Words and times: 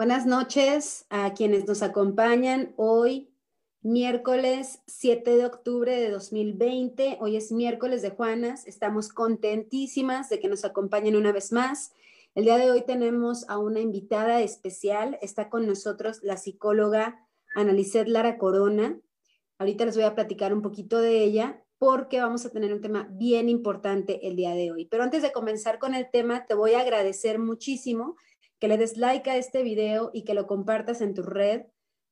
Buenas 0.00 0.24
noches 0.24 1.04
a 1.10 1.34
quienes 1.34 1.66
nos 1.66 1.82
acompañan 1.82 2.72
hoy, 2.78 3.34
miércoles 3.82 4.80
7 4.86 5.36
de 5.36 5.44
octubre 5.44 5.94
de 5.94 6.08
2020. 6.08 7.18
Hoy 7.20 7.36
es 7.36 7.52
miércoles 7.52 8.00
de 8.00 8.08
Juanas. 8.08 8.66
Estamos 8.66 9.10
contentísimas 9.10 10.30
de 10.30 10.40
que 10.40 10.48
nos 10.48 10.64
acompañen 10.64 11.16
una 11.16 11.32
vez 11.32 11.52
más. 11.52 11.92
El 12.34 12.44
día 12.44 12.56
de 12.56 12.70
hoy 12.70 12.80
tenemos 12.86 13.46
a 13.50 13.58
una 13.58 13.80
invitada 13.80 14.40
especial. 14.40 15.18
Está 15.20 15.50
con 15.50 15.66
nosotros 15.66 16.20
la 16.22 16.38
psicóloga 16.38 17.28
Analicet 17.54 18.08
Lara 18.08 18.38
Corona. 18.38 18.98
Ahorita 19.58 19.84
les 19.84 19.96
voy 19.96 20.04
a 20.04 20.14
platicar 20.14 20.54
un 20.54 20.62
poquito 20.62 20.98
de 20.98 21.22
ella 21.22 21.62
porque 21.76 22.22
vamos 22.22 22.46
a 22.46 22.50
tener 22.50 22.72
un 22.72 22.80
tema 22.80 23.06
bien 23.10 23.50
importante 23.50 24.26
el 24.26 24.34
día 24.36 24.54
de 24.54 24.72
hoy. 24.72 24.86
Pero 24.86 25.02
antes 25.02 25.20
de 25.20 25.30
comenzar 25.30 25.78
con 25.78 25.94
el 25.94 26.10
tema, 26.10 26.46
te 26.46 26.54
voy 26.54 26.72
a 26.72 26.80
agradecer 26.80 27.38
muchísimo 27.38 28.16
que 28.60 28.68
le 28.68 28.76
des 28.76 28.96
like 28.96 29.28
a 29.28 29.36
este 29.36 29.62
video 29.62 30.10
y 30.12 30.22
que 30.24 30.34
lo 30.34 30.46
compartas 30.46 31.00
en 31.00 31.14
tu 31.14 31.22
red. 31.22 31.62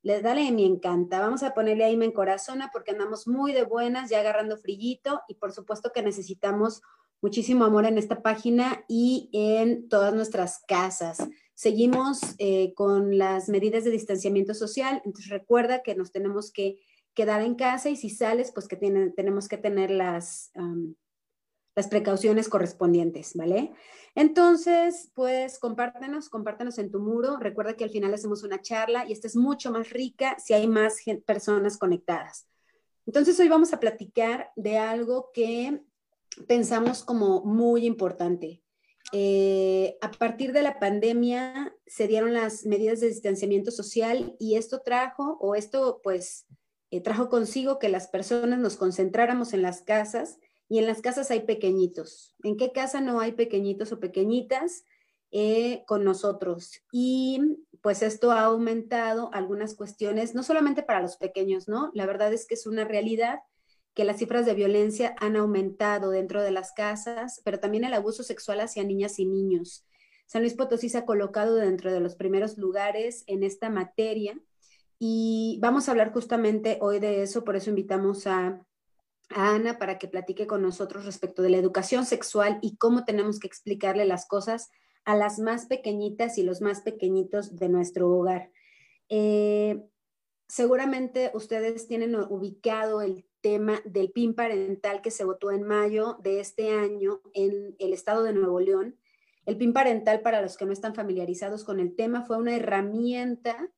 Le 0.02 0.22
dale 0.22 0.50
me 0.50 0.64
encanta. 0.64 1.20
Vamos 1.20 1.42
a 1.42 1.54
ponerle 1.54 1.84
ahí 1.84 1.96
me 1.96 2.06
encorazona 2.06 2.70
porque 2.72 2.92
andamos 2.92 3.28
muy 3.28 3.52
de 3.52 3.64
buenas, 3.64 4.10
ya 4.10 4.20
agarrando 4.20 4.56
frillito 4.56 5.20
y 5.28 5.34
por 5.34 5.52
supuesto 5.52 5.92
que 5.92 6.02
necesitamos 6.02 6.82
muchísimo 7.20 7.64
amor 7.64 7.84
en 7.84 7.98
esta 7.98 8.22
página 8.22 8.84
y 8.88 9.28
en 9.32 9.88
todas 9.88 10.14
nuestras 10.14 10.62
casas. 10.66 11.28
Seguimos 11.54 12.20
eh, 12.38 12.72
con 12.74 13.18
las 13.18 13.48
medidas 13.48 13.84
de 13.84 13.90
distanciamiento 13.90 14.54
social, 14.54 15.02
entonces 15.04 15.30
recuerda 15.30 15.82
que 15.82 15.96
nos 15.96 16.12
tenemos 16.12 16.52
que 16.52 16.78
quedar 17.14 17.42
en 17.42 17.56
casa 17.56 17.90
y 17.90 17.96
si 17.96 18.10
sales, 18.10 18.52
pues 18.52 18.68
que 18.68 18.76
tenemos 18.76 19.48
que 19.48 19.58
tener 19.58 19.90
las, 19.90 20.52
las 21.78 21.86
precauciones 21.86 22.48
correspondientes, 22.48 23.36
¿vale? 23.36 23.72
Entonces, 24.16 25.12
pues 25.14 25.60
compártenos, 25.60 26.28
compártenos 26.28 26.76
en 26.78 26.90
tu 26.90 26.98
muro. 26.98 27.36
Recuerda 27.38 27.74
que 27.74 27.84
al 27.84 27.90
final 27.90 28.12
hacemos 28.12 28.42
una 28.42 28.60
charla 28.60 29.04
y 29.06 29.12
esta 29.12 29.28
es 29.28 29.36
mucho 29.36 29.70
más 29.70 29.90
rica 29.90 30.36
si 30.44 30.54
hay 30.54 30.66
más 30.66 30.96
personas 31.24 31.78
conectadas. 31.78 32.48
Entonces, 33.06 33.38
hoy 33.38 33.48
vamos 33.48 33.72
a 33.72 33.78
platicar 33.78 34.50
de 34.56 34.76
algo 34.76 35.30
que 35.32 35.80
pensamos 36.48 37.04
como 37.04 37.44
muy 37.44 37.86
importante. 37.86 38.60
Eh, 39.12 39.98
a 40.00 40.10
partir 40.10 40.52
de 40.52 40.62
la 40.62 40.80
pandemia 40.80 41.72
se 41.86 42.08
dieron 42.08 42.34
las 42.34 42.66
medidas 42.66 42.98
de 42.98 43.06
distanciamiento 43.06 43.70
social 43.70 44.34
y 44.40 44.56
esto 44.56 44.80
trajo, 44.84 45.38
o 45.40 45.54
esto 45.54 46.00
pues 46.02 46.44
eh, 46.90 47.00
trajo 47.00 47.28
consigo 47.28 47.78
que 47.78 47.88
las 47.88 48.08
personas 48.08 48.58
nos 48.58 48.76
concentráramos 48.76 49.52
en 49.52 49.62
las 49.62 49.82
casas 49.82 50.40
y 50.68 50.78
en 50.78 50.86
las 50.86 51.00
casas 51.00 51.30
hay 51.30 51.40
pequeñitos. 51.40 52.34
¿En 52.42 52.56
qué 52.56 52.72
casa 52.72 53.00
no 53.00 53.20
hay 53.20 53.32
pequeñitos 53.32 53.92
o 53.92 54.00
pequeñitas 54.00 54.84
eh, 55.30 55.82
con 55.86 56.04
nosotros? 56.04 56.82
Y 56.92 57.40
pues 57.80 58.02
esto 58.02 58.32
ha 58.32 58.42
aumentado 58.42 59.30
algunas 59.32 59.74
cuestiones, 59.74 60.34
no 60.34 60.42
solamente 60.42 60.82
para 60.82 61.00
los 61.00 61.16
pequeños, 61.16 61.68
¿no? 61.68 61.90
La 61.94 62.06
verdad 62.06 62.32
es 62.32 62.46
que 62.46 62.54
es 62.54 62.66
una 62.66 62.84
realidad 62.84 63.40
que 63.94 64.04
las 64.04 64.18
cifras 64.18 64.46
de 64.46 64.54
violencia 64.54 65.16
han 65.18 65.36
aumentado 65.36 66.10
dentro 66.10 66.42
de 66.42 66.50
las 66.50 66.72
casas, 66.72 67.40
pero 67.44 67.58
también 67.58 67.84
el 67.84 67.94
abuso 67.94 68.22
sexual 68.22 68.60
hacia 68.60 68.84
niñas 68.84 69.18
y 69.18 69.26
niños. 69.26 69.86
San 70.26 70.42
Luis 70.42 70.54
Potosí 70.54 70.88
se 70.88 70.98
ha 70.98 71.06
colocado 71.06 71.56
dentro 71.56 71.90
de 71.92 72.00
los 72.00 72.14
primeros 72.14 72.58
lugares 72.58 73.24
en 73.26 73.42
esta 73.42 73.70
materia 73.70 74.38
y 74.98 75.58
vamos 75.62 75.88
a 75.88 75.92
hablar 75.92 76.12
justamente 76.12 76.78
hoy 76.80 76.98
de 76.98 77.22
eso, 77.22 77.44
por 77.44 77.56
eso 77.56 77.70
invitamos 77.70 78.26
a, 78.26 78.60
Ana 79.30 79.78
para 79.78 79.98
que 79.98 80.08
platique 80.08 80.46
con 80.46 80.62
nosotros 80.62 81.04
respecto 81.04 81.42
de 81.42 81.50
la 81.50 81.58
educación 81.58 82.06
sexual 82.06 82.58
y 82.62 82.76
cómo 82.76 83.04
tenemos 83.04 83.38
que 83.38 83.46
explicarle 83.46 84.04
las 84.04 84.26
cosas 84.26 84.70
a 85.04 85.16
las 85.16 85.38
más 85.38 85.66
pequeñitas 85.66 86.38
y 86.38 86.42
los 86.42 86.60
más 86.60 86.82
pequeñitos 86.82 87.56
de 87.56 87.68
nuestro 87.68 88.10
hogar. 88.10 88.50
Eh, 89.08 89.82
seguramente 90.48 91.30
ustedes 91.34 91.86
tienen 91.88 92.14
ubicado 92.14 93.02
el 93.02 93.26
tema 93.40 93.80
del 93.84 94.10
PIN 94.10 94.34
parental 94.34 95.00
que 95.00 95.10
se 95.10 95.24
votó 95.24 95.50
en 95.50 95.62
mayo 95.62 96.18
de 96.22 96.40
este 96.40 96.72
año 96.72 97.20
en 97.34 97.76
el 97.78 97.92
estado 97.92 98.22
de 98.22 98.32
Nuevo 98.32 98.60
León. 98.60 98.96
El 99.46 99.56
PIN 99.56 99.72
parental, 99.72 100.20
para 100.20 100.42
los 100.42 100.56
que 100.56 100.66
no 100.66 100.72
están 100.72 100.94
familiarizados 100.94 101.64
con 101.64 101.80
el 101.80 101.94
tema, 101.94 102.24
fue 102.26 102.36
una 102.36 102.54
herramienta 102.54 103.70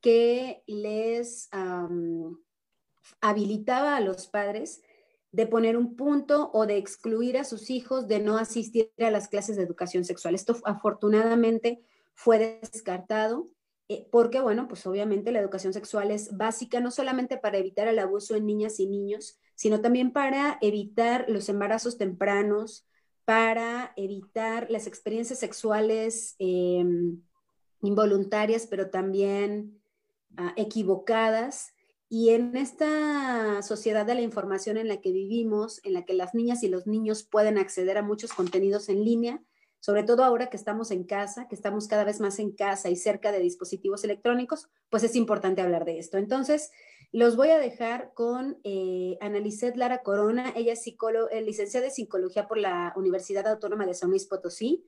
que 0.00 0.64
les 0.66 1.48
habilitaba 3.20 3.96
a 3.96 4.00
los 4.00 4.26
padres 4.26 4.82
de 5.32 5.46
poner 5.46 5.76
un 5.76 5.96
punto 5.96 6.50
o 6.52 6.66
de 6.66 6.76
excluir 6.76 7.38
a 7.38 7.44
sus 7.44 7.70
hijos 7.70 8.06
de 8.06 8.20
no 8.20 8.36
asistir 8.36 8.92
a 8.98 9.10
las 9.10 9.28
clases 9.28 9.56
de 9.56 9.62
educación 9.62 10.04
sexual. 10.04 10.34
Esto 10.34 10.56
afortunadamente 10.64 11.82
fue 12.14 12.60
descartado 12.62 13.48
eh, 13.88 14.06
porque, 14.12 14.40
bueno, 14.40 14.68
pues 14.68 14.86
obviamente 14.86 15.32
la 15.32 15.40
educación 15.40 15.72
sexual 15.72 16.10
es 16.10 16.36
básica 16.36 16.80
no 16.80 16.90
solamente 16.90 17.38
para 17.38 17.58
evitar 17.58 17.88
el 17.88 17.98
abuso 17.98 18.36
en 18.36 18.46
niñas 18.46 18.78
y 18.78 18.86
niños, 18.86 19.38
sino 19.54 19.80
también 19.80 20.12
para 20.12 20.58
evitar 20.60 21.24
los 21.28 21.48
embarazos 21.48 21.98
tempranos, 21.98 22.86
para 23.24 23.92
evitar 23.96 24.70
las 24.70 24.86
experiencias 24.86 25.38
sexuales 25.38 26.36
em, 26.38 27.22
involuntarias, 27.80 28.66
pero 28.66 28.90
también 28.90 29.82
Ah, 30.36 30.54
equivocadas. 30.56 31.74
Y 32.14 32.28
en 32.28 32.58
esta 32.58 33.62
sociedad 33.62 34.04
de 34.04 34.14
la 34.14 34.20
información 34.20 34.76
en 34.76 34.86
la 34.86 35.00
que 35.00 35.12
vivimos, 35.12 35.80
en 35.82 35.94
la 35.94 36.04
que 36.04 36.12
las 36.12 36.34
niñas 36.34 36.62
y 36.62 36.68
los 36.68 36.86
niños 36.86 37.22
pueden 37.22 37.56
acceder 37.56 37.96
a 37.96 38.02
muchos 38.02 38.34
contenidos 38.34 38.90
en 38.90 39.02
línea, 39.02 39.42
sobre 39.80 40.02
todo 40.02 40.22
ahora 40.22 40.50
que 40.50 40.58
estamos 40.58 40.90
en 40.90 41.04
casa, 41.04 41.48
que 41.48 41.54
estamos 41.54 41.88
cada 41.88 42.04
vez 42.04 42.20
más 42.20 42.38
en 42.38 42.52
casa 42.52 42.90
y 42.90 42.96
cerca 42.96 43.32
de 43.32 43.38
dispositivos 43.38 44.04
electrónicos, 44.04 44.68
pues 44.90 45.04
es 45.04 45.16
importante 45.16 45.62
hablar 45.62 45.86
de 45.86 45.98
esto. 45.98 46.18
Entonces, 46.18 46.70
los 47.12 47.34
voy 47.34 47.48
a 47.48 47.56
dejar 47.56 48.12
con 48.12 48.58
eh, 48.62 49.16
Analicet 49.22 49.74
Lara 49.78 50.02
Corona, 50.02 50.52
ella 50.54 50.74
es 50.74 50.86
eh, 50.86 51.40
licenciada 51.40 51.86
en 51.86 51.92
psicología 51.92 52.46
por 52.46 52.58
la 52.58 52.92
Universidad 52.94 53.46
Autónoma 53.46 53.86
de 53.86 53.94
San 53.94 54.10
Luis 54.10 54.26
Potosí 54.26 54.84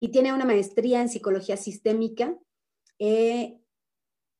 y 0.00 0.08
tiene 0.08 0.32
una 0.32 0.46
maestría 0.46 1.00
en 1.00 1.10
psicología 1.10 1.56
sistémica. 1.56 2.36
Eh, 2.98 3.59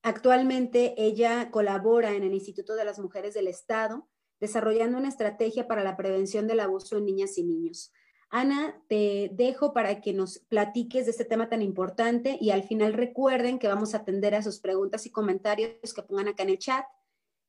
Actualmente 0.03 0.95
ella 0.97 1.51
colabora 1.51 2.13
en 2.13 2.23
el 2.23 2.33
Instituto 2.33 2.75
de 2.75 2.85
las 2.85 2.99
Mujeres 2.99 3.35
del 3.35 3.49
Estado, 3.49 4.09
desarrollando 4.41 4.99
una 4.99 5.09
estrategia 5.09 5.69
para 5.69 5.85
la 5.85 5.97
prevención 5.97 6.47
del 6.47 6.61
abuso 6.61 6.97
en 6.97 7.05
niñas 7.05 7.37
y 7.37 7.45
niños. 7.45 7.93
Ana, 8.31 8.81
te 8.89 9.31
dejo 9.35 9.73
para 9.73 10.01
que 10.01 10.13
nos 10.13 10.39
platiques 10.39 11.05
de 11.05 11.11
este 11.11 11.25
tema 11.25 11.49
tan 11.49 11.63
importante 11.63 12.39
y 12.41 12.51
al 12.51 12.63
final 12.63 12.95
recuerden 12.95 13.59
que 13.59 13.69
vamos 13.69 13.93
a 13.93 13.99
atender 13.99 14.35
a 14.35 14.43
sus 14.43 14.61
preguntas 14.61 15.05
y 15.05 15.11
comentarios 15.11 15.93
que 15.95 16.03
pongan 16.03 16.29
acá 16.29 16.45
en 16.45 16.51
el 16.51 16.59
chat 16.59 16.85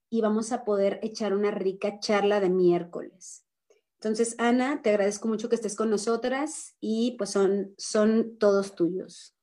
y 0.09 0.21
vamos 0.21 0.51
a 0.51 0.65
poder 0.65 0.99
echar 1.03 1.33
una 1.33 1.51
rica 1.51 1.99
charla 1.99 2.39
de 2.39 2.49
miércoles. 2.49 3.45
Entonces, 3.93 4.35
Ana, 4.39 4.81
te 4.81 4.89
agradezco 4.89 5.27
mucho 5.27 5.47
que 5.47 5.55
estés 5.55 5.75
con 5.75 5.91
nosotras 5.91 6.75
y 6.81 7.11
pues 7.17 7.29
son, 7.29 7.75
son 7.77 8.37
todos 8.39 8.75
tuyos. 8.75 9.37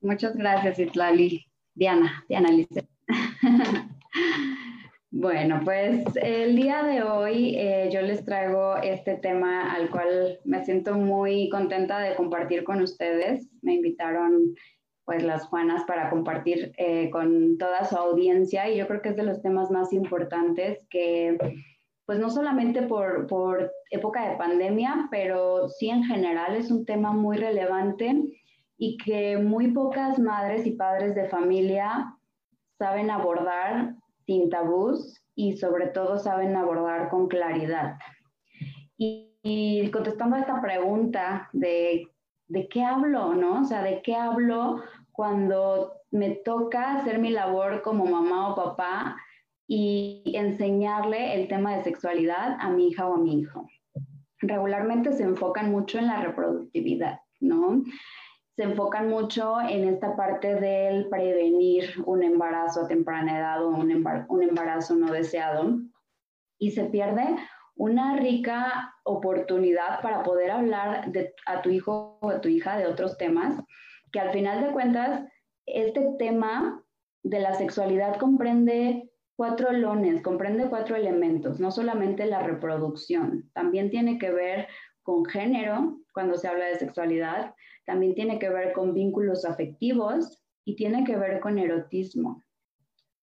Muchas 0.00 0.34
gracias, 0.34 0.78
Itlali. 0.78 1.47
Diana, 1.78 2.24
Diana 2.28 2.50
Lice. 2.50 2.88
bueno, 5.12 5.60
pues 5.64 6.04
el 6.16 6.56
día 6.56 6.82
de 6.82 7.04
hoy 7.04 7.54
eh, 7.56 7.88
yo 7.92 8.02
les 8.02 8.24
traigo 8.24 8.78
este 8.78 9.14
tema 9.14 9.72
al 9.72 9.88
cual 9.88 10.40
me 10.44 10.64
siento 10.64 10.96
muy 10.96 11.48
contenta 11.50 12.00
de 12.00 12.16
compartir 12.16 12.64
con 12.64 12.82
ustedes. 12.82 13.48
Me 13.62 13.74
invitaron 13.74 14.56
pues 15.04 15.22
las 15.22 15.44
Juanas 15.44 15.84
para 15.84 16.10
compartir 16.10 16.72
eh, 16.78 17.10
con 17.10 17.56
toda 17.58 17.84
su 17.84 17.94
audiencia 17.96 18.68
y 18.68 18.76
yo 18.76 18.88
creo 18.88 19.00
que 19.00 19.10
es 19.10 19.16
de 19.16 19.22
los 19.22 19.40
temas 19.40 19.70
más 19.70 19.92
importantes 19.92 20.84
que 20.90 21.38
pues 22.06 22.18
no 22.18 22.28
solamente 22.28 22.82
por, 22.82 23.28
por 23.28 23.70
época 23.90 24.28
de 24.28 24.36
pandemia, 24.36 25.06
pero 25.12 25.68
sí 25.68 25.90
en 25.90 26.02
general 26.02 26.56
es 26.56 26.72
un 26.72 26.84
tema 26.84 27.12
muy 27.12 27.36
relevante 27.36 28.16
y 28.78 28.96
que 28.96 29.36
muy 29.36 29.72
pocas 29.72 30.18
madres 30.18 30.64
y 30.66 30.70
padres 30.70 31.14
de 31.14 31.28
familia 31.28 32.14
saben 32.78 33.10
abordar 33.10 33.96
sin 34.24 34.48
tabús 34.48 35.20
y 35.34 35.56
sobre 35.56 35.88
todo 35.88 36.18
saben 36.18 36.56
abordar 36.56 37.10
con 37.10 37.28
claridad. 37.28 37.98
Y, 38.96 39.90
contestando 39.92 40.36
a 40.36 40.40
esta 40.40 40.60
pregunta 40.60 41.48
de, 41.52 42.08
de 42.48 42.68
qué 42.68 42.84
hablo, 42.84 43.34
¿no? 43.34 43.62
O 43.62 43.64
sea, 43.64 43.82
de 43.82 44.02
qué 44.02 44.14
hablo 44.14 44.82
cuando 45.12 45.92
me 46.10 46.30
toca 46.30 46.96
hacer 46.96 47.18
mi 47.18 47.30
labor 47.30 47.82
como 47.82 48.04
mamá 48.04 48.50
o 48.50 48.56
papá 48.56 49.16
y 49.66 50.22
enseñarle 50.34 51.34
el 51.34 51.48
tema 51.48 51.76
de 51.76 51.84
sexualidad 51.84 52.56
a 52.60 52.70
mi 52.70 52.88
hija 52.88 53.06
o 53.06 53.14
a 53.14 53.18
mi 53.18 53.40
hijo. 53.40 53.66
Regularmente 54.40 55.12
se 55.12 55.24
enfocan 55.24 55.70
mucho 55.70 55.98
en 55.98 56.06
la 56.06 56.20
reproductividad, 56.20 57.20
¿no? 57.40 57.82
Se 58.58 58.64
enfocan 58.64 59.08
mucho 59.08 59.60
en 59.60 59.88
esta 59.88 60.16
parte 60.16 60.56
del 60.56 61.08
prevenir 61.08 61.94
un 62.06 62.24
embarazo 62.24 62.82
a 62.82 62.88
temprana 62.88 63.38
edad 63.38 63.64
o 63.64 63.68
un 63.68 64.42
embarazo, 64.42 64.96
no 64.96 65.12
deseado 65.12 65.78
y 66.58 66.72
se 66.72 66.86
pierde 66.86 67.36
una 67.76 68.16
rica 68.16 68.96
oportunidad 69.04 70.02
para 70.02 70.24
poder 70.24 70.50
hablar 70.50 71.12
a 71.46 71.62
tu 71.62 71.70
hijo 71.70 72.18
o 72.20 72.30
a 72.30 72.40
tu 72.40 72.48
hija 72.48 72.76
de 72.76 72.88
otros 72.88 73.16
temas 73.16 73.62
que 74.10 74.18
al 74.18 74.32
final 74.32 74.64
de 74.64 74.72
cuentas, 74.72 75.28
este 75.64 76.16
tema 76.18 76.82
de 77.22 77.38
la 77.38 77.54
sexualidad 77.54 78.16
comprende 78.16 79.08
cuatro 79.36 79.70
lones, 79.70 80.20
comprende 80.20 80.68
cuatro 80.68 80.96
elementos, 80.96 81.60
no 81.60 81.70
solamente 81.70 82.26
la 82.26 82.42
reproducción, 82.42 83.48
también 83.54 83.88
tiene 83.88 84.18
que 84.18 84.32
ver 84.32 84.66
con 85.08 85.24
género 85.24 85.96
cuando 86.12 86.36
se 86.36 86.48
habla 86.48 86.66
de 86.66 86.78
sexualidad, 86.78 87.54
también 87.86 88.14
tiene 88.14 88.38
que 88.38 88.50
ver 88.50 88.74
con 88.74 88.92
vínculos 88.92 89.46
afectivos 89.46 90.44
y 90.66 90.76
tiene 90.76 91.02
que 91.04 91.16
ver 91.16 91.40
con 91.40 91.58
erotismo. 91.58 92.44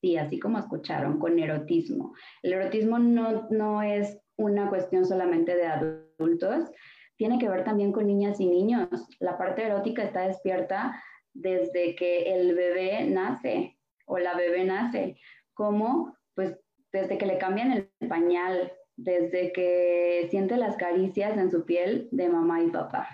Sí, 0.02 0.18
así 0.18 0.40
como 0.40 0.58
escucharon, 0.58 1.20
con 1.20 1.38
erotismo. 1.38 2.16
El 2.42 2.54
erotismo 2.54 2.98
no, 2.98 3.48
no 3.52 3.84
es 3.84 4.18
una 4.36 4.68
cuestión 4.68 5.06
solamente 5.06 5.56
de 5.56 5.68
adultos, 5.68 6.72
tiene 7.18 7.38
que 7.38 7.50
ver 7.50 7.64
también 7.64 7.92
con 7.92 8.08
niñas 8.08 8.40
y 8.40 8.48
niños. 8.48 8.90
La 9.20 9.38
parte 9.38 9.64
erótica 9.64 10.02
está 10.02 10.26
despierta 10.26 11.00
desde 11.36 11.96
que 11.96 12.34
el 12.34 12.56
bebé 12.56 13.06
nace 13.06 13.78
o 14.08 14.18
la 14.18 14.34
bebé 14.34 14.64
nace, 14.64 15.20
como 15.54 16.18
pues 16.34 16.58
desde 16.92 17.20
que 17.20 17.28
le 17.28 17.38
cambian 17.38 17.74
el 17.74 18.10
pañal, 18.10 18.72
desde 18.98 19.52
que 19.52 20.28
siente 20.30 20.58
las 20.58 20.78
caricias 20.78 21.38
en 21.38 21.52
su 21.52 21.66
piel 21.66 22.08
de 22.12 22.30
mamá 22.30 22.62
y 22.62 22.70
papá. 22.70 23.08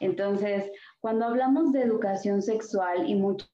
Entonces, 0.00 0.70
cuando 1.00 1.26
hablamos 1.26 1.72
de 1.72 1.82
educación 1.82 2.42
sexual 2.42 3.08
y 3.08 3.14
muchas 3.14 3.50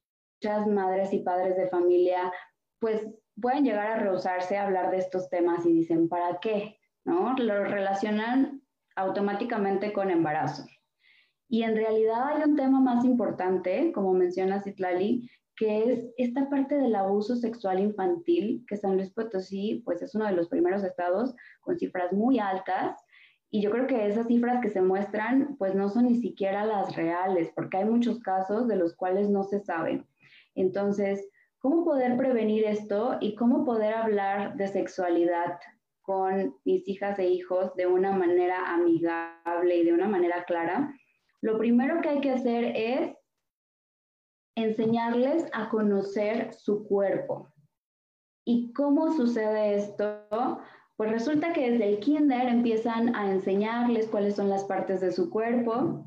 madres 0.67 1.13
y 1.13 1.19
padres 1.19 1.57
de 1.57 1.67
familia, 1.67 2.31
pues 2.79 3.05
pueden 3.41 3.65
llegar 3.65 3.91
a 3.91 3.99
rehusarse 3.99 4.57
a 4.57 4.65
hablar 4.65 4.91
de 4.91 4.97
estos 4.97 5.29
temas 5.29 5.65
y 5.65 5.73
dicen, 5.73 6.07
¿para 6.07 6.39
qué? 6.39 6.77
¿No? 7.05 7.33
Lo 7.37 7.63
relacionan 7.63 8.61
automáticamente 8.95 9.93
con 9.93 10.09
embarazo. 10.09 10.65
Y 11.49 11.63
en 11.63 11.75
realidad 11.75 12.27
hay 12.27 12.43
un 12.43 12.55
tema 12.55 12.79
más 12.79 13.05
importante, 13.05 13.91
como 13.93 14.13
menciona 14.13 14.61
Citlali, 14.61 15.29
que 15.57 15.91
es 15.91 16.05
esta 16.17 16.49
parte 16.49 16.75
del 16.75 16.95
abuso 16.95 17.35
sexual 17.35 17.79
infantil, 17.79 18.63
que 18.67 18.77
San 18.77 18.95
Luis 18.95 19.11
Potosí, 19.11 19.81
pues 19.83 20.01
es 20.01 20.13
uno 20.15 20.25
de 20.25 20.33
los 20.33 20.47
primeros 20.47 20.83
estados 20.83 21.35
con 21.61 21.77
cifras 21.77 22.13
muy 22.13 22.39
altas. 22.39 22.95
Y 23.49 23.61
yo 23.61 23.71
creo 23.71 23.87
que 23.87 24.07
esas 24.07 24.27
cifras 24.27 24.61
que 24.61 24.69
se 24.69 24.81
muestran, 24.81 25.55
pues 25.57 25.73
no 25.73 25.89
son 25.89 26.05
ni 26.05 26.15
siquiera 26.15 26.65
las 26.65 26.95
reales, 26.95 27.51
porque 27.55 27.77
hay 27.77 27.85
muchos 27.85 28.19
casos 28.19 28.67
de 28.67 28.75
los 28.75 28.95
cuales 28.95 29.29
no 29.29 29.43
se 29.43 29.59
sabe. 29.59 30.05
Entonces, 30.53 31.27
¿cómo 31.59 31.83
poder 31.83 32.17
prevenir 32.17 32.65
esto 32.65 33.17
y 33.19 33.35
cómo 33.35 33.65
poder 33.65 33.93
hablar 33.93 34.55
de 34.55 34.67
sexualidad 34.67 35.57
con 36.07 36.55
mis 36.63 36.87
hijas 36.87 37.19
e 37.19 37.27
hijos 37.27 37.75
de 37.75 37.85
una 37.85 38.13
manera 38.13 38.73
amigable 38.73 39.75
y 39.75 39.83
de 39.83 39.91
una 39.91 40.07
manera 40.07 40.45
clara, 40.45 40.93
lo 41.41 41.57
primero 41.57 41.99
que 41.99 42.07
hay 42.07 42.21
que 42.21 42.31
hacer 42.31 42.71
es 42.77 43.11
enseñarles 44.57 45.45
a 45.53 45.69
conocer 45.69 46.51
su 46.53 46.87
cuerpo. 46.87 47.53
¿Y 48.43 48.73
cómo 48.73 49.15
sucede 49.15 49.75
esto? 49.75 50.59
Pues 50.95 51.11
resulta 51.11 51.53
que 51.53 51.71
desde 51.71 51.87
el 51.87 51.99
kinder 51.99 52.47
empiezan 52.47 53.15
a 53.15 53.31
enseñarles 53.31 54.07
cuáles 54.07 54.35
son 54.35 54.49
las 54.49 54.63
partes 54.63 54.99
de 54.99 55.11
su 55.11 55.29
cuerpo 55.29 56.05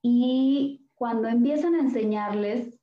y 0.00 0.88
cuando 0.94 1.28
empiezan 1.28 1.74
a 1.74 1.80
enseñarles, 1.80 2.80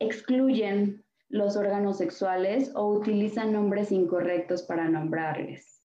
excluyen 0.00 1.04
los 1.28 1.56
órganos 1.56 1.98
sexuales 1.98 2.72
o 2.74 2.88
utilizan 2.88 3.52
nombres 3.52 3.92
incorrectos 3.92 4.64
para 4.64 4.88
nombrarles. 4.88 5.84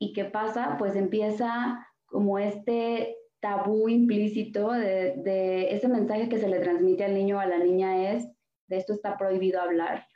¿Y 0.00 0.12
qué 0.12 0.24
pasa? 0.24 0.74
Pues 0.76 0.96
empieza 0.96 1.86
como 2.06 2.40
este 2.40 3.16
tabú 3.40 3.88
implícito 3.88 4.70
de, 4.72 5.74
ese 5.74 5.88
mensaje 5.88 6.28
que 6.28 6.38
se 6.38 6.48
le 6.48 6.60
transmite 6.60 7.04
al 7.04 7.14
niño 7.14 7.36
o 7.36 7.40
a 7.40 7.46
la 7.46 7.58
niña 7.58 8.12
es, 8.12 8.26
de 8.68 8.76
esto 8.76 8.92
está 8.92 9.16
prohibido 9.16 9.60
hablar, 9.60 10.06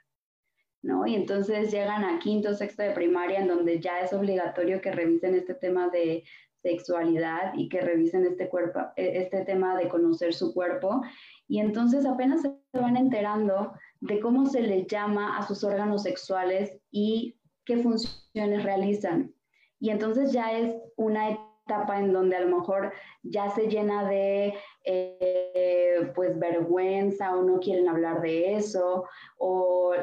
¿no? 0.83 1.07
Y 1.07 1.15
entonces 1.15 1.73
llegan 1.73 2.05
a 2.05 2.19
quinto, 2.19 2.55
sexto 2.55 2.83
de 2.83 2.93
primaria, 2.93 3.41
en 3.41 3.49
donde 3.49 3.81
ya 3.81 4.01
es 4.01 4.13
obligatorio 4.13 4.81
que 4.81 4.93
revisen 4.93 5.35
este 5.35 5.55
tema 5.55 5.89
de 5.89 6.25
sexualidad 6.63 7.53
y 7.55 7.69
que 7.69 7.81
revisen 7.81 8.25
este, 8.25 8.49
cuerpo, 8.49 8.81
este 8.97 9.45
tema 9.45 9.77
de 9.77 9.89
conocer 9.89 10.33
su 10.35 10.55
cuerpo. 10.55 11.03
Y 11.47 11.61
entonces 11.61 12.07
apenas 12.07 12.43
se 12.43 12.55
van 12.73 12.97
enterando 12.97 13.73
de 14.01 14.21
cómo 14.21 14.47
se 14.47 14.63
les 14.63 14.87
llama 14.87 15.37
a 15.39 15.47
sus 15.47 15.65
órganos 15.65 16.03
sexuales 16.03 16.79
y 16.91 17.39
qué 17.65 17.79
funciones 17.79 18.63
realizan. 18.63 19.35
Y 19.79 19.91
entonces 19.91 20.33
ya 20.33 20.53
es 20.53 20.75
una 20.97 21.44
etapa 21.65 21.99
en 21.99 22.13
donde 22.13 22.37
a 22.37 22.41
lo 22.41 22.57
mejor 22.57 22.93
ya 23.23 23.49
se 23.51 23.69
llena 23.69 24.09
de 24.09 24.55
eh, 24.85 26.13
pues 26.15 26.39
vergüenza 26.39 27.35
o 27.35 27.43
no 27.43 27.59
quieren 27.59 27.89
hablar 27.89 28.21
de 28.21 28.55
eso 28.55 29.07
o 29.39 29.95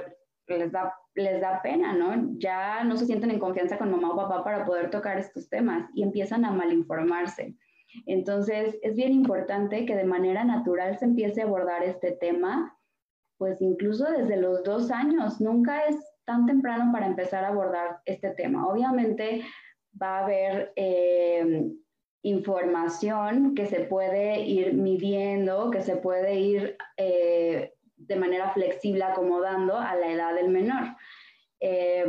les 0.47 0.71
da, 0.71 0.93
les 1.15 1.39
da 1.39 1.61
pena, 1.61 1.93
¿no? 1.93 2.33
Ya 2.37 2.83
no 2.83 2.97
se 2.97 3.05
sienten 3.05 3.31
en 3.31 3.39
confianza 3.39 3.77
con 3.77 3.91
mamá 3.91 4.11
o 4.11 4.17
papá 4.17 4.43
para 4.43 4.65
poder 4.65 4.89
tocar 4.89 5.17
estos 5.19 5.49
temas 5.49 5.89
y 5.93 6.03
empiezan 6.03 6.45
a 6.45 6.51
malinformarse. 6.51 7.55
Entonces 8.05 8.77
es 8.81 8.95
bien 8.95 9.13
importante 9.13 9.85
que 9.85 9.95
de 9.95 10.05
manera 10.05 10.43
natural 10.43 10.97
se 10.97 11.05
empiece 11.05 11.41
a 11.41 11.45
abordar 11.45 11.83
este 11.83 12.13
tema 12.13 12.75
pues 13.37 13.59
incluso 13.59 14.05
desde 14.05 14.37
los 14.37 14.63
dos 14.63 14.91
años. 14.91 15.41
Nunca 15.41 15.85
es 15.85 15.97
tan 16.25 16.45
temprano 16.45 16.91
para 16.91 17.07
empezar 17.07 17.43
a 17.43 17.47
abordar 17.47 17.99
este 18.05 18.29
tema. 18.31 18.67
Obviamente 18.67 19.43
va 19.99 20.19
a 20.19 20.23
haber 20.25 20.73
eh, 20.75 21.71
información 22.23 23.55
que 23.55 23.65
se 23.65 23.81
puede 23.81 24.41
ir 24.41 24.73
midiendo, 24.73 25.71
que 25.71 25.81
se 25.81 25.95
puede 25.95 26.39
ir 26.39 26.77
eh, 26.97 27.73
de 27.97 28.15
manera 28.15 28.51
flexible 28.51 29.03
acomodando 29.03 29.77
a 29.77 29.95
la 29.95 30.11
edad 30.11 30.35
del 30.35 30.49
menor. 30.49 30.95
Eh, 31.59 32.05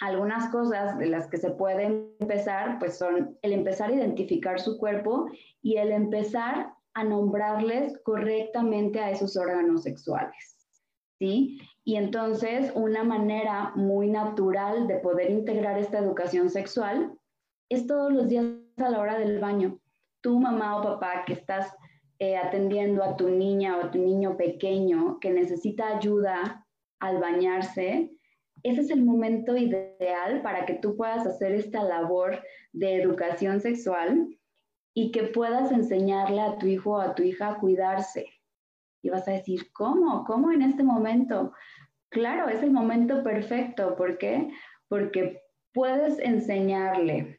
algunas 0.00 0.50
cosas 0.50 0.96
de 0.98 1.06
las 1.06 1.28
que 1.28 1.38
se 1.38 1.50
puede 1.50 1.84
empezar, 2.20 2.78
pues 2.78 2.98
son 2.98 3.36
el 3.42 3.52
empezar 3.52 3.90
a 3.90 3.94
identificar 3.94 4.60
su 4.60 4.78
cuerpo 4.78 5.28
y 5.60 5.76
el 5.76 5.90
empezar 5.90 6.72
a 6.94 7.04
nombrarles 7.04 7.98
correctamente 8.04 9.00
a 9.00 9.10
esos 9.10 9.36
órganos 9.36 9.82
sexuales. 9.82 10.56
¿Sí? 11.18 11.58
Y 11.88 11.96
entonces 11.96 12.70
una 12.74 13.02
manera 13.02 13.72
muy 13.74 14.10
natural 14.10 14.86
de 14.88 14.96
poder 14.96 15.30
integrar 15.30 15.78
esta 15.78 15.98
educación 15.98 16.50
sexual 16.50 17.18
es 17.70 17.86
todos 17.86 18.12
los 18.12 18.28
días 18.28 18.44
a 18.76 18.90
la 18.90 19.00
hora 19.00 19.18
del 19.18 19.38
baño. 19.38 19.80
Tú, 20.20 20.38
mamá 20.38 20.76
o 20.76 20.82
papá, 20.82 21.24
que 21.26 21.32
estás 21.32 21.74
eh, 22.18 22.36
atendiendo 22.36 23.02
a 23.02 23.16
tu 23.16 23.30
niña 23.30 23.78
o 23.78 23.84
a 23.84 23.90
tu 23.90 23.96
niño 23.96 24.36
pequeño 24.36 25.18
que 25.18 25.30
necesita 25.30 25.96
ayuda 25.96 26.66
al 27.00 27.20
bañarse, 27.20 28.12
ese 28.62 28.82
es 28.82 28.90
el 28.90 29.02
momento 29.02 29.56
ideal 29.56 30.42
para 30.42 30.66
que 30.66 30.74
tú 30.74 30.94
puedas 30.94 31.26
hacer 31.26 31.52
esta 31.52 31.82
labor 31.84 32.42
de 32.74 32.96
educación 32.96 33.62
sexual 33.62 34.28
y 34.92 35.10
que 35.10 35.22
puedas 35.22 35.72
enseñarle 35.72 36.42
a 36.42 36.58
tu 36.58 36.66
hijo 36.66 36.96
o 36.96 37.00
a 37.00 37.14
tu 37.14 37.22
hija 37.22 37.48
a 37.48 37.58
cuidarse. 37.58 38.26
Y 39.00 39.08
vas 39.10 39.26
a 39.28 39.32
decir, 39.32 39.72
¿cómo? 39.72 40.24
¿Cómo 40.24 40.50
en 40.50 40.60
este 40.60 40.82
momento? 40.82 41.52
Claro, 42.10 42.48
es 42.48 42.62
el 42.62 42.70
momento 42.70 43.22
perfecto. 43.22 43.96
¿Por 43.96 44.18
qué? 44.18 44.50
Porque 44.88 45.42
puedes 45.72 46.18
enseñarle 46.18 47.38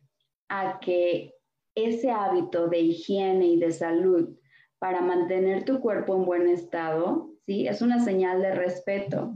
a 0.50 0.80
que 0.80 1.34
ese 1.76 2.12
hábito 2.12 2.68
de 2.68 2.80
higiene 2.80 3.46
y 3.48 3.60
de 3.60 3.72
salud 3.72 4.38
para 4.80 5.02
mantener 5.02 5.66
tu 5.66 5.80
cuerpo 5.80 6.16
en 6.16 6.26
buen 6.26 6.48
estado, 6.48 7.30
¿sí? 7.46 7.68
Es 7.68 7.82
una 7.82 8.00
señal 8.00 8.42
de 8.42 8.56
respeto. 8.56 9.34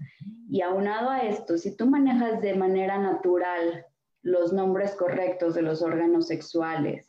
Y 0.49 0.61
aunado 0.61 1.09
a 1.09 1.21
esto, 1.21 1.57
si 1.57 1.75
tú 1.75 1.85
manejas 1.85 2.41
de 2.41 2.53
manera 2.53 2.97
natural 2.97 3.85
los 4.21 4.53
nombres 4.53 4.95
correctos 4.95 5.53
de 5.55 5.63
los 5.63 5.81
órganos 5.81 6.27
sexuales, 6.27 7.05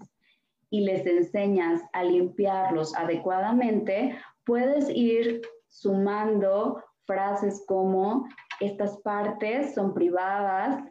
y 0.75 0.81
les 0.81 1.07
enseñas 1.07 1.83
a 1.93 2.03
limpiarlos 2.03 2.97
adecuadamente, 2.97 4.19
puedes 4.45 4.91
ir 4.91 5.41
sumando 5.69 6.83
frases 7.07 7.65
como 7.67 8.27
estas 8.61 8.99
partes 8.99 9.75
son 9.75 9.95
privadas, 9.95 10.83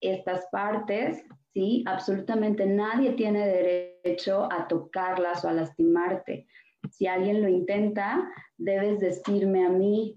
estas 0.00 0.46
partes, 0.52 1.24
¿sí? 1.52 1.84
Absolutamente 1.86 2.66
nadie 2.66 3.12
tiene 3.12 3.46
derecho 3.46 4.48
a 4.52 4.68
tocarlas 4.68 5.44
o 5.44 5.48
a 5.48 5.52
lastimarte. 5.52 6.46
Si 6.90 7.06
alguien 7.06 7.42
lo 7.42 7.48
intenta, 7.48 8.28
debes 8.56 9.00
decirme 9.00 9.66
a 9.66 9.70
mí. 9.70 10.16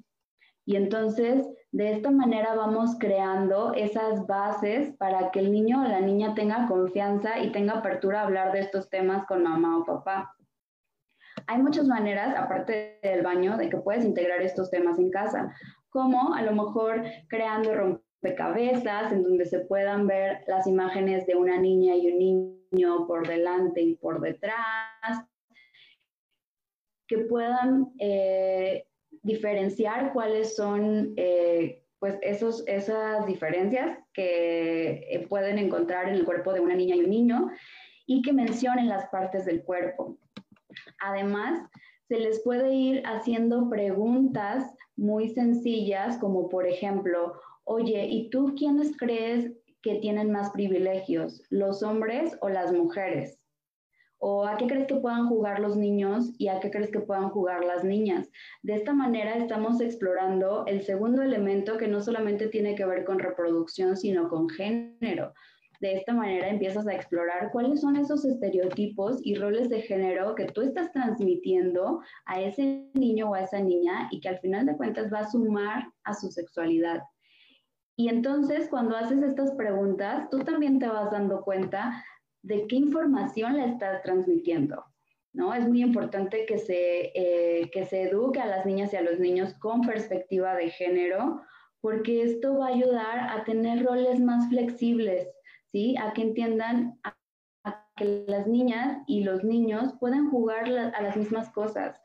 Y 0.66 0.76
entonces 0.76 1.48
de 1.72 1.94
esta 1.94 2.12
manera 2.12 2.54
vamos 2.54 2.98
creando 3.00 3.74
esas 3.74 4.28
bases 4.28 4.94
para 4.98 5.32
que 5.32 5.40
el 5.40 5.52
niño 5.52 5.82
o 5.82 5.88
la 5.88 6.02
niña 6.02 6.36
tenga 6.36 6.68
confianza 6.68 7.40
y 7.40 7.52
tenga 7.52 7.76
apertura 7.76 8.22
a 8.22 8.26
hablar 8.26 8.52
de 8.52 8.60
estos 8.60 8.90
temas 8.90 9.26
con 9.26 9.44
mamá 9.44 9.80
o 9.80 9.86
papá. 9.86 10.36
Hay 11.48 11.62
muchas 11.62 11.88
maneras, 11.88 12.36
aparte 12.38 13.00
del 13.04 13.22
baño, 13.22 13.58
de 13.58 13.70
que 13.70 13.78
puedes 13.78 14.06
integrar 14.06 14.42
estos 14.42 14.70
temas 14.70 15.00
en 15.00 15.10
casa, 15.10 15.54
como 15.90 16.34
a 16.34 16.42
lo 16.42 16.54
mejor 16.54 17.04
creando 17.28 17.74
rompecabezas 17.74 19.12
en 19.12 19.24
donde 19.24 19.46
se 19.46 19.60
puedan 19.60 20.08
ver 20.08 20.44
las 20.48 20.68
imágenes 20.68 21.26
de 21.28 21.36
una 21.36 21.58
niña 21.58 21.96
y 21.96 22.12
un 22.12 22.20
niño 22.72 23.08
por 23.08 23.28
delante 23.28 23.82
y 23.82 23.96
por 23.96 24.22
detrás, 24.22 25.26
que 27.08 27.18
puedan 27.20 27.92
eh, 28.00 28.86
diferenciar 29.22 30.14
cuáles 30.14 30.56
son 30.56 31.14
eh, 31.18 31.84
pues 32.00 32.18
esos, 32.22 32.64
esas 32.68 33.26
diferencias 33.26 34.00
que 34.14 35.08
eh, 35.10 35.28
pueden 35.28 35.60
encontrar 35.60 36.08
en 36.08 36.16
el 36.16 36.26
cuerpo 36.26 36.54
de 36.54 36.62
una 36.62 36.74
niña 36.74 36.96
y 36.96 37.02
un 37.02 37.10
niño 37.10 37.52
y 38.08 38.22
que 38.22 38.34
mencionen 38.34 38.90
las 38.90 39.08
partes 39.10 39.46
del 39.46 39.62
cuerpo. 39.62 40.18
Además, 41.02 41.68
se 42.08 42.20
les 42.20 42.42
puede 42.44 42.74
ir 42.74 43.04
haciendo 43.06 43.70
preguntas 43.70 44.74
muy 44.96 45.30
sencillas, 45.30 46.18
como 46.18 46.50
por 46.50 46.68
ejemplo, 46.68 47.34
oye, 47.64 48.06
¿y 48.06 48.30
tú 48.30 48.54
quiénes 48.58 48.96
crees 48.98 49.52
que 49.82 49.96
tienen 49.96 50.32
más 50.32 50.52
privilegios, 50.52 51.42
los 51.50 51.82
hombres 51.84 52.38
o 52.42 52.50
las 52.50 52.72
mujeres? 52.72 53.40
¿O 54.20 54.46
a 54.46 54.58
qué 54.58 54.68
crees 54.68 54.86
que 54.86 54.98
puedan 54.98 55.28
jugar 55.28 55.60
los 55.60 55.76
niños 55.76 56.32
y 56.38 56.50
a 56.50 56.60
qué 56.60 56.70
crees 56.70 56.92
que 56.92 57.00
puedan 57.00 57.30
jugar 57.30 57.66
las 57.66 57.84
niñas? 57.84 58.30
De 58.62 58.76
esta 58.76 58.94
manera 58.94 59.36
estamos 59.38 59.82
explorando 59.82 60.66
el 60.68 60.84
segundo 60.84 61.24
elemento 61.24 61.78
que 61.78 61.88
no 61.88 62.02
solamente 62.02 62.48
tiene 62.48 62.76
que 62.76 62.86
ver 62.86 63.04
con 63.04 63.18
reproducción, 63.18 63.98
sino 63.98 64.30
con 64.30 64.48
género. 64.50 65.34
De 65.82 65.96
esta 65.96 66.14
manera 66.14 66.48
empiezas 66.48 66.86
a 66.86 66.94
explorar 66.94 67.50
cuáles 67.52 67.82
son 67.82 67.96
esos 67.96 68.24
estereotipos 68.24 69.20
y 69.24 69.34
roles 69.34 69.68
de 69.68 69.82
género 69.82 70.36
que 70.36 70.46
tú 70.46 70.62
estás 70.62 70.92
transmitiendo 70.92 72.02
a 72.26 72.40
ese 72.40 72.88
niño 72.94 73.32
o 73.32 73.34
a 73.34 73.42
esa 73.42 73.60
niña 73.60 74.08
y 74.12 74.20
que 74.20 74.30
al 74.30 74.38
final 74.40 74.68
de 74.68 74.78
cuentas 74.78 75.12
va 75.12 75.22
a 75.22 75.32
sumar 75.32 75.92
a 76.04 76.14
su 76.14 76.30
sexualidad. 76.30 77.02
Y 77.96 78.10
entonces 78.10 78.70
cuando 78.70 78.96
haces 78.96 79.24
estas 79.24 79.54
preguntas, 79.54 80.30
tú 80.30 80.44
también 80.44 80.78
te 80.78 80.88
vas 80.88 81.10
dando 81.10 81.42
cuenta 81.42 82.06
de 82.44 82.68
qué 82.68 82.76
información 82.76 83.58
le 83.58 83.66
estás 83.66 84.04
transmitiendo. 84.04 84.86
¿no? 85.34 85.52
Es 85.52 85.68
muy 85.68 85.82
importante 85.82 86.46
que 86.46 86.60
se, 86.60 87.12
eh, 87.16 87.72
que 87.72 87.88
se 87.88 88.04
eduque 88.04 88.40
a 88.40 88.46
las 88.46 88.68
niñas 88.68 88.94
y 88.94 88.98
a 88.98 89.02
los 89.02 89.20
niños 89.20 89.56
con 89.56 89.82
perspectiva 89.82 90.54
de 90.54 90.70
género, 90.70 91.42
porque 91.80 92.22
esto 92.22 92.60
va 92.60 92.68
a 92.68 92.74
ayudar 92.76 93.20
a 93.32 93.44
tener 93.46 93.84
roles 93.84 94.20
más 94.20 94.48
flexibles, 94.50 95.28
¿sí? 95.72 95.96
A 95.98 96.14
que 96.14 96.22
entiendan 96.22 97.00
a, 97.04 97.18
que 97.96 98.26
las 98.28 98.48
niñas 98.48 99.04
y 99.08 99.24
los 99.24 99.44
niños 99.44 99.94
pueden 100.00 100.30
jugar 100.30 100.66
a 100.66 101.02
las 101.02 101.16
mismas 101.16 101.50
cosas. 101.50 102.00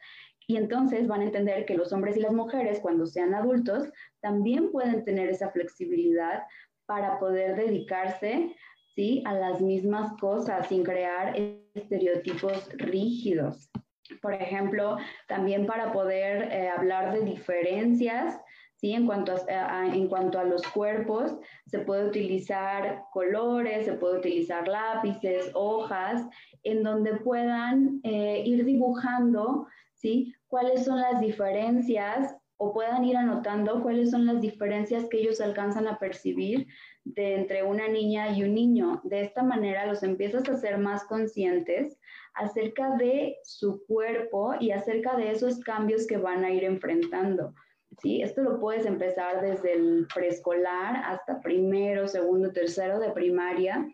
Y 0.47 0.57
entonces 0.57 1.09
van 1.09 1.23
a 1.23 1.25
entender 1.25 1.65
que 1.65 1.77
los 1.77 1.93
hombres 1.93 2.17
y 2.17 2.21
las 2.21 2.33
mujeres, 2.33 2.81
cuando 2.81 3.07
sean 3.07 3.35
adultos, 3.35 3.89
también 4.21 4.71
pueden 4.71 5.05
tener 5.05 5.29
esa 5.29 5.51
flexibilidad 5.51 6.45
para 6.87 7.19
poder 7.19 7.57
dedicarse 7.57 8.55
¿sí? 8.95 9.23
a 9.27 9.35
las 9.35 9.61
mismas 9.61 10.13
cosas 10.21 10.69
sin 10.69 10.85
crear 10.85 11.35
estereotipos 11.75 12.69
rígidos. 12.75 13.71
Por 14.23 14.35
ejemplo, 14.35 14.99
también 15.27 15.67
para 15.67 15.93
poder 15.93 16.53
eh, 16.53 16.69
hablar 16.69 17.13
de 17.13 17.25
diferencias, 17.25 18.41
¿sí? 18.77 18.93
En 18.93 19.07
cuanto 19.07 19.35
a, 19.49 19.87
en 19.87 20.09
cuanto 20.09 20.39
a 20.39 20.45
los 20.45 20.63
cuerpos, 20.69 21.37
se 21.67 21.81
puede 21.81 22.07
utilizar 22.07 23.03
colores, 23.13 23.87
se 23.87 23.95
puede 23.95 24.19
utilizar 24.19 24.69
lápices, 24.69 25.51
hojas, 25.55 26.23
en 26.63 26.83
donde 26.83 27.17
puedan 27.17 28.01
eh, 28.05 28.43
ir 28.45 28.65
dibujando, 28.65 29.67
¿sí? 29.95 30.35
Cuáles 30.49 30.85
son 30.85 31.01
las 31.01 31.21
diferencias 31.21 32.37
o 32.59 32.73
puedan 32.73 33.05
ir 33.05 33.17
anotando 33.17 33.83
cuáles 33.83 34.11
son 34.11 34.27
las 34.27 34.41
diferencias 34.41 35.05
que 35.11 35.19
ellos 35.19 35.41
alcanzan 35.41 35.87
a 35.89 35.99
percibir 35.99 36.67
de 37.05 37.35
entre 37.35 37.63
una 37.63 37.87
niña 37.87 38.31
y 38.31 38.45
un 38.45 38.55
niño. 38.55 39.01
De 39.05 39.21
esta 39.21 39.43
manera 39.43 39.87
los 39.87 40.03
empiezas 40.03 40.49
a 40.49 40.53
hacer 40.53 40.79
más 40.79 41.05
conscientes 41.05 41.99
acerca 42.35 42.97
de 42.97 43.37
su 43.45 43.85
cuerpo 43.87 44.55
y 44.59 44.71
acerca 44.71 45.17
de 45.17 45.33
esos 45.33 45.61
cambios 45.61 46.07
que 46.07 46.17
van 46.17 46.45
a 46.45 46.51
ir 46.51 46.65
enfrentando. 46.65 47.55
¿Sí? 48.01 48.23
Esto 48.23 48.43
lo 48.43 48.61
puedes 48.61 48.87
empezar 48.87 49.41
desde 49.41 49.73
el 49.75 50.07
preescolar 50.13 50.97
hasta 51.05 51.41
primero, 51.41 52.09
segundo, 52.09 52.53
tercero 52.53 52.99
de 52.99 53.11
primaria. 53.11 53.87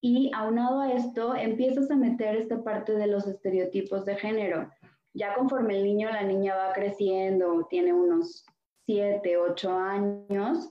Y 0.00 0.30
aunado 0.34 0.80
a 0.80 0.92
esto, 0.92 1.34
empiezas 1.34 1.90
a 1.90 1.96
meter 1.96 2.36
esta 2.36 2.62
parte 2.62 2.92
de 2.92 3.06
los 3.06 3.26
estereotipos 3.26 4.04
de 4.04 4.16
género. 4.16 4.70
Ya 5.12 5.34
conforme 5.34 5.76
el 5.76 5.84
niño 5.84 6.08
o 6.08 6.12
la 6.12 6.22
niña 6.22 6.56
va 6.56 6.72
creciendo, 6.72 7.66
tiene 7.68 7.92
unos 7.92 8.44
7, 8.86 9.36
8 9.36 9.72
años, 9.72 10.70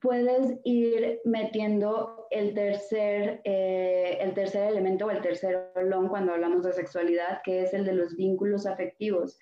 puedes 0.00 0.58
ir 0.64 1.20
metiendo 1.24 2.26
el 2.30 2.54
tercer, 2.54 3.40
eh, 3.44 4.18
el 4.20 4.34
tercer 4.34 4.68
elemento 4.68 5.06
o 5.06 5.10
el 5.10 5.22
tercer 5.22 5.72
olón 5.74 6.08
cuando 6.08 6.32
hablamos 6.32 6.62
de 6.62 6.72
sexualidad, 6.72 7.40
que 7.44 7.62
es 7.62 7.74
el 7.74 7.84
de 7.84 7.94
los 7.94 8.16
vínculos 8.16 8.66
afectivos. 8.66 9.38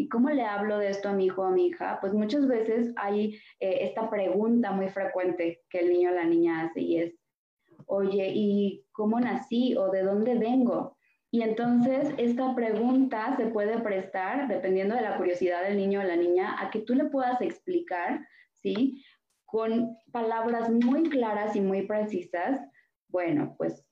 ¿Y 0.00 0.08
cómo 0.08 0.30
le 0.30 0.46
hablo 0.46 0.78
de 0.78 0.88
esto 0.88 1.10
a 1.10 1.12
mi 1.12 1.26
hijo 1.26 1.42
o 1.42 1.44
a 1.44 1.50
mi 1.50 1.66
hija? 1.66 1.98
Pues 2.00 2.14
muchas 2.14 2.48
veces 2.48 2.90
hay 2.96 3.34
eh, 3.60 3.80
esta 3.82 4.08
pregunta 4.08 4.72
muy 4.72 4.88
frecuente 4.88 5.60
que 5.68 5.80
el 5.80 5.92
niño 5.92 6.10
o 6.10 6.14
la 6.14 6.24
niña 6.24 6.62
hace 6.62 6.80
y 6.80 7.00
es, 7.00 7.14
oye, 7.84 8.32
¿y 8.34 8.86
cómo 8.92 9.20
nací 9.20 9.76
o 9.76 9.90
de 9.90 10.02
dónde 10.02 10.38
vengo? 10.38 10.96
Y 11.30 11.42
entonces 11.42 12.14
esta 12.16 12.54
pregunta 12.54 13.36
se 13.36 13.48
puede 13.48 13.78
prestar, 13.80 14.48
dependiendo 14.48 14.94
de 14.94 15.02
la 15.02 15.18
curiosidad 15.18 15.64
del 15.64 15.76
niño 15.76 16.00
o 16.00 16.04
la 16.04 16.16
niña, 16.16 16.56
a 16.58 16.70
que 16.70 16.80
tú 16.80 16.94
le 16.94 17.04
puedas 17.04 17.38
explicar, 17.42 18.26
¿sí? 18.54 19.04
Con 19.44 19.98
palabras 20.12 20.70
muy 20.70 21.10
claras 21.10 21.54
y 21.56 21.60
muy 21.60 21.82
precisas. 21.82 22.58
Bueno, 23.08 23.54
pues 23.58 23.84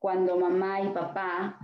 cuando 0.00 0.36
mamá 0.36 0.80
y 0.80 0.88
papá 0.88 1.56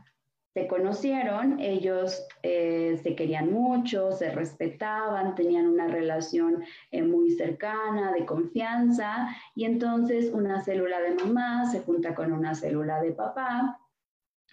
se 0.54 0.66
conocieron, 0.66 1.58
ellos 1.60 2.26
eh, 2.42 3.00
se 3.02 3.14
querían 3.14 3.52
mucho, 3.52 4.12
se 4.12 4.30
respetaban, 4.30 5.34
tenían 5.34 5.66
una 5.66 5.86
relación 5.86 6.62
eh, 6.90 7.02
muy 7.02 7.30
cercana, 7.30 8.12
de 8.12 8.26
confianza, 8.26 9.28
y 9.54 9.64
entonces 9.64 10.30
una 10.32 10.62
célula 10.62 11.00
de 11.00 11.14
mamá 11.14 11.70
se 11.70 11.80
junta 11.80 12.14
con 12.14 12.32
una 12.32 12.54
célula 12.54 13.00
de 13.00 13.12
papá 13.12 13.81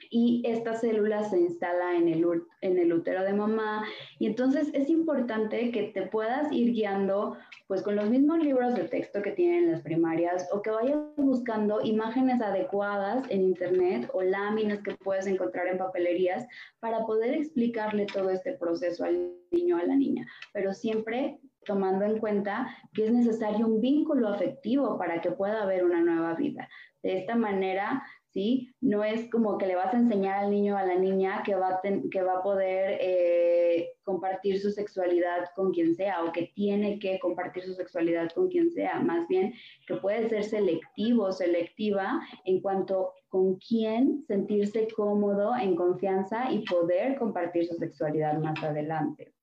y 0.09 0.41
esta 0.45 0.73
célula 0.73 1.23
se 1.23 1.39
instala 1.39 1.95
en 1.95 2.07
el, 2.07 2.25
en 2.61 2.79
el 2.79 2.91
útero 2.91 3.23
de 3.23 3.33
mamá. 3.33 3.85
Y 4.17 4.25
entonces 4.25 4.69
es 4.73 4.89
importante 4.89 5.71
que 5.71 5.83
te 5.83 6.03
puedas 6.03 6.51
ir 6.51 6.73
guiando 6.73 7.37
pues 7.67 7.83
con 7.83 7.95
los 7.95 8.09
mismos 8.09 8.39
libros 8.39 8.73
de 8.73 8.85
texto 8.85 9.21
que 9.21 9.31
tienen 9.31 9.71
las 9.71 9.81
primarias 9.81 10.49
o 10.51 10.63
que 10.63 10.71
vayas 10.71 10.97
buscando 11.17 11.81
imágenes 11.83 12.41
adecuadas 12.41 13.29
en 13.29 13.43
internet 13.43 14.09
o 14.13 14.23
láminas 14.23 14.81
que 14.81 14.95
puedes 14.95 15.27
encontrar 15.27 15.67
en 15.67 15.77
papelerías 15.77 16.47
para 16.79 17.05
poder 17.05 17.35
explicarle 17.35 18.07
todo 18.07 18.31
este 18.31 18.53
proceso 18.53 19.05
al 19.05 19.31
niño 19.51 19.77
o 19.77 19.79
a 19.79 19.83
la 19.83 19.95
niña. 19.95 20.25
Pero 20.53 20.73
siempre 20.73 21.39
tomando 21.65 22.05
en 22.05 22.17
cuenta 22.17 22.75
que 22.93 23.05
es 23.05 23.11
necesario 23.11 23.67
un 23.67 23.79
vínculo 23.79 24.29
afectivo 24.29 24.97
para 24.97 25.21
que 25.21 25.29
pueda 25.31 25.61
haber 25.61 25.83
una 25.83 26.01
nueva 26.01 26.33
vida. 26.33 26.67
De 27.03 27.19
esta 27.19 27.35
manera 27.35 28.03
¿sí? 28.31 28.73
No 28.79 29.03
es 29.03 29.29
como 29.29 29.57
que 29.57 29.65
le 29.65 29.75
vas 29.75 29.93
a 29.93 29.97
enseñar 29.97 30.43
al 30.43 30.51
niño 30.51 30.75
o 30.75 30.77
a 30.77 30.85
la 30.85 30.95
niña 30.95 31.41
que 31.43 31.55
va 31.55 31.69
a, 31.69 31.81
que 31.81 32.21
va 32.21 32.39
a 32.39 32.43
poder 32.43 32.97
eh, 33.01 33.93
compartir 34.03 34.59
su 34.59 34.71
sexualidad 34.71 35.49
con 35.55 35.71
quien 35.71 35.95
sea 35.95 36.23
o 36.23 36.31
que 36.31 36.51
tiene 36.55 36.99
que 36.99 37.19
compartir 37.19 37.63
su 37.63 37.73
sexualidad 37.73 38.29
con 38.31 38.49
quien 38.49 38.71
sea, 38.71 38.99
más 38.99 39.27
bien 39.27 39.53
que 39.87 39.95
puede 39.95 40.29
ser 40.29 40.43
selectivo 40.43 41.25
o 41.25 41.31
selectiva 41.31 42.21
en 42.45 42.61
cuanto 42.61 43.13
con 43.29 43.55
quién 43.55 44.23
sentirse 44.27 44.87
cómodo, 44.95 45.55
en 45.55 45.75
confianza 45.75 46.51
y 46.51 46.63
poder 46.65 47.17
compartir 47.17 47.67
su 47.67 47.75
sexualidad 47.75 48.37
más 48.39 48.61
adelante. 48.63 49.33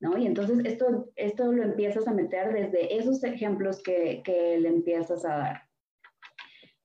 ¿No? 0.00 0.16
Y 0.16 0.26
entonces 0.26 0.60
esto, 0.64 1.10
esto 1.16 1.50
lo 1.50 1.64
empiezas 1.64 2.06
a 2.06 2.14
meter 2.14 2.52
desde 2.52 2.96
esos 2.96 3.24
ejemplos 3.24 3.82
que, 3.82 4.22
que 4.24 4.56
le 4.60 4.68
empiezas 4.68 5.24
a 5.24 5.36
dar. 5.36 5.67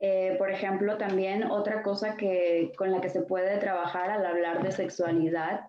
Eh, 0.06 0.36
por 0.38 0.52
ejemplo, 0.52 0.98
también 0.98 1.50
otra 1.50 1.82
cosa 1.82 2.18
que, 2.18 2.74
con 2.78 2.92
la 2.92 3.00
que 3.00 3.08
se 3.08 3.22
puede 3.22 3.58
trabajar 3.60 4.10
al 4.10 4.26
hablar 4.26 4.62
de 4.62 4.74
sexualidad 4.74 5.62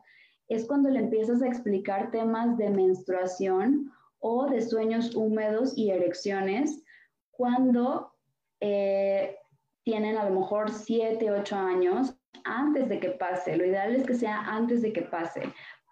es 0.48 0.66
cuando 0.66 0.90
le 0.90 0.98
empiezas 0.98 1.40
a 1.40 1.46
explicar 1.46 2.10
temas 2.10 2.58
de 2.58 2.68
menstruación 2.68 3.92
o 4.18 4.50
de 4.50 4.60
sueños 4.60 5.14
húmedos 5.14 5.78
y 5.78 5.90
erecciones 5.90 6.82
cuando 7.30 8.12
eh, 8.58 9.36
tienen 9.84 10.16
a 10.16 10.28
lo 10.28 10.40
mejor 10.40 10.68
7, 10.72 11.30
8 11.30 11.54
años 11.54 12.16
antes 12.42 12.88
de 12.88 12.98
que 12.98 13.10
pase. 13.10 13.56
Lo 13.56 13.64
ideal 13.64 13.94
es 13.94 14.04
que 14.04 14.14
sea 14.14 14.40
antes 14.40 14.82
de 14.82 14.92
que 14.92 15.02
pase. 15.02 15.42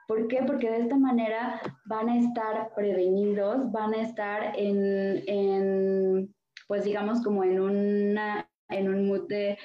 ¿Por 0.08 0.26
qué? 0.26 0.42
Porque 0.44 0.68
de 0.68 0.80
esta 0.80 0.96
manera 0.96 1.60
van 1.84 2.08
a 2.08 2.18
estar 2.18 2.74
prevenidos, 2.74 3.70
van 3.70 3.94
a 3.94 4.02
estar 4.02 4.52
en 4.56 6.34
pues 6.72 6.84
digamos 6.84 7.20
como 7.20 7.44
en, 7.44 7.60
una, 7.60 8.50
en 8.70 8.88
un 8.88 9.06
mood 9.06 9.28
de 9.28 9.58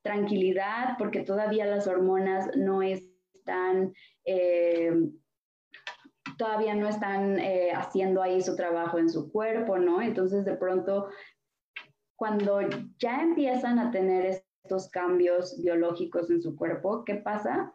tranquilidad, 0.00 0.96
porque 0.96 1.22
todavía 1.22 1.66
las 1.66 1.88
hormonas 1.88 2.56
no 2.56 2.82
están, 2.82 3.92
eh, 4.24 4.92
todavía 6.38 6.76
no 6.76 6.86
están 6.86 7.40
eh, 7.40 7.72
haciendo 7.74 8.22
ahí 8.22 8.40
su 8.40 8.54
trabajo 8.54 9.00
en 9.00 9.10
su 9.10 9.32
cuerpo, 9.32 9.76
¿no? 9.76 10.00
Entonces 10.00 10.44
de 10.44 10.54
pronto, 10.54 11.08
cuando 12.14 12.60
ya 12.96 13.22
empiezan 13.22 13.80
a 13.80 13.90
tener 13.90 14.44
estos 14.62 14.88
cambios 14.88 15.60
biológicos 15.60 16.30
en 16.30 16.42
su 16.42 16.54
cuerpo, 16.54 17.04
¿qué 17.04 17.16
pasa? 17.16 17.74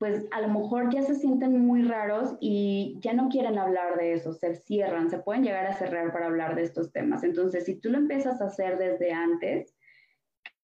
Pues 0.00 0.24
a 0.30 0.40
lo 0.40 0.48
mejor 0.48 0.90
ya 0.90 1.02
se 1.02 1.14
sienten 1.14 1.60
muy 1.66 1.82
raros 1.82 2.34
y 2.40 2.96
ya 3.00 3.12
no 3.12 3.28
quieren 3.28 3.58
hablar 3.58 3.98
de 3.98 4.14
eso, 4.14 4.32
se 4.32 4.54
cierran, 4.54 5.10
se 5.10 5.18
pueden 5.18 5.44
llegar 5.44 5.66
a 5.66 5.74
cerrar 5.74 6.10
para 6.10 6.24
hablar 6.24 6.54
de 6.54 6.62
estos 6.62 6.90
temas. 6.90 7.22
Entonces, 7.22 7.66
si 7.66 7.78
tú 7.78 7.90
lo 7.90 7.98
empiezas 7.98 8.40
a 8.40 8.46
hacer 8.46 8.78
desde 8.78 9.12
antes, 9.12 9.76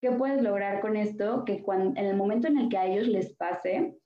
¿qué 0.01 0.11
puedes 0.13 0.41
lograr 0.41 0.81
con 0.81 0.97
esto? 0.97 1.45
Que 1.45 1.63
cuando, 1.63 2.01
en 2.01 2.07
el 2.07 2.17
momento 2.17 2.49
en 2.49 2.57
el 2.57 2.71
que 2.71 2.79
a 2.79 2.87
ellos 2.87 3.09
les 3.09 3.35
pase, 3.35 3.99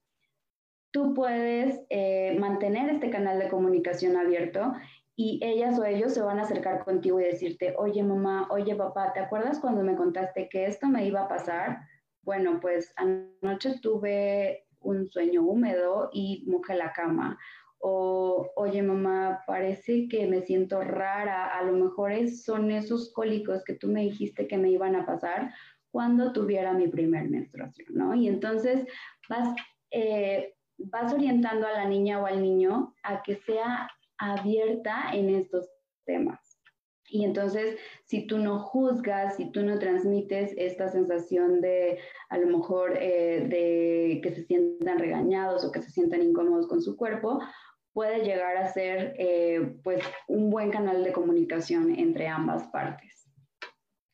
tú 0.91 1.15
puedes 1.15 1.81
eh, 1.91 2.37
mantener 2.41 2.91
este 2.91 3.09
canal 3.11 3.39
de 3.39 3.51
comunicación 3.51 4.17
abierto 4.17 4.73
y 5.15 5.39
ellas 5.45 5.79
o 5.79 5.85
ellos 5.85 6.13
se 6.13 6.23
van 6.23 6.41
a 6.41 6.43
acercar 6.43 6.85
contigo 6.85 7.21
y 7.21 7.25
decirte, 7.25 7.77
oye 7.79 8.03
mamá, 8.03 8.49
oye 8.51 8.75
papá, 8.75 9.13
¿te 9.13 9.21
acuerdas 9.21 9.61
cuando 9.61 9.85
me 9.85 9.95
contaste 9.95 10.49
que 10.49 10.67
esto 10.67 10.89
me 10.89 11.07
iba 11.07 11.21
a 11.21 11.29
pasar? 11.29 11.83
Bueno, 12.23 12.59
pues 12.61 12.93
anoche 12.97 13.79
tuve 13.81 14.67
un 14.81 15.09
sueño 15.09 15.43
húmedo 15.43 16.11
y 16.13 16.45
mojé 16.47 16.75
la 16.75 16.93
cama. 16.93 17.39
O, 17.79 18.51
oye 18.57 18.83
mamá, 18.83 19.43
parece 19.47 20.07
que 20.09 20.27
me 20.27 20.43
siento 20.43 20.83
rara, 20.83 21.47
a 21.47 21.63
lo 21.65 21.73
mejor 21.73 22.13
son 22.29 22.71
esos 22.71 23.13
cólicos 23.13 23.65
que 23.65 23.75
tú 23.75 23.89
me 23.89 24.03
dijiste 24.03 24.47
que 24.47 24.59
me 24.59 24.71
iban 24.71 24.95
a 24.97 25.07
pasar 25.07 25.53
cuando 25.91 26.33
tuviera 26.33 26.73
mi 26.73 26.89
primer 26.89 27.29
menstruación, 27.29 27.95
¿no? 27.95 28.15
Y 28.15 28.29
entonces 28.29 28.87
vas, 29.29 29.55
eh, 29.91 30.55
vas 30.79 31.13
orientando 31.13 31.67
a 31.67 31.73
la 31.73 31.87
niña 31.87 32.21
o 32.21 32.27
al 32.27 32.43
niño 32.43 32.95
a 33.03 33.23
que 33.23 33.37
sea 33.37 33.89
abierta 34.19 35.11
en 35.13 35.31
estos 35.31 35.69
temas. 36.05 36.50
Y 37.11 37.25
entonces, 37.25 37.77
si 38.05 38.27
tú 38.27 38.39
no 38.39 38.61
juzgas, 38.61 39.37
si 39.37 39.51
tú 39.51 39.63
no 39.63 39.79
transmites 39.79 40.55
esta 40.57 40.89
sensación 40.89 41.61
de, 41.61 41.99
a 42.29 42.39
lo 42.39 42.47
mejor, 42.59 42.97
eh, 43.01 43.47
de 43.49 44.21
que 44.23 44.33
se 44.33 44.45
sientan 44.45 44.99
regañados 44.99 45.65
o 45.65 45.73
que 45.73 45.83
se 45.83 45.91
sientan 45.91 46.23
incómodos 46.23 46.69
con 46.69 46.81
su 46.81 46.97
cuerpo, 46.97 47.41
puede 47.93 48.25
llegar 48.25 48.57
a 48.57 48.73
ser, 48.73 49.15
eh, 49.19 49.77
pues, 49.83 50.03
un 50.29 50.51
buen 50.51 50.71
canal 50.71 51.03
de 51.03 51.13
comunicación 51.13 51.99
entre 51.99 52.29
ambas 52.29 52.69
partes. 52.69 53.29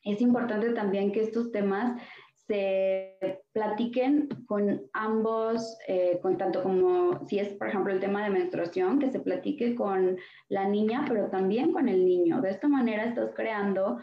Es 0.03 0.21
importante 0.21 0.71
también 0.71 1.11
que 1.11 1.21
estos 1.21 1.51
temas 1.51 2.01
se 2.47 3.43
platiquen 3.51 4.29
con 4.47 4.89
ambos, 4.93 5.77
eh, 5.87 6.19
con 6.21 6.37
tanto 6.37 6.63
como 6.63 7.25
si 7.27 7.39
es, 7.39 7.53
por 7.53 7.67
ejemplo, 7.67 7.91
el 7.91 7.99
tema 7.99 8.23
de 8.23 8.29
menstruación, 8.29 8.99
que 8.99 9.11
se 9.11 9.19
platique 9.19 9.75
con 9.75 10.17
la 10.47 10.67
niña, 10.67 11.05
pero 11.07 11.29
también 11.29 11.73
con 11.73 11.89
el 11.89 12.05
niño. 12.05 12.41
De 12.41 12.51
esta 12.51 12.67
manera 12.67 13.05
estás 13.05 13.31
creando 13.35 13.99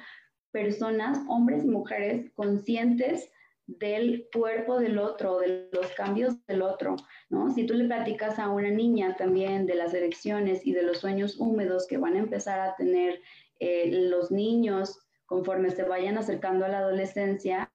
personas, 0.53 1.19
hombres 1.29 1.65
y 1.65 1.69
mujeres, 1.69 2.31
conscientes 2.35 3.31
del 3.67 4.29
cuerpo 4.35 4.79
del 4.79 4.99
otro, 4.99 5.39
de 5.39 5.71
los 5.73 5.91
cambios 5.93 6.35
del 6.47 6.61
otro, 6.61 6.97
¿no? 7.31 7.51
Si 7.51 7.65
tú 7.65 7.73
le 7.75 7.87
platicas 7.87 8.39
a 8.39 8.51
una 8.51 8.71
niña 8.71 9.17
también 9.17 9.65
de 9.65 9.75
las 9.75 9.95
erecciones 9.95 10.67
y 10.67 10.73
de 10.73 10.83
los 10.83 10.99
sueños 10.99 11.37
húmedos 11.39 11.87
que 11.87 11.97
van 11.97 12.17
a 12.17 12.19
empezar 12.19 12.61
a 12.61 12.77
tener 12.77 13.21
eh, 13.59 14.09
los 14.11 14.31
niños 14.31 14.99
conforme 15.25 15.71
se 15.71 15.85
vayan 15.85 16.19
acercando 16.19 16.67
a 16.67 16.69
la 16.69 16.79
adolescencia, 16.79 17.73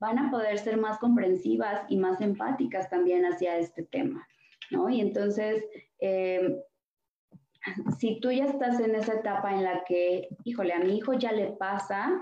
van 0.00 0.18
a 0.18 0.30
poder 0.30 0.58
ser 0.58 0.78
más 0.78 0.98
comprensivas 0.98 1.82
y 1.88 1.98
más 1.98 2.20
empáticas 2.20 2.88
también 2.88 3.24
hacia 3.24 3.58
este 3.58 3.84
tema, 3.84 4.26
¿no? 4.70 4.88
Y 4.88 5.00
entonces, 5.00 5.62
eh, 6.00 6.64
si 7.98 8.18
tú 8.20 8.32
ya 8.32 8.46
estás 8.46 8.80
en 8.80 8.94
esa 8.94 9.14
etapa 9.14 9.52
en 9.52 9.62
la 9.62 9.84
que, 9.84 10.28
híjole, 10.44 10.72
a 10.72 10.80
mi 10.80 10.96
hijo 10.96 11.12
ya 11.12 11.32
le 11.32 11.52
pasa, 11.52 12.20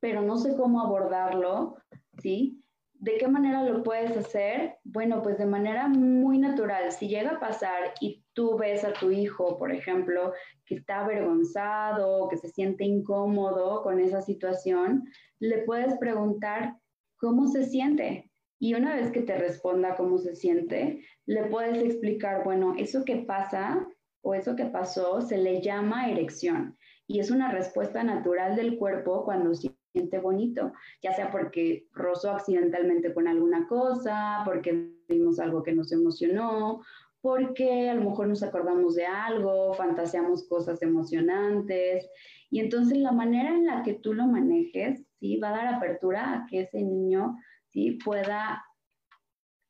pero 0.00 0.22
no 0.22 0.36
sé 0.36 0.56
cómo 0.56 0.80
abordarlo, 0.80 1.76
¿sí? 2.20 2.62
¿De 2.94 3.16
qué 3.16 3.28
manera 3.28 3.62
lo 3.62 3.84
puedes 3.84 4.16
hacer? 4.16 4.78
Bueno, 4.82 5.22
pues 5.22 5.38
de 5.38 5.46
manera 5.46 5.86
muy 5.86 6.38
natural. 6.38 6.90
Si 6.90 7.06
llega 7.06 7.32
a 7.32 7.40
pasar 7.40 7.94
y 8.00 8.24
tú 8.32 8.58
ves 8.58 8.82
a 8.82 8.92
tu 8.92 9.12
hijo, 9.12 9.56
por 9.56 9.70
ejemplo, 9.70 10.32
que 10.66 10.74
está 10.74 11.04
avergonzado, 11.04 12.28
que 12.28 12.36
se 12.36 12.48
siente 12.48 12.84
incómodo 12.84 13.84
con 13.84 14.00
esa 14.00 14.20
situación, 14.20 15.04
le 15.38 15.58
puedes 15.58 15.96
preguntar, 15.98 16.76
cómo 17.18 17.46
se 17.46 17.64
siente. 17.64 18.30
Y 18.60 18.74
una 18.74 18.94
vez 18.96 19.12
que 19.12 19.22
te 19.22 19.36
responda 19.36 19.96
cómo 19.96 20.18
se 20.18 20.34
siente, 20.34 21.04
le 21.26 21.44
puedes 21.44 21.82
explicar, 21.82 22.42
bueno, 22.44 22.74
eso 22.76 23.04
que 23.04 23.16
pasa 23.16 23.86
o 24.22 24.34
eso 24.34 24.56
que 24.56 24.66
pasó 24.66 25.20
se 25.20 25.38
le 25.38 25.60
llama 25.60 26.10
erección 26.10 26.76
y 27.08 27.20
es 27.20 27.30
una 27.30 27.50
respuesta 27.50 28.04
natural 28.04 28.54
del 28.54 28.76
cuerpo 28.76 29.24
cuando 29.24 29.54
siente 29.54 30.18
bonito, 30.18 30.72
ya 31.02 31.14
sea 31.14 31.30
porque 31.30 31.88
rozó 31.92 32.30
accidentalmente 32.30 33.14
con 33.14 33.26
alguna 33.26 33.66
cosa, 33.66 34.42
porque 34.44 34.92
vimos 35.08 35.40
algo 35.40 35.62
que 35.62 35.72
nos 35.72 35.90
emocionó, 35.90 36.82
porque 37.22 37.88
a 37.88 37.94
lo 37.94 38.10
mejor 38.10 38.28
nos 38.28 38.42
acordamos 38.42 38.94
de 38.94 39.06
algo, 39.06 39.72
fantaseamos 39.72 40.46
cosas 40.48 40.82
emocionantes. 40.82 42.06
Y 42.50 42.60
entonces 42.60 42.98
la 42.98 43.12
manera 43.12 43.54
en 43.54 43.64
la 43.64 43.82
que 43.82 43.94
tú 43.94 44.12
lo 44.12 44.26
manejes 44.26 45.02
¿sí? 45.18 45.36
Va 45.38 45.48
a 45.48 45.56
dar 45.56 45.74
apertura 45.74 46.34
a 46.34 46.46
que 46.46 46.60
ese 46.62 46.82
niño, 46.82 47.36
¿sí? 47.68 47.98
Pueda 48.04 48.64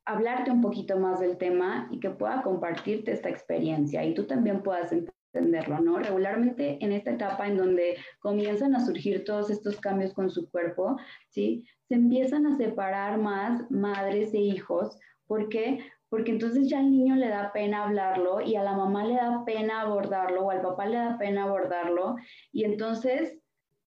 hablarte 0.09 0.51
un 0.51 0.63
poquito 0.63 0.99
más 0.99 1.21
del 1.21 1.37
tema 1.37 1.87
y 1.91 2.01
que 2.01 2.11
pueda 2.11 2.43
compartirte 2.43 3.13
esta 3.13 3.29
experiencia 3.29 4.03
y 4.05 4.15
tú 4.15 4.27
también 4.27 4.63
puedas 4.63 4.91
entenderlo, 4.91 5.81
¿no? 5.81 5.99
Regularmente 5.99 6.79
en 6.81 6.93
esta 6.93 7.11
etapa 7.11 7.47
en 7.47 7.59
donde 7.59 7.97
comienzan 8.21 8.75
a 8.75 8.85
surgir 8.85 9.25
todos 9.25 9.51
estos 9.51 9.79
cambios 9.79 10.15
con 10.15 10.31
su 10.31 10.51
cuerpo, 10.51 10.97
¿sí? 11.29 11.67
Se 11.89 11.95
empiezan 11.95 12.47
a 12.47 12.57
separar 12.57 13.19
más 13.19 13.71
madres 13.71 14.33
e 14.33 14.39
hijos. 14.39 14.99
¿Por 15.27 15.51
qué? 15.51 15.81
Porque 16.09 16.31
entonces 16.31 16.71
ya 16.71 16.79
al 16.79 16.91
niño 16.91 17.15
le 17.17 17.29
da 17.29 17.53
pena 17.53 17.85
hablarlo 17.85 18.41
y 18.41 18.57
a 18.57 18.63
la 18.63 18.75
mamá 18.75 19.05
le 19.05 19.15
da 19.17 19.45
pena 19.45 19.83
abordarlo 19.83 20.47
o 20.47 20.51
al 20.51 20.63
papá 20.63 20.87
le 20.87 20.97
da 20.97 21.19
pena 21.19 21.45
abordarlo 21.45 22.17
y 22.51 22.65
entonces 22.65 23.38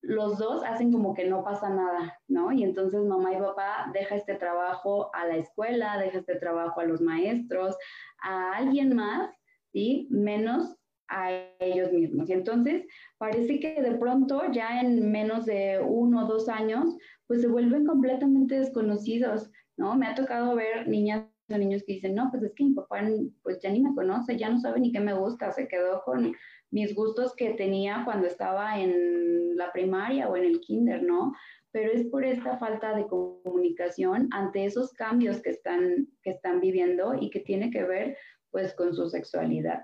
los 0.01 0.37
dos 0.39 0.63
hacen 0.63 0.91
como 0.91 1.13
que 1.13 1.27
no 1.27 1.43
pasa 1.43 1.69
nada, 1.69 2.19
¿no? 2.27 2.51
Y 2.51 2.63
entonces 2.63 3.03
mamá 3.03 3.33
y 3.33 3.39
papá 3.39 3.91
deja 3.93 4.15
este 4.15 4.35
trabajo 4.35 5.13
a 5.13 5.27
la 5.27 5.37
escuela, 5.37 5.97
deja 5.99 6.19
este 6.19 6.35
trabajo 6.35 6.79
a 6.79 6.85
los 6.85 7.01
maestros, 7.01 7.77
a 8.23 8.53
alguien 8.57 8.95
más, 8.95 9.31
¿sí? 9.71 10.07
Menos 10.09 10.75
a 11.07 11.29
ellos 11.59 11.91
mismos. 11.91 12.29
Y 12.29 12.33
entonces 12.33 12.85
parece 13.17 13.59
que 13.59 13.81
de 13.81 13.95
pronto 13.95 14.43
ya 14.51 14.81
en 14.81 15.11
menos 15.11 15.45
de 15.45 15.79
uno 15.85 16.25
o 16.25 16.27
dos 16.27 16.49
años, 16.49 16.97
pues 17.27 17.41
se 17.41 17.47
vuelven 17.47 17.85
completamente 17.85 18.59
desconocidos, 18.59 19.51
¿no? 19.77 19.95
Me 19.95 20.07
ha 20.07 20.15
tocado 20.15 20.55
ver 20.55 20.87
niñas 20.87 21.25
o 21.53 21.57
niños 21.57 21.83
que 21.85 21.93
dicen, 21.93 22.15
no, 22.15 22.29
pues 22.31 22.43
es 22.43 22.53
que 22.53 22.63
mi 22.63 22.73
papá 22.73 23.01
pues 23.43 23.59
ya 23.61 23.69
ni 23.69 23.81
me 23.81 23.93
conoce, 23.95 24.37
ya 24.37 24.49
no 24.49 24.59
sabe 24.59 24.79
ni 24.79 24.91
qué 24.91 24.99
me 24.99 25.13
gusta, 25.13 25.51
se 25.51 25.67
quedó 25.67 26.01
con 26.03 26.33
mis 26.71 26.95
gustos 26.95 27.35
que 27.35 27.51
tenía 27.51 28.03
cuando 28.05 28.27
estaba 28.27 28.79
en 28.79 29.55
la 29.57 29.71
primaria 29.71 30.29
o 30.29 30.37
en 30.37 30.45
el 30.45 30.59
kinder, 30.61 31.03
¿no? 31.03 31.33
Pero 31.71 31.91
es 31.91 32.05
por 32.07 32.25
esta 32.25 32.57
falta 32.57 32.95
de 32.95 33.07
comunicación 33.07 34.29
ante 34.31 34.65
esos 34.65 34.91
cambios 34.93 35.41
que 35.41 35.51
están, 35.51 36.07
que 36.23 36.31
están 36.31 36.59
viviendo 36.59 37.15
y 37.19 37.29
que 37.29 37.41
tiene 37.41 37.71
que 37.71 37.83
ver 37.83 38.17
pues 38.51 38.73
con 38.73 38.93
su 38.93 39.09
sexualidad. 39.09 39.81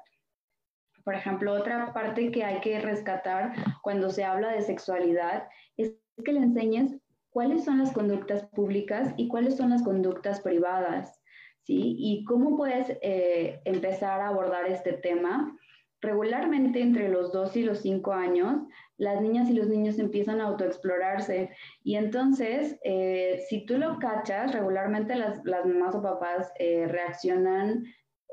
Por 1.04 1.16
ejemplo, 1.16 1.54
otra 1.54 1.94
parte 1.94 2.32
que 2.32 2.44
hay 2.44 2.60
que 2.60 2.80
rescatar 2.80 3.54
cuando 3.82 4.10
se 4.10 4.26
habla 4.26 4.52
de 4.52 4.62
sexualidad 4.62 5.48
es 5.78 5.96
que 6.26 6.34
le 6.34 6.40
enseñes 6.40 6.98
cuáles 7.30 7.64
son 7.64 7.78
las 7.78 7.94
conductas 7.94 8.46
públicas 8.48 9.14
y 9.16 9.28
cuáles 9.28 9.56
son 9.56 9.70
las 9.70 9.84
conductas 9.84 10.42
privadas, 10.42 11.22
¿sí? 11.68 11.96
Y 12.00 12.24
cómo 12.24 12.56
puedes 12.56 12.98
eh, 13.02 13.60
empezar 13.66 14.22
a 14.22 14.30
abordar 14.30 14.66
este 14.68 14.94
tema 14.94 15.54
regularmente 16.00 16.82
entre 16.82 17.10
los 17.10 17.34
2 17.34 17.58
y 17.58 17.64
los 17.64 17.80
5 17.80 18.14
años, 18.14 18.62
las 18.98 19.22
niñas 19.22 19.50
y 19.50 19.54
los 19.54 19.68
niños 19.68 20.00
empiezan 20.00 20.40
a 20.40 20.46
autoexplorarse. 20.46 21.50
Y 21.84 21.96
entonces, 21.96 22.80
eh, 22.84 23.44
si 23.50 23.66
tú 23.66 23.78
lo 23.78 24.00
cachas, 24.00 24.54
regularmente 24.54 25.16
las, 25.16 25.44
las 25.44 25.66
mamás 25.66 25.94
o 25.96 26.02
papás 26.02 26.52
eh, 26.58 26.88
reaccionan 26.88 27.84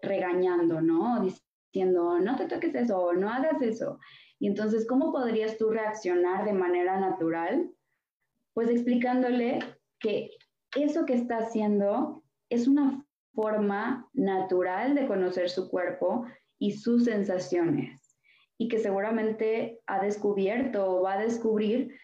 regañando, 0.01 0.81
¿no? 0.81 1.21
Diciendo, 1.21 2.21
no 2.21 2.37
te 2.37 2.47
toques 2.47 2.75
eso, 2.75 3.13
no 3.15 3.29
hagas 3.31 3.61
eso. 3.63 3.99
Y 4.39 4.47
entonces, 4.47 4.87
¿cómo 4.87 5.11
podrías 5.11 5.59
tú 5.59 5.71
reaccionar 5.71 6.45
de 6.45 6.53
manera 6.53 7.01
natural? 7.01 7.71
Pues 8.53 8.69
explicándole 8.69 9.59
que 9.99 10.31
eso 10.77 11.05
que 11.05 11.15
está 11.15 11.39
haciendo 11.39 12.23
es 12.51 12.69
una 12.69 13.04
forma 13.35 14.09
natural 14.13 14.95
de 14.95 15.07
conocer 15.07 15.51
su 15.51 15.69
cuerpo 15.69 16.27
y 16.59 16.73
sus 16.73 17.05
sensaciones 17.05 18.17
y 18.57 18.69
que 18.69 18.79
seguramente 18.79 19.81
ha 19.87 20.01
descubierto 20.01 20.87
o 20.89 21.03
va 21.03 21.15
a 21.15 21.23
descubrir 21.23 21.95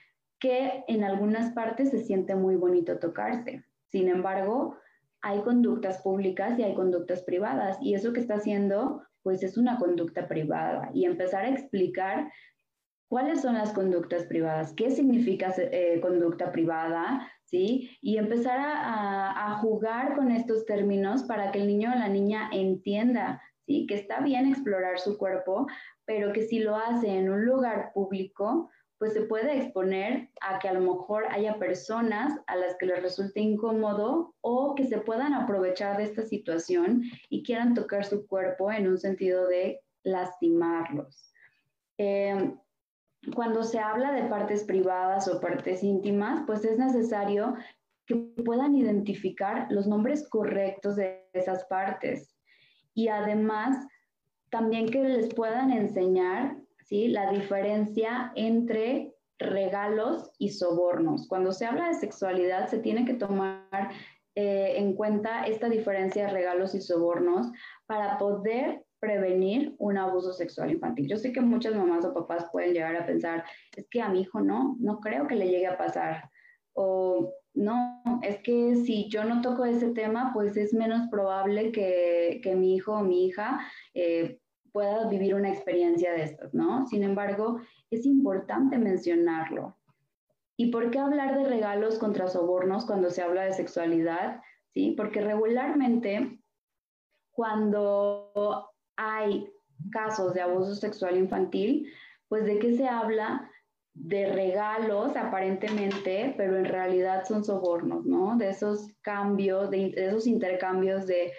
que 0.40 0.84
en 0.88 1.04
algunas 1.04 1.52
partes 1.52 1.90
se 1.90 2.00
siente 2.00 2.34
muy 2.34 2.56
bonito 2.56 2.98
tocarse. 2.98 3.64
Sin 3.86 4.08
embargo, 4.08 4.76
hay 5.22 5.40
conductas 5.42 6.02
públicas 6.02 6.58
y 6.58 6.62
hay 6.62 6.74
conductas 6.74 7.22
privadas 7.22 7.78
y 7.80 7.94
eso 7.94 8.12
que 8.12 8.20
está 8.20 8.34
haciendo 8.34 9.02
pues 9.22 9.42
es 9.42 9.58
una 9.58 9.78
conducta 9.78 10.26
privada 10.28 10.90
y 10.94 11.04
empezar 11.04 11.44
a 11.44 11.50
explicar 11.50 12.32
cuáles 13.08 13.42
son 13.42 13.54
las 13.54 13.72
conductas 13.72 14.24
privadas, 14.24 14.72
qué 14.74 14.90
significa 14.90 15.52
eh, 15.58 15.98
conducta 16.00 16.52
privada, 16.52 17.28
¿sí? 17.50 17.98
Y 18.00 18.16
empezar 18.16 18.58
a, 18.60 19.58
jugar 19.60 20.14
con 20.14 20.30
estos 20.30 20.64
términos 20.64 21.24
para 21.24 21.50
que 21.50 21.60
el 21.60 21.66
niño 21.66 21.90
o 21.92 21.98
la 21.98 22.08
niña 22.08 22.48
entienda, 22.52 23.42
¿sí? 23.66 23.86
Que 23.86 23.96
está 23.96 24.20
bien 24.20 24.46
explorar 24.46 24.98
su 25.00 25.18
cuerpo, 25.18 25.66
pero 26.06 26.32
que 26.32 26.42
si 26.42 26.60
lo 26.60 26.76
hace 26.76 27.08
en 27.08 27.28
un 27.28 27.44
lugar 27.44 27.92
público, 27.92 28.70
pues 28.98 29.12
se 29.12 29.22
puede 29.22 29.58
exponer 29.58 30.30
a 30.40 30.58
que 30.58 30.68
a 30.68 30.72
lo 30.72 30.80
mejor 30.80 31.24
haya 31.30 31.58
personas 31.58 32.38
a 32.46 32.56
las 32.56 32.76
que 32.76 32.86
les 32.86 33.02
resulte 33.02 33.40
incómodo 33.40 34.34
o 34.40 34.74
que 34.74 34.86
se 34.86 34.98
puedan 34.98 35.34
aprovechar 35.34 35.96
de 35.96 36.04
esta 36.04 36.22
situación 36.22 37.02
y 37.28 37.42
quieran 37.42 37.74
tocar 37.74 38.04
su 38.04 38.26
cuerpo 38.26 38.70
en 38.70 38.88
un 38.88 38.98
sentido 38.98 39.46
de 39.46 39.80
lastimarlos. 40.04 41.32
Eh, 41.98 42.54
cuando 43.35 43.62
se 43.62 43.78
habla 43.78 44.12
de 44.12 44.24
partes 44.24 44.64
privadas 44.64 45.28
o 45.28 45.40
partes 45.40 45.83
íntimas, 45.83 46.42
pues 46.46 46.64
es 46.64 46.78
necesario 46.78 47.54
que 48.06 48.16
puedan 48.44 48.74
identificar 48.74 49.66
los 49.70 49.87
nombres 49.87 50.28
correctos 50.28 50.96
de 50.96 51.28
esas 51.33 51.64
partes 51.66 52.35
y 52.94 53.09
además 53.09 53.87
también 54.50 54.88
que 54.88 55.02
les 55.04 55.33
puedan 55.35 55.70
enseñar 55.70 56.56
¿sí? 56.87 57.09
la 57.09 57.30
diferencia 57.30 58.33
entre 58.35 59.14
regalos 59.38 60.33
y 60.38 60.50
sobornos. 60.50 61.28
Cuando 61.28 61.52
se 61.52 61.66
habla 61.66 61.88
de 61.88 61.94
sexualidad 61.94 62.68
se 62.68 62.78
tiene 62.78 63.04
que 63.04 63.14
tomar 63.14 63.90
eh, 64.35 64.74
en 64.76 64.94
cuenta 64.94 65.44
esta 65.44 65.68
diferencia 65.68 66.26
de 66.26 66.33
regalos 66.33 66.74
y 66.74 66.80
sobornos 66.80 67.50
para 67.87 68.18
poder 68.18 68.85
prevenir 69.00 69.74
un 69.78 69.96
abuso 69.96 70.32
sexual 70.32 70.70
infantil. 70.70 71.08
Yo 71.08 71.16
sé 71.16 71.32
que 71.32 71.40
muchas 71.40 71.74
mamás 71.74 72.04
o 72.04 72.14
papás 72.14 72.46
pueden 72.52 72.74
llegar 72.74 72.94
a 72.96 73.06
pensar, 73.06 73.44
es 73.74 73.88
que 73.88 74.02
a 74.02 74.08
mi 74.08 74.20
hijo 74.20 74.40
no, 74.40 74.76
no 74.78 75.00
creo 75.00 75.26
que 75.26 75.36
le 75.36 75.48
llegue 75.48 75.66
a 75.66 75.78
pasar. 75.78 76.30
O 76.74 77.32
no, 77.54 78.02
es 78.22 78.38
que 78.42 78.76
si 78.76 79.08
yo 79.08 79.24
no 79.24 79.40
toco 79.40 79.64
ese 79.64 79.90
tema, 79.90 80.30
pues 80.32 80.56
es 80.56 80.72
menos 80.72 81.08
probable 81.08 81.72
que, 81.72 82.40
que 82.42 82.54
mi 82.54 82.76
hijo 82.76 82.92
o 82.92 83.02
mi 83.02 83.26
hija 83.26 83.60
eh, 83.94 84.38
pueda 84.72 85.08
vivir 85.08 85.34
una 85.34 85.50
experiencia 85.50 86.12
de 86.12 86.22
estas, 86.22 86.54
¿no? 86.54 86.86
Sin 86.86 87.02
embargo, 87.02 87.60
es 87.90 88.06
importante 88.06 88.78
mencionarlo. 88.78 89.76
¿Y 90.56 90.70
por 90.70 90.90
qué 90.90 90.98
hablar 90.98 91.36
de 91.38 91.48
regalos 91.48 91.98
contra 91.98 92.28
sobornos 92.28 92.84
cuando 92.84 93.10
se 93.10 93.22
habla 93.22 93.44
de 93.44 93.54
sexualidad? 93.54 94.42
¿Sí? 94.72 94.94
Porque 94.96 95.22
regularmente 95.22 96.38
cuando 97.32 98.70
hay 98.96 99.48
casos 99.92 100.35
de 100.35 100.42
abuso 100.42 100.74
sexual 100.74 101.16
infantil, 101.16 101.90
pues 102.29 102.44
de 102.44 102.59
qué 102.59 102.76
se 102.76 102.88
habla 102.88 103.50
de 103.94 104.33
regalos 104.33 105.16
aparentemente, 105.16 106.35
pero 106.37 106.57
en 106.57 106.64
realidad 106.64 107.24
son 107.26 107.44
sobornos, 107.44 108.07
¿no? 108.07 108.37
De 108.37 108.50
esos 108.50 108.88
cambios, 109.03 109.70
de, 109.70 109.92
esos 109.96 110.26
intercambios 110.26 111.07
de, 111.07 111.33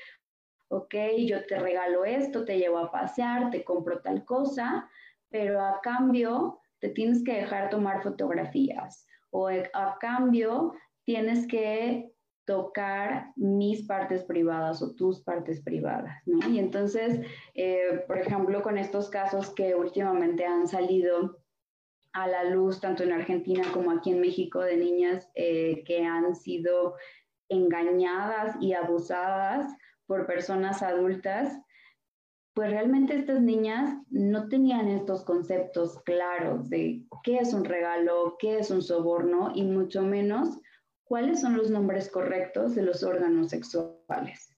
ok, 0.67 0.93
yo 1.25 1.45
te 1.45 1.59
regalo 1.59 2.05
esto, 2.05 2.45
te 2.45 2.57
llevo 2.57 2.77
a 2.77 2.91
pasear, 2.91 3.51
te 3.51 3.63
compro 3.63 4.01
tal 4.01 4.25
cosa, 4.25 4.89
pero 5.29 5.61
a 5.61 5.79
cambio 5.81 6.59
te 6.79 6.89
tienes 6.89 7.23
que 7.23 7.33
dejar 7.33 7.69
tomar 7.69 8.03
fotografías 8.03 9.05
o 9.29 9.47
a 9.47 9.97
cambio 9.99 10.73
tienes 11.05 11.47
que 11.47 12.11
tocar 12.45 13.31
mis 13.35 13.83
partes 13.83 14.23
privadas 14.23 14.81
o 14.81 14.95
tus 14.95 15.21
partes 15.21 15.61
privadas, 15.61 16.15
¿no? 16.25 16.47
Y 16.49 16.59
entonces, 16.59 17.25
eh, 17.53 18.03
por 18.07 18.17
ejemplo, 18.17 18.61
con 18.61 18.77
estos 18.77 19.09
casos 19.09 19.51
que 19.51 19.75
últimamente 19.75 20.45
han 20.45 20.67
salido 20.67 21.37
a 22.13 22.27
la 22.27 22.43
luz, 22.43 22.81
tanto 22.81 23.03
en 23.03 23.13
Argentina 23.13 23.63
como 23.73 23.91
aquí 23.91 24.11
en 24.11 24.21
México, 24.21 24.59
de 24.61 24.77
niñas 24.77 25.29
eh, 25.35 25.83
que 25.85 26.03
han 26.03 26.35
sido 26.35 26.95
engañadas 27.49 28.55
y 28.61 28.73
abusadas 28.73 29.73
por 30.05 30.25
personas 30.25 30.81
adultas, 30.81 31.57
pues 32.53 32.69
realmente 32.69 33.15
estas 33.15 33.41
niñas 33.41 33.95
no 34.09 34.49
tenían 34.49 34.89
estos 34.89 35.23
conceptos 35.23 36.01
claros 36.03 36.69
de 36.69 37.05
qué 37.23 37.37
es 37.37 37.53
un 37.53 37.63
regalo, 37.63 38.35
qué 38.39 38.59
es 38.59 38.71
un 38.71 38.81
soborno 38.81 39.51
y 39.55 39.63
mucho 39.63 40.01
menos 40.01 40.59
cuáles 41.11 41.41
son 41.41 41.57
los 41.57 41.69
nombres 41.69 42.09
correctos 42.09 42.73
de 42.73 42.83
los 42.83 43.03
órganos 43.03 43.49
sexuales. 43.49 44.55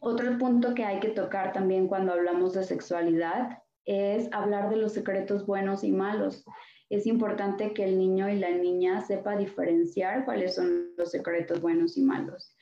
Otro 0.00 0.36
punto 0.36 0.74
que 0.74 0.84
hay 0.84 1.00
que 1.00 1.08
tocar 1.08 1.54
también 1.54 1.88
cuando 1.88 2.12
hablamos 2.12 2.52
de 2.52 2.62
sexualidad 2.62 3.62
es 3.86 4.28
hablar 4.32 4.68
de 4.68 4.76
los 4.76 4.92
secretos 4.92 5.46
buenos 5.46 5.82
y 5.82 5.90
malos. 5.90 6.44
Es 6.90 7.06
importante 7.06 7.72
que 7.72 7.84
el 7.84 7.96
niño 7.96 8.28
y 8.28 8.38
la 8.38 8.50
niña 8.50 9.00
sepa 9.00 9.34
diferenciar 9.34 10.26
cuáles 10.26 10.56
son 10.56 10.90
los 10.98 11.10
secretos 11.10 11.62
buenos 11.62 11.96
y 11.96 12.02
malos. 12.02 12.54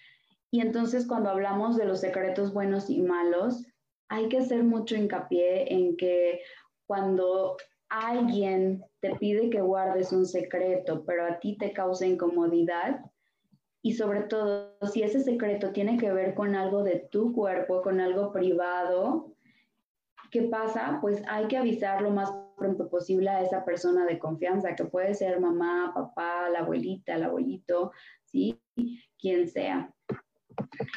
Y 0.52 0.60
entonces 0.60 1.04
cuando 1.04 1.30
hablamos 1.30 1.76
de 1.76 1.86
los 1.86 1.98
secretos 1.98 2.52
buenos 2.52 2.88
y 2.88 3.02
malos, 3.02 3.66
hay 4.08 4.28
que 4.28 4.38
hacer 4.38 4.62
mucho 4.62 4.94
hincapié 4.94 5.74
en 5.74 5.96
que 5.96 6.42
cuando 6.86 7.56
alguien 7.90 8.84
te 9.00 9.14
pide 9.16 9.50
que 9.50 9.60
guardes 9.60 10.12
un 10.12 10.24
secreto, 10.24 11.04
pero 11.04 11.26
a 11.26 11.38
ti 11.40 11.56
te 11.58 11.72
causa 11.72 12.06
incomodidad, 12.06 13.04
y 13.82 13.94
sobre 13.94 14.22
todo 14.22 14.76
si 14.92 15.02
ese 15.02 15.20
secreto 15.20 15.70
tiene 15.70 15.96
que 15.96 16.12
ver 16.12 16.34
con 16.34 16.54
algo 16.54 16.82
de 16.82 17.08
tu 17.10 17.32
cuerpo, 17.32 17.82
con 17.82 18.00
algo 18.00 18.32
privado, 18.32 19.32
¿qué 20.30 20.42
pasa? 20.42 20.98
Pues 21.00 21.22
hay 21.28 21.46
que 21.48 21.56
avisar 21.56 22.02
lo 22.02 22.10
más 22.10 22.30
pronto 22.58 22.90
posible 22.90 23.30
a 23.30 23.40
esa 23.40 23.64
persona 23.64 24.04
de 24.04 24.18
confianza, 24.18 24.76
que 24.76 24.84
puede 24.84 25.14
ser 25.14 25.40
mamá, 25.40 25.92
papá, 25.94 26.50
la 26.50 26.60
abuelita, 26.60 27.14
el 27.14 27.24
abuelito, 27.24 27.92
¿sí? 28.24 28.60
Quien 29.18 29.48
sea. 29.48 29.90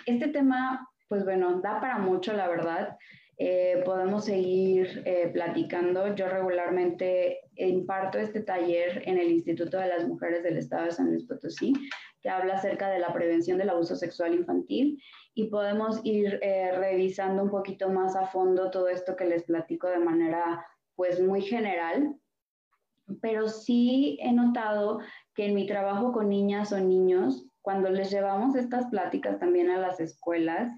Este 0.05 0.27
tema, 0.27 0.89
pues 1.07 1.23
bueno, 1.23 1.61
da 1.61 1.79
para 1.79 1.99
mucho, 1.99 2.33
la 2.33 2.49
verdad. 2.49 2.97
Eh, 3.37 3.81
podemos 3.83 4.25
seguir 4.25 5.01
eh, 5.05 5.29
platicando. 5.33 6.13
Yo 6.15 6.27
regularmente 6.27 7.41
imparto 7.55 8.19
este 8.19 8.41
taller 8.41 9.01
en 9.05 9.17
el 9.17 9.31
Instituto 9.31 9.77
de 9.77 9.87
las 9.87 10.07
Mujeres 10.07 10.43
del 10.43 10.57
Estado 10.57 10.85
de 10.85 10.91
San 10.91 11.09
Luis 11.09 11.25
Potosí, 11.25 11.73
que 12.21 12.29
habla 12.29 12.55
acerca 12.55 12.89
de 12.89 12.99
la 12.99 13.11
prevención 13.11 13.57
del 13.57 13.69
abuso 13.69 13.95
sexual 13.95 14.35
infantil 14.35 15.01
y 15.33 15.49
podemos 15.49 15.99
ir 16.03 16.39
eh, 16.43 16.71
revisando 16.77 17.43
un 17.43 17.49
poquito 17.49 17.89
más 17.89 18.15
a 18.15 18.27
fondo 18.27 18.69
todo 18.69 18.87
esto 18.87 19.15
que 19.15 19.25
les 19.25 19.43
platico 19.43 19.87
de 19.87 19.99
manera 19.99 20.63
pues 20.95 21.19
muy 21.19 21.41
general. 21.41 22.15
Pero 23.21 23.49
sí 23.49 24.17
he 24.21 24.31
notado 24.31 24.99
que 25.33 25.47
en 25.47 25.55
mi 25.55 25.65
trabajo 25.65 26.11
con 26.11 26.29
niñas 26.29 26.71
o 26.71 26.79
niños, 26.79 27.47
cuando 27.61 27.89
les 27.89 28.11
llevamos 28.11 28.55
estas 28.55 28.85
pláticas 28.91 29.39
también 29.39 29.69
a 29.71 29.79
las 29.79 29.99
escuelas, 29.99 30.71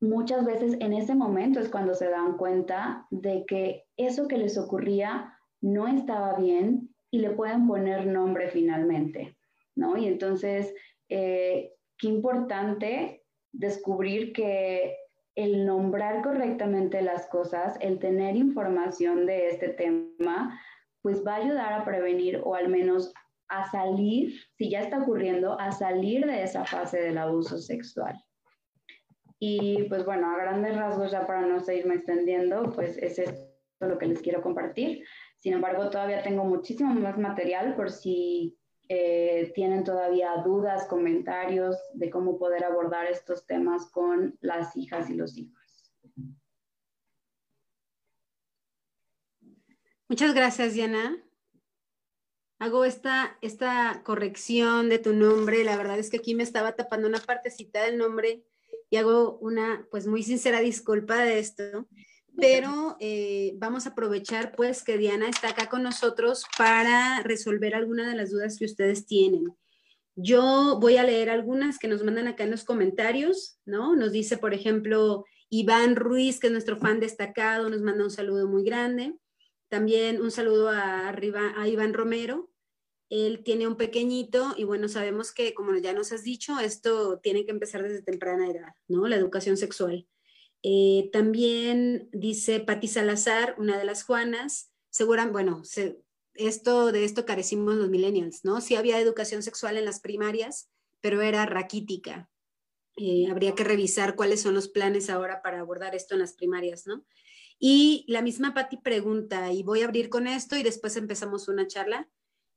muchas 0.00 0.44
veces 0.44 0.76
en 0.80 0.92
ese 0.92 1.14
momento 1.14 1.60
es 1.60 1.68
cuando 1.68 1.94
se 1.94 2.08
dan 2.08 2.36
cuenta 2.36 3.06
de 3.10 3.44
que 3.46 3.84
eso 3.96 4.28
que 4.28 4.38
les 4.38 4.58
ocurría 4.58 5.32
no 5.60 5.88
estaba 5.88 6.34
bien 6.34 6.94
y 7.10 7.18
le 7.18 7.30
pueden 7.30 7.66
poner 7.66 8.06
nombre 8.06 8.48
finalmente, 8.48 9.36
¿no? 9.74 9.96
Y 9.96 10.06
entonces, 10.06 10.74
eh, 11.08 11.72
qué 11.98 12.08
importante 12.08 13.24
descubrir 13.52 14.32
que 14.32 14.96
el 15.34 15.66
nombrar 15.66 16.22
correctamente 16.22 17.02
las 17.02 17.26
cosas, 17.28 17.76
el 17.80 17.98
tener 17.98 18.36
información 18.36 19.26
de 19.26 19.48
este 19.48 19.68
tema, 19.68 20.58
pues 21.02 21.24
va 21.24 21.34
a 21.34 21.44
ayudar 21.44 21.72
a 21.72 21.84
prevenir 21.84 22.40
o 22.42 22.54
al 22.54 22.68
menos 22.68 23.12
a 23.48 23.70
salir, 23.70 24.34
si 24.56 24.70
ya 24.70 24.80
está 24.80 24.98
ocurriendo, 24.98 25.58
a 25.60 25.70
salir 25.72 26.26
de 26.26 26.42
esa 26.42 26.64
fase 26.64 26.98
del 26.98 27.18
abuso 27.18 27.58
sexual. 27.58 28.16
Y 29.38 29.84
pues 29.84 30.04
bueno, 30.04 30.30
a 30.30 30.38
grandes 30.38 30.76
rasgos, 30.76 31.10
ya 31.10 31.26
para 31.26 31.42
no 31.42 31.60
seguirme 31.60 31.96
extendiendo, 31.96 32.72
pues 32.72 32.96
es 32.98 33.18
esto 33.18 33.56
lo 33.80 33.98
que 33.98 34.06
les 34.06 34.20
quiero 34.20 34.42
compartir. 34.42 35.04
Sin 35.36 35.52
embargo, 35.52 35.90
todavía 35.90 36.22
tengo 36.22 36.44
muchísimo 36.44 36.94
más 36.94 37.18
material 37.18 37.76
por 37.76 37.90
si 37.90 38.58
eh, 38.88 39.52
tienen 39.54 39.84
todavía 39.84 40.36
dudas, 40.44 40.86
comentarios 40.86 41.76
de 41.92 42.08
cómo 42.08 42.38
poder 42.38 42.64
abordar 42.64 43.06
estos 43.06 43.46
temas 43.46 43.90
con 43.90 44.38
las 44.40 44.76
hijas 44.76 45.10
y 45.10 45.14
los 45.14 45.36
hijos. 45.36 45.62
Muchas 50.08 50.34
gracias, 50.34 50.74
Diana. 50.74 51.16
Hago 52.58 52.84
esta, 52.84 53.36
esta 53.42 54.02
corrección 54.04 54.88
de 54.88 54.98
tu 54.98 55.12
nombre. 55.12 55.64
La 55.64 55.76
verdad 55.76 55.98
es 55.98 56.10
que 56.10 56.18
aquí 56.18 56.34
me 56.34 56.44
estaba 56.44 56.76
tapando 56.76 57.08
una 57.08 57.18
partecita 57.18 57.82
del 57.82 57.98
nombre 57.98 58.46
y 58.90 58.96
hago 58.96 59.38
una 59.38 59.86
pues 59.90 60.06
muy 60.06 60.22
sincera 60.22 60.60
disculpa 60.60 61.18
de 61.18 61.38
esto, 61.38 61.88
pero 62.36 62.96
eh, 63.00 63.54
vamos 63.56 63.86
a 63.86 63.90
aprovechar 63.90 64.54
pues 64.54 64.82
que 64.82 64.98
Diana 64.98 65.28
está 65.28 65.50
acá 65.50 65.68
con 65.68 65.82
nosotros 65.82 66.44
para 66.58 67.22
resolver 67.22 67.74
alguna 67.74 68.08
de 68.08 68.16
las 68.16 68.30
dudas 68.30 68.58
que 68.58 68.66
ustedes 68.66 69.06
tienen. 69.06 69.44
Yo 70.14 70.78
voy 70.80 70.96
a 70.96 71.04
leer 71.04 71.28
algunas 71.28 71.78
que 71.78 71.88
nos 71.88 72.02
mandan 72.02 72.26
acá 72.26 72.44
en 72.44 72.50
los 72.50 72.64
comentarios, 72.64 73.58
¿no? 73.66 73.96
Nos 73.96 74.12
dice, 74.12 74.38
por 74.38 74.54
ejemplo, 74.54 75.24
Iván 75.50 75.94
Ruiz, 75.94 76.40
que 76.40 76.46
es 76.46 76.52
nuestro 76.52 76.78
fan 76.78 77.00
destacado, 77.00 77.68
nos 77.68 77.82
manda 77.82 78.04
un 78.04 78.10
saludo 78.10 78.48
muy 78.48 78.64
grande. 78.64 79.14
También 79.68 80.22
un 80.22 80.30
saludo 80.30 80.70
a, 80.70 81.14
Iván 81.66 81.92
Romero, 81.92 82.50
Él 83.08 83.42
tiene 83.44 83.66
un 83.66 83.76
pequeñito 83.76 84.54
y 84.56 84.64
bueno, 84.64 84.88
sabemos 84.88 85.32
que, 85.32 85.54
como 85.54 85.76
ya 85.76 85.92
nos 85.92 86.12
has 86.12 86.24
dicho, 86.24 86.58
esto 86.58 87.20
tiene 87.20 87.44
que 87.44 87.52
empezar 87.52 87.82
desde 87.82 88.02
temprana 88.02 88.50
edad, 88.50 88.74
¿no? 88.88 89.06
La 89.06 89.16
educación 89.16 89.56
sexual. 89.56 90.06
Eh, 90.62 91.10
también 91.12 92.08
dice 92.12 92.60
Patti 92.60 92.88
Salazar, 92.88 93.54
una 93.58 93.78
de 93.78 93.84
las 93.84 94.02
Juanas, 94.02 94.72
segura, 94.90 95.26
bueno, 95.26 95.62
esto, 96.34 96.92
de 96.92 97.04
esto 97.04 97.24
carecimos 97.24 97.76
los 97.76 97.90
millennials, 97.90 98.44
¿no? 98.44 98.60
Sí 98.60 98.74
había 98.74 98.98
educación 98.98 99.42
sexual 99.42 99.76
en 99.76 99.84
las 99.84 100.00
primarias, 100.00 100.68
pero 101.00 101.22
era 101.22 101.46
raquítica. 101.46 102.28
Eh, 102.96 103.28
habría 103.30 103.54
que 103.54 103.62
revisar 103.62 104.16
cuáles 104.16 104.40
son 104.40 104.54
los 104.54 104.68
planes 104.68 105.10
ahora 105.10 105.42
para 105.42 105.60
abordar 105.60 105.94
esto 105.94 106.14
en 106.14 106.20
las 106.20 106.32
primarias, 106.32 106.86
¿no? 106.86 107.04
Y 107.58 108.04
la 108.08 108.22
misma 108.22 108.54
Patti 108.54 108.78
pregunta, 108.78 109.52
y 109.52 109.62
voy 109.62 109.82
a 109.82 109.84
abrir 109.84 110.08
con 110.08 110.26
esto 110.26 110.56
y 110.56 110.62
después 110.62 110.96
empezamos 110.96 111.48
una 111.48 111.66
charla. 111.66 112.08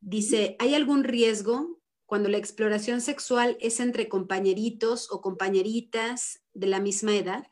Dice, 0.01 0.55
¿hay 0.59 0.75
algún 0.75 1.03
riesgo 1.03 1.79
cuando 2.05 2.29
la 2.29 2.37
exploración 2.37 3.01
sexual 3.01 3.57
es 3.59 3.79
entre 3.79 4.09
compañeritos 4.09 5.11
o 5.11 5.21
compañeritas 5.21 6.41
de 6.53 6.67
la 6.67 6.79
misma 6.79 7.15
edad? 7.15 7.47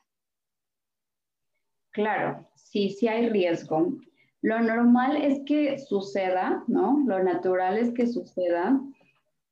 Claro, 1.91 2.47
sí, 2.55 2.89
sí 2.89 3.07
hay 3.07 3.29
riesgo. 3.29 3.97
Lo 4.41 4.59
normal 4.61 5.17
es 5.17 5.41
que 5.45 5.77
suceda, 5.77 6.63
¿no? 6.67 7.03
Lo 7.05 7.21
natural 7.23 7.77
es 7.77 7.93
que 7.93 8.07
suceda, 8.07 8.79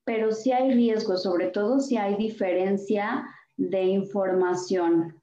pero 0.06 0.32
sí 0.32 0.52
hay 0.52 0.74
riesgo, 0.74 1.18
sobre 1.18 1.48
todo 1.48 1.80
si 1.80 1.98
hay 1.98 2.16
diferencia 2.16 3.26
de 3.58 3.84
información. 3.84 5.22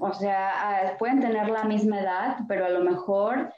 o 0.00 0.12
sea, 0.12 0.96
pueden 0.98 1.20
tener 1.20 1.48
la 1.48 1.64
misma 1.64 2.00
edad, 2.00 2.38
pero 2.48 2.66
a 2.66 2.70
lo 2.70 2.84
mejor 2.84 3.52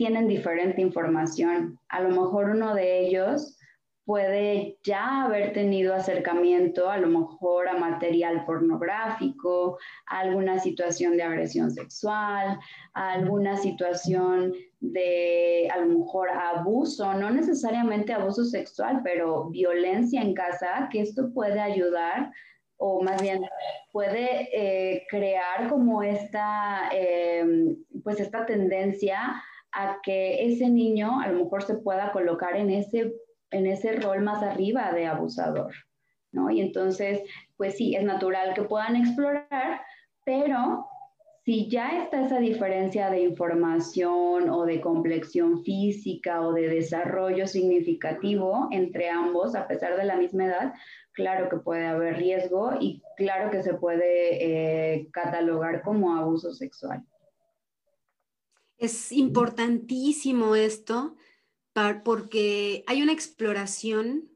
tienen 0.00 0.28
diferente 0.28 0.80
información. 0.80 1.78
A 1.90 2.00
lo 2.00 2.08
mejor 2.08 2.48
uno 2.48 2.74
de 2.74 3.00
ellos 3.00 3.58
puede 4.06 4.78
ya 4.82 5.24
haber 5.24 5.52
tenido 5.52 5.94
acercamiento 5.94 6.88
a 6.88 6.96
lo 6.96 7.06
mejor 7.08 7.68
a 7.68 7.76
material 7.76 8.46
pornográfico, 8.46 9.78
a 10.06 10.20
alguna 10.20 10.58
situación 10.58 11.18
de 11.18 11.24
agresión 11.24 11.70
sexual, 11.70 12.58
a 12.94 13.12
alguna 13.12 13.58
situación 13.58 14.54
de 14.80 15.68
a 15.70 15.76
lo 15.80 15.98
mejor 15.98 16.30
abuso, 16.30 17.12
no 17.12 17.28
necesariamente 17.28 18.14
abuso 18.14 18.46
sexual, 18.46 19.02
pero 19.04 19.50
violencia 19.50 20.22
en 20.22 20.32
casa, 20.32 20.88
que 20.90 21.02
esto 21.02 21.30
puede 21.34 21.60
ayudar 21.60 22.32
o 22.78 23.02
más 23.02 23.20
bien 23.20 23.42
puede 23.92 24.48
eh, 24.54 25.04
crear 25.10 25.68
como 25.68 26.02
esta, 26.02 26.88
eh, 26.90 27.76
pues 28.02 28.18
esta 28.18 28.46
tendencia 28.46 29.42
a 29.72 29.98
que 30.02 30.46
ese 30.46 30.68
niño 30.68 31.20
a 31.20 31.28
lo 31.28 31.44
mejor 31.44 31.62
se 31.62 31.76
pueda 31.76 32.12
colocar 32.12 32.56
en 32.56 32.70
ese, 32.70 33.14
en 33.50 33.66
ese 33.66 33.92
rol 33.96 34.22
más 34.22 34.42
arriba 34.42 34.92
de 34.92 35.06
abusador, 35.06 35.72
¿no? 36.32 36.50
Y 36.50 36.60
entonces, 36.60 37.22
pues 37.56 37.76
sí, 37.76 37.94
es 37.94 38.04
natural 38.04 38.54
que 38.54 38.62
puedan 38.62 38.96
explorar, 38.96 39.82
pero 40.24 40.86
si 41.44 41.68
ya 41.68 42.02
está 42.02 42.26
esa 42.26 42.38
diferencia 42.38 43.10
de 43.10 43.22
información 43.22 44.50
o 44.50 44.66
de 44.66 44.80
complexión 44.80 45.64
física 45.64 46.42
o 46.42 46.52
de 46.52 46.68
desarrollo 46.68 47.46
significativo 47.46 48.68
entre 48.70 49.08
ambos, 49.08 49.54
a 49.54 49.66
pesar 49.66 49.96
de 49.96 50.04
la 50.04 50.16
misma 50.16 50.44
edad, 50.44 50.74
claro 51.12 51.48
que 51.48 51.56
puede 51.56 51.86
haber 51.86 52.18
riesgo 52.18 52.74
y 52.78 53.02
claro 53.16 53.50
que 53.50 53.62
se 53.62 53.74
puede 53.74 54.94
eh, 54.94 55.08
catalogar 55.12 55.82
como 55.82 56.14
abuso 56.14 56.52
sexual. 56.52 57.04
Es 58.80 59.12
importantísimo 59.12 60.56
esto 60.56 61.14
porque 62.02 62.82
hay 62.86 63.02
una 63.02 63.12
exploración 63.12 64.30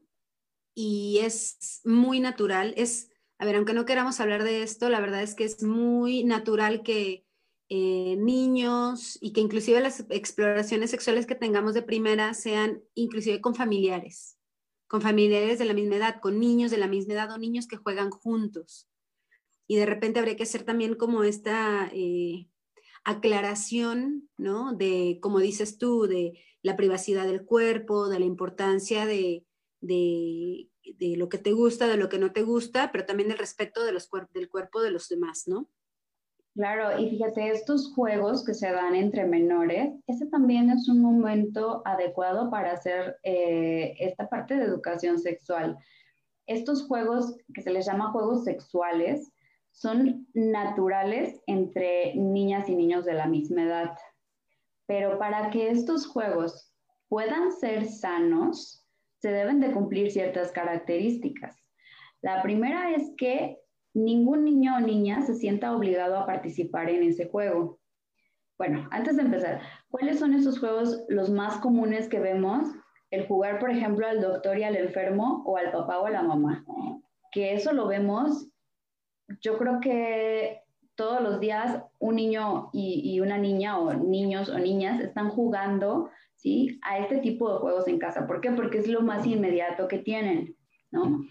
y 0.75 1.19
es 1.23 1.81
muy 1.83 2.19
natural. 2.19 2.75
Es, 2.77 3.09
a 3.39 3.45
ver, 3.45 3.55
aunque 3.55 3.73
no 3.73 3.85
queramos 3.85 4.19
hablar 4.19 4.43
de 4.43 4.61
esto, 4.61 4.89
la 4.89 5.01
verdad 5.01 5.23
es 5.23 5.33
que 5.33 5.45
es 5.45 5.63
muy 5.63 6.23
natural 6.23 6.83
que 6.83 7.25
eh, 7.69 8.17
niños 8.19 9.17
y 9.19 9.33
que 9.33 9.41
inclusive 9.41 9.81
las 9.81 10.05
exploraciones 10.09 10.91
sexuales 10.91 11.25
que 11.25 11.33
tengamos 11.33 11.73
de 11.73 11.81
primera 11.81 12.35
sean 12.35 12.83
inclusive 12.93 13.41
con 13.41 13.55
familiares, 13.55 14.37
con 14.87 15.01
familiares 15.01 15.57
de 15.57 15.65
la 15.65 15.73
misma 15.73 15.95
edad, 15.95 16.21
con 16.21 16.39
niños 16.39 16.69
de 16.69 16.77
la 16.77 16.87
misma 16.87 17.15
edad 17.15 17.31
o 17.31 17.39
niños 17.39 17.65
que 17.65 17.77
juegan 17.77 18.11
juntos. 18.11 18.87
Y 19.65 19.77
de 19.77 19.87
repente 19.87 20.19
habría 20.19 20.35
que 20.35 20.43
hacer 20.43 20.61
también 20.61 20.93
como 20.93 21.23
esta... 21.23 21.89
Eh, 21.91 22.47
aclaración, 23.05 24.29
¿no? 24.37 24.73
De, 24.73 25.19
como 25.21 25.39
dices 25.39 25.77
tú, 25.77 26.07
de 26.07 26.39
la 26.61 26.75
privacidad 26.75 27.25
del 27.25 27.45
cuerpo, 27.45 28.09
de 28.09 28.19
la 28.19 28.25
importancia 28.25 29.05
de, 29.05 29.45
de, 29.79 30.67
lo 31.15 31.29
que 31.29 31.37
te 31.37 31.53
gusta, 31.53 31.87
de 31.87 31.97
lo 31.97 32.09
que 32.09 32.19
no 32.19 32.33
te 32.33 32.41
gusta, 32.41 32.91
pero 32.91 33.05
también 33.05 33.29
del 33.29 33.37
respeto 33.37 33.83
de 33.83 33.91
los 33.91 34.09
del 34.33 34.49
cuerpo 34.49 34.81
de 34.81 34.91
los 34.91 35.07
demás, 35.07 35.43
¿no? 35.47 35.69
Claro, 36.55 36.97
y 36.97 37.09
fíjate, 37.09 37.51
estos 37.51 37.93
juegos 37.93 38.45
que 38.45 38.53
se 38.53 38.71
dan 38.71 38.95
entre 38.95 39.25
menores, 39.25 39.93
ese 40.07 40.25
también 40.27 40.69
es 40.69 40.87
un 40.87 41.01
momento 41.01 41.81
adecuado 41.85 42.49
para 42.49 42.71
hacer 42.71 43.17
eh, 43.23 43.93
esta 43.99 44.29
parte 44.29 44.55
de 44.55 44.63
educación 44.63 45.19
sexual. 45.19 45.77
Estos 46.47 46.87
juegos 46.87 47.35
que 47.53 47.61
se 47.61 47.71
les 47.71 47.85
llama 47.85 48.11
juegos 48.11 48.45
sexuales, 48.45 49.31
son 49.75 50.25
naturales 50.33 51.41
entre 51.47 52.15
niñas 52.15 52.69
y 52.69 52.75
niños 52.75 53.03
de 53.03 53.13
la 53.13 53.27
misma 53.27 53.63
edad. 53.63 53.91
Pero 54.87 55.19
para 55.19 55.49
que 55.49 55.69
estos 55.69 56.07
juegos 56.07 56.71
puedan 57.09 57.51
ser 57.51 57.85
sanos, 57.85 58.85
se 59.21 59.31
deben 59.31 59.59
de 59.59 59.71
cumplir 59.71 60.11
ciertas 60.11 60.53
características. 60.53 61.57
La 62.21 62.41
primera 62.41 62.91
es 62.91 63.11
que 63.17 63.59
ningún 63.93 64.45
niño 64.45 64.77
o 64.77 64.79
niña 64.79 65.21
se 65.23 65.35
sienta 65.35 65.75
obligado 65.75 66.17
a 66.17 66.25
participar 66.25 66.89
en 66.89 67.03
ese 67.03 67.27
juego. 67.27 67.79
Bueno, 68.57 68.87
antes 68.91 69.17
de 69.17 69.23
empezar, 69.23 69.61
¿cuáles 69.89 70.19
son 70.19 70.33
esos 70.33 70.57
juegos 70.57 71.03
los 71.09 71.29
más 71.29 71.57
comunes 71.57 72.07
que 72.07 72.19
vemos? 72.19 72.69
El 73.11 73.27
jugar, 73.27 73.59
por 73.59 73.71
ejemplo, 73.71 74.07
al 74.07 74.21
doctor 74.21 74.57
y 74.57 74.63
al 74.63 74.77
enfermo 74.77 75.43
o 75.45 75.57
al 75.57 75.71
papá 75.71 75.99
o 75.99 76.05
a 76.05 76.11
la 76.11 76.23
mamá. 76.23 76.63
Que 77.33 77.53
eso 77.53 77.73
lo 77.73 77.87
vemos 77.87 78.47
yo 79.41 79.57
creo 79.57 79.79
que 79.79 80.61
todos 80.95 81.21
los 81.21 81.39
días 81.39 81.83
un 81.99 82.15
niño 82.15 82.69
y, 82.73 83.19
una 83.19 83.37
niña 83.37 83.77
o 83.77 83.93
niños 83.93 84.49
o 84.49 84.57
niñas 84.57 85.01
están 85.01 85.29
jugando 85.29 86.09
¿sí? 86.35 86.79
a 86.83 86.99
este 86.99 87.17
tipo 87.17 87.51
de 87.51 87.59
juegos 87.59 87.87
en 87.87 87.99
casa. 87.99 88.27
¿Por 88.27 88.41
qué? 88.41 88.51
Porque 88.51 88.79
es 88.79 88.87
lo 88.87 89.01
más 89.01 89.25
inmediato 89.25 89.87
que 89.87 89.99
tienen, 89.99 90.55
¿no? 90.91 91.25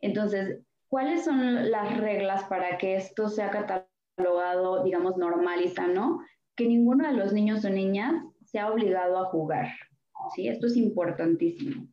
Entonces, 0.00 0.60
¿cuáles 0.88 1.24
son 1.24 1.70
las 1.70 1.98
reglas 1.98 2.44
para 2.44 2.78
que 2.78 2.96
esto 2.96 3.28
sea 3.28 3.50
catalogado, 3.50 4.84
digamos, 4.84 5.16
normal 5.16 5.62
y 5.62 5.68
sano? 5.68 6.20
Que 6.54 6.66
ninguno 6.66 7.06
de 7.06 7.14
los 7.14 7.32
niños 7.32 7.64
o 7.64 7.70
niñas 7.70 8.14
sea 8.44 8.70
obligado 8.70 9.18
a 9.18 9.26
jugar, 9.26 9.68
¿sí? 10.34 10.48
Esto 10.48 10.66
es 10.66 10.76
importantísimo. 10.76 11.86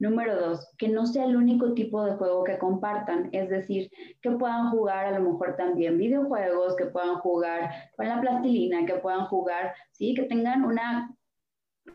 Número 0.00 0.40
dos, 0.40 0.72
que 0.78 0.88
no 0.88 1.06
sea 1.06 1.24
el 1.24 1.34
único 1.34 1.74
tipo 1.74 2.04
de 2.04 2.12
juego 2.12 2.44
que 2.44 2.56
compartan, 2.58 3.30
es 3.32 3.48
decir, 3.48 3.90
que 4.22 4.30
puedan 4.30 4.70
jugar 4.70 5.06
a 5.06 5.18
lo 5.18 5.32
mejor 5.32 5.56
también 5.56 5.98
videojuegos, 5.98 6.76
que 6.76 6.86
puedan 6.86 7.16
jugar 7.16 7.70
con 7.96 8.06
la 8.06 8.20
plastilina, 8.20 8.86
que 8.86 8.94
puedan 8.94 9.26
jugar, 9.26 9.74
sí, 9.90 10.14
que 10.14 10.22
tengan 10.22 10.64
una 10.64 11.12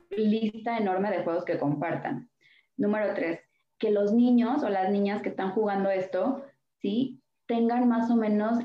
lista 0.10 0.78
enorme 0.78 1.12
de 1.12 1.24
juegos 1.24 1.46
que 1.46 1.58
compartan. 1.58 2.30
Número 2.76 3.14
tres, 3.14 3.40
que 3.80 3.92
los 3.92 4.12
niños 4.12 4.64
o 4.64 4.70
las 4.70 4.92
niñas 4.92 5.22
que 5.22 5.30
están 5.30 5.52
jugando 5.52 5.90
esto, 5.90 6.44
sí, 6.82 7.22
tengan 7.46 7.88
más 7.88 8.10
o 8.12 8.16
menos 8.16 8.58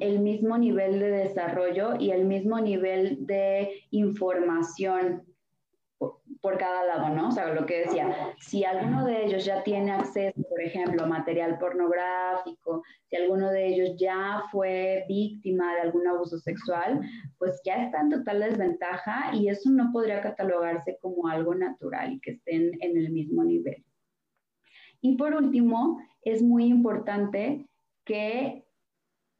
el 0.00 0.18
mismo 0.18 0.58
nivel 0.58 0.98
de 0.98 1.10
desarrollo 1.10 1.96
y 1.98 2.10
el 2.10 2.24
mismo 2.24 2.60
nivel 2.60 3.26
de 3.26 3.84
información 3.90 5.22
por 6.46 6.58
cada 6.58 6.84
lado, 6.84 7.12
¿no? 7.12 7.26
O 7.26 7.32
sea, 7.32 7.52
lo 7.52 7.66
que 7.66 7.80
decía, 7.80 8.32
si 8.38 8.62
alguno 8.62 9.04
de 9.04 9.24
ellos 9.24 9.44
ya 9.44 9.64
tiene 9.64 9.90
acceso, 9.90 10.40
por 10.48 10.62
ejemplo, 10.62 11.02
a 11.02 11.06
material 11.08 11.58
pornográfico, 11.58 12.84
si 13.10 13.16
alguno 13.16 13.50
de 13.50 13.66
ellos 13.66 13.96
ya 13.98 14.44
fue 14.52 15.04
víctima 15.08 15.74
de 15.74 15.80
algún 15.80 16.06
abuso 16.06 16.38
sexual, 16.38 17.00
pues 17.38 17.60
ya 17.64 17.82
está 17.82 18.00
en 18.00 18.10
total 18.10 18.38
desventaja 18.38 19.34
y 19.34 19.48
eso 19.48 19.70
no 19.70 19.90
podría 19.92 20.20
catalogarse 20.20 20.96
como 21.02 21.26
algo 21.26 21.52
natural 21.56 22.12
y 22.12 22.20
que 22.20 22.30
estén 22.30 22.70
en 22.80 22.96
el 22.96 23.10
mismo 23.10 23.42
nivel. 23.42 23.84
Y 25.00 25.16
por 25.16 25.34
último, 25.34 25.98
es 26.22 26.42
muy 26.42 26.66
importante 26.66 27.66
que 28.04 28.64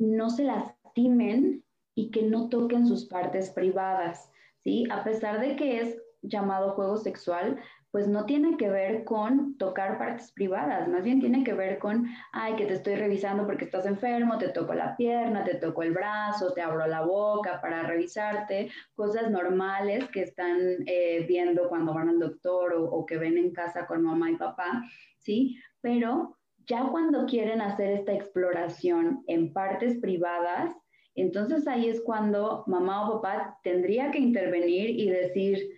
no 0.01 0.29
se 0.29 0.43
lastimen 0.43 1.63
y 1.95 2.11
que 2.11 2.23
no 2.23 2.49
toquen 2.49 2.85
sus 2.85 3.05
partes 3.05 3.51
privadas, 3.51 4.29
¿sí? 4.65 4.89
A 4.91 5.05
pesar 5.05 5.41
de 5.41 5.55
que 5.55 5.83
es 5.83 6.03
llamado 6.29 6.73
juego 6.73 6.97
sexual, 6.97 7.59
pues 7.91 8.09
no 8.09 8.27
tiene 8.27 8.59
que 8.59 8.69
ver 8.69 9.05
con 9.05 9.57
tocar 9.57 9.97
partes 9.97 10.31
privadas, 10.33 10.87
más 10.87 11.03
bien 11.03 11.19
tiene 11.19 11.43
que 11.45 11.55
ver 11.55 11.79
con, 11.79 12.07
ay, 12.33 12.55
que 12.57 12.67
te 12.67 12.75
estoy 12.75 12.97
revisando 12.97 13.47
porque 13.47 13.65
estás 13.65 13.87
enfermo, 13.87 14.37
te 14.37 14.51
toco 14.51 14.75
la 14.75 14.95
pierna, 14.97 15.45
te 15.45 15.55
toco 15.55 15.83
el 15.83 15.93
brazo, 15.93 16.53
te 16.53 16.61
abro 16.61 16.87
la 16.87 17.03
boca 17.03 17.59
para 17.63 17.85
revisarte, 17.85 18.71
cosas 18.95 19.31
normales 19.31 20.11
que 20.11 20.25
están 20.25 20.59
eh, 20.85 21.25
viendo 21.27 21.71
cuando 21.71 21.95
van 21.95 22.11
al 22.11 22.19
doctor 22.19 22.75
o, 22.75 22.85
o 22.85 23.07
que 23.07 23.17
ven 23.17 23.39
en 23.39 23.53
casa 23.53 23.87
con 23.87 24.03
mamá 24.03 24.31
y 24.31 24.37
papá, 24.37 24.83
¿sí? 25.17 25.59
Pero 25.81 26.37
ya 26.67 26.89
cuando 26.91 27.25
quieren 27.25 27.63
hacer 27.63 27.93
esta 27.93 28.13
exploración 28.13 29.23
en 29.27 29.55
partes 29.55 29.99
privadas, 30.01 30.71
entonces 31.15 31.67
ahí 31.67 31.89
es 31.89 32.03
cuando 32.03 32.63
mamá 32.67 33.09
o 33.09 33.23
papá 33.23 33.59
tendría 33.63 34.11
que 34.11 34.19
intervenir 34.19 34.91
y 34.91 35.09
decir, 35.09 35.76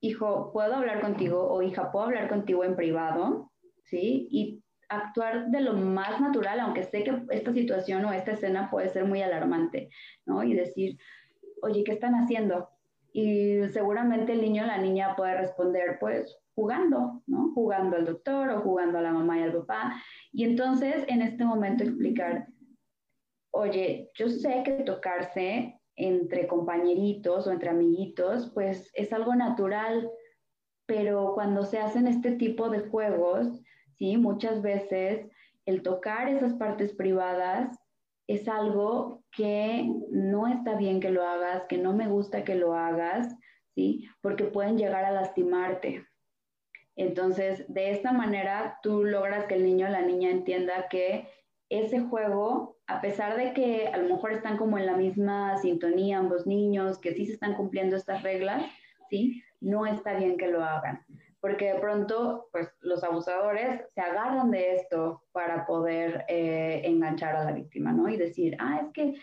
hijo, 0.00 0.52
¿puedo 0.52 0.76
hablar 0.76 1.00
contigo? 1.00 1.48
O 1.50 1.62
hija, 1.62 1.90
¿puedo 1.90 2.06
hablar 2.06 2.28
contigo 2.28 2.64
en 2.64 2.76
privado? 2.76 3.50
¿Sí? 3.84 4.28
Y 4.30 4.62
actuar 4.88 5.48
de 5.50 5.60
lo 5.60 5.74
más 5.74 6.20
natural, 6.20 6.60
aunque 6.60 6.84
sé 6.84 7.04
que 7.04 7.22
esta 7.30 7.52
situación 7.52 8.04
o 8.04 8.12
esta 8.12 8.32
escena 8.32 8.70
puede 8.70 8.88
ser 8.88 9.04
muy 9.04 9.22
alarmante, 9.22 9.90
¿no? 10.24 10.42
Y 10.42 10.54
decir, 10.54 10.98
oye, 11.62 11.84
¿qué 11.84 11.92
están 11.92 12.14
haciendo? 12.14 12.70
Y 13.12 13.68
seguramente 13.68 14.32
el 14.32 14.40
niño 14.40 14.64
o 14.64 14.66
la 14.66 14.78
niña 14.78 15.14
puede 15.16 15.36
responder, 15.36 15.98
pues 16.00 16.38
jugando, 16.54 17.22
¿no? 17.26 17.52
Jugando 17.54 17.96
al 17.96 18.06
doctor 18.06 18.50
o 18.50 18.60
jugando 18.62 18.98
a 18.98 19.02
la 19.02 19.12
mamá 19.12 19.38
y 19.38 19.42
al 19.42 19.52
papá. 19.52 20.02
Y 20.32 20.44
entonces 20.44 21.04
en 21.08 21.22
este 21.22 21.44
momento 21.44 21.84
explicar, 21.84 22.48
oye, 23.50 24.10
yo 24.14 24.28
sé 24.28 24.62
que 24.64 24.72
tocarse 24.84 25.77
entre 25.98 26.46
compañeritos 26.46 27.46
o 27.46 27.52
entre 27.52 27.70
amiguitos, 27.70 28.50
pues 28.54 28.90
es 28.94 29.12
algo 29.12 29.34
natural, 29.34 30.10
pero 30.86 31.32
cuando 31.34 31.64
se 31.64 31.78
hacen 31.78 32.06
este 32.06 32.32
tipo 32.32 32.70
de 32.70 32.80
juegos, 32.80 33.60
sí, 33.96 34.16
muchas 34.16 34.62
veces 34.62 35.28
el 35.66 35.82
tocar 35.82 36.28
esas 36.28 36.54
partes 36.54 36.94
privadas 36.94 37.76
es 38.28 38.48
algo 38.48 39.24
que 39.32 39.90
no 40.10 40.46
está 40.46 40.76
bien 40.76 41.00
que 41.00 41.10
lo 41.10 41.26
hagas, 41.26 41.64
que 41.66 41.78
no 41.78 41.92
me 41.92 42.06
gusta 42.06 42.44
que 42.44 42.54
lo 42.54 42.74
hagas, 42.74 43.34
¿sí? 43.74 44.08
Porque 44.22 44.44
pueden 44.44 44.78
llegar 44.78 45.04
a 45.04 45.10
lastimarte. 45.10 46.06
Entonces, 46.94 47.64
de 47.68 47.90
esta 47.90 48.12
manera, 48.12 48.78
tú 48.82 49.04
logras 49.04 49.46
que 49.46 49.54
el 49.54 49.64
niño 49.64 49.86
o 49.88 49.90
la 49.90 50.02
niña 50.02 50.30
entienda 50.30 50.88
que 50.88 51.28
ese 51.68 52.00
juego, 52.00 52.77
a 52.88 53.02
pesar 53.02 53.36
de 53.36 53.52
que 53.52 53.88
a 53.88 53.98
lo 53.98 54.14
mejor 54.14 54.32
están 54.32 54.56
como 54.56 54.78
en 54.78 54.86
la 54.86 54.96
misma 54.96 55.58
sintonía 55.58 56.18
ambos 56.18 56.46
niños, 56.46 56.98
que 56.98 57.12
sí 57.12 57.26
se 57.26 57.34
están 57.34 57.54
cumpliendo 57.54 57.96
estas 57.96 58.22
reglas, 58.22 58.64
¿sí? 59.10 59.42
No 59.60 59.86
está 59.86 60.14
bien 60.14 60.38
que 60.38 60.48
lo 60.48 60.64
hagan, 60.64 61.04
porque 61.40 61.74
de 61.74 61.80
pronto, 61.80 62.48
pues 62.50 62.68
los 62.80 63.04
abusadores 63.04 63.82
se 63.94 64.00
agarran 64.00 64.50
de 64.50 64.76
esto 64.76 65.22
para 65.32 65.66
poder 65.66 66.24
eh, 66.28 66.80
enganchar 66.84 67.36
a 67.36 67.44
la 67.44 67.52
víctima, 67.52 67.92
¿no? 67.92 68.08
Y 68.08 68.16
decir, 68.16 68.56
ah, 68.58 68.80
es 68.82 68.92
que 68.92 69.14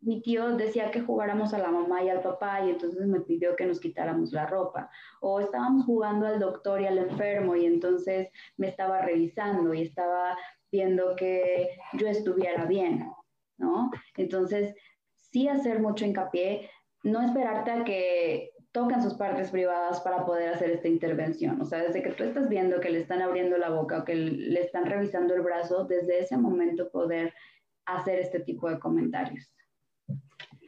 mi 0.00 0.20
tío 0.20 0.56
decía 0.56 0.90
que 0.90 1.00
jugáramos 1.00 1.54
a 1.54 1.58
la 1.58 1.70
mamá 1.70 2.02
y 2.02 2.10
al 2.10 2.20
papá 2.20 2.64
y 2.64 2.70
entonces 2.70 3.06
me 3.06 3.20
pidió 3.20 3.56
que 3.56 3.66
nos 3.66 3.80
quitáramos 3.80 4.32
la 4.32 4.46
ropa. 4.46 4.90
O 5.20 5.40
estábamos 5.40 5.86
jugando 5.86 6.26
al 6.26 6.38
doctor 6.38 6.80
y 6.80 6.86
al 6.86 6.98
enfermo 6.98 7.56
y 7.56 7.66
entonces 7.66 8.28
me 8.56 8.68
estaba 8.68 9.00
revisando 9.00 9.74
y 9.74 9.82
estaba 9.82 10.36
viendo 10.70 11.16
que 11.16 11.70
yo 11.94 12.08
estuviera 12.08 12.64
bien, 12.64 13.10
¿no? 13.58 13.90
Entonces, 14.16 14.74
sí 15.14 15.48
hacer 15.48 15.80
mucho 15.80 16.04
hincapié, 16.04 16.70
no 17.02 17.22
esperarte 17.22 17.70
a 17.70 17.84
que 17.84 18.50
toquen 18.72 19.02
sus 19.02 19.14
partes 19.14 19.50
privadas 19.50 20.00
para 20.00 20.24
poder 20.26 20.50
hacer 20.50 20.70
esta 20.70 20.88
intervención. 20.88 21.60
O 21.60 21.64
sea, 21.64 21.82
desde 21.82 22.02
que 22.02 22.10
tú 22.10 22.24
estás 22.24 22.48
viendo 22.48 22.80
que 22.80 22.90
le 22.90 23.00
están 23.00 23.22
abriendo 23.22 23.56
la 23.56 23.70
boca 23.70 23.98
o 23.98 24.04
que 24.04 24.14
le 24.14 24.60
están 24.60 24.86
revisando 24.86 25.34
el 25.34 25.42
brazo, 25.42 25.84
desde 25.84 26.20
ese 26.20 26.36
momento 26.36 26.90
poder 26.90 27.32
hacer 27.86 28.18
este 28.18 28.40
tipo 28.40 28.68
de 28.68 28.78
comentarios. 28.78 29.52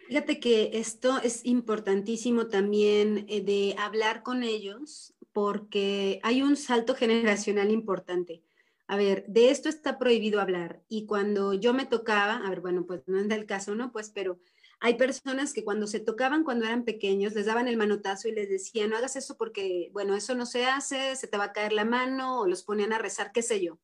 Fíjate 0.09 0.41
que 0.41 0.71
esto 0.75 1.19
es 1.23 1.45
importantísimo 1.47 2.49
también 2.49 3.27
eh, 3.29 3.43
de 3.43 3.77
hablar 3.79 4.23
con 4.23 4.43
ellos 4.43 5.15
porque 5.33 6.19
hay 6.25 6.43
un 6.43 6.57
salto 6.57 6.95
generacional 6.97 7.71
importante 7.71 8.43
a 8.91 8.97
ver, 8.97 9.25
de 9.29 9.51
esto 9.51 9.69
está 9.69 10.01
prohibido 10.01 10.41
hablar. 10.41 10.83
Y 10.89 11.07
cuando 11.07 11.55
yo 11.55 11.73
me 11.73 11.87
tocaba, 11.87 12.45
a 12.45 12.51
ver, 12.51 12.61
bueno, 12.61 12.87
pues 12.87 13.07
no 13.07 13.21
es 13.21 13.31
el 13.31 13.47
caso, 13.47 13.77
¿no? 13.77 13.93
Pues, 13.93 14.11
pero 14.11 14.41
hay 14.81 14.95
personas 14.95 15.53
que 15.53 15.63
cuando 15.63 15.87
se 15.87 16.01
tocaban 16.01 16.43
cuando 16.43 16.65
eran 16.65 16.85
pequeños, 16.85 17.33
les 17.35 17.47
daban 17.47 17.69
el 17.69 17.77
manotazo 17.77 18.27
y 18.27 18.33
les 18.33 18.49
decían, 18.49 18.91
no 18.91 18.97
hagas 18.97 19.15
eso 19.15 19.37
porque, 19.37 19.91
bueno, 19.93 20.17
eso 20.17 20.35
no 20.35 20.45
se 20.45 20.67
hace, 20.67 21.15
se 21.15 21.29
te 21.29 21.39
va 21.39 21.45
a 21.45 21.53
caer 21.53 21.73
la 21.73 21.85
mano, 21.85 22.41
o 22.41 22.49
los 22.49 22.65
ponían 22.65 22.93
a 22.93 22.99
rezar, 22.99 23.31
qué 23.31 23.43
sé 23.43 23.65
yo. 23.65 23.79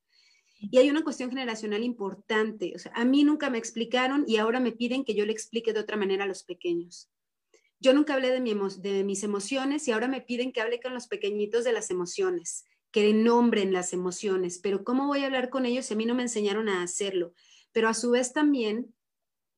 Y 0.59 0.79
hay 0.79 0.90
una 0.90 1.05
cuestión 1.05 1.31
generacional 1.31 1.85
importante. 1.85 2.73
O 2.75 2.79
sea, 2.81 2.90
a 2.97 3.05
mí 3.05 3.23
nunca 3.23 3.49
me 3.49 3.59
explicaron 3.59 4.25
y 4.27 4.38
ahora 4.38 4.59
me 4.59 4.73
piden 4.73 5.05
que 5.05 5.14
yo 5.14 5.25
le 5.25 5.31
explique 5.31 5.73
de 5.73 5.79
otra 5.79 5.97
manera 5.97 6.25
a 6.25 6.27
los 6.27 6.42
pequeños. 6.42 7.09
Yo 7.79 7.95
nunca 7.95 8.14
hablé 8.14 8.31
de, 8.31 8.40
mi 8.40 8.55
de 8.79 9.05
mis 9.05 9.23
emociones 9.23 9.87
y 9.87 9.92
ahora 9.92 10.09
me 10.09 10.21
piden 10.21 10.51
que 10.51 10.62
hable 10.62 10.81
con 10.81 10.95
los 10.95 11.07
pequeñitos 11.07 11.62
de 11.62 11.73
las 11.73 11.92
emociones 11.92 12.64
que 12.96 13.12
nombren 13.12 13.74
las 13.74 13.92
emociones, 13.92 14.59
pero 14.59 14.82
¿cómo 14.82 15.06
voy 15.06 15.22
a 15.22 15.26
hablar 15.26 15.50
con 15.50 15.66
ellos 15.66 15.92
a 15.92 15.94
mí 15.94 16.06
no 16.06 16.14
me 16.14 16.22
enseñaron 16.22 16.70
a 16.70 16.82
hacerlo? 16.82 17.35
Pero 17.72 17.90
a 17.90 17.92
su 17.92 18.11
vez 18.11 18.32
también, 18.32 18.94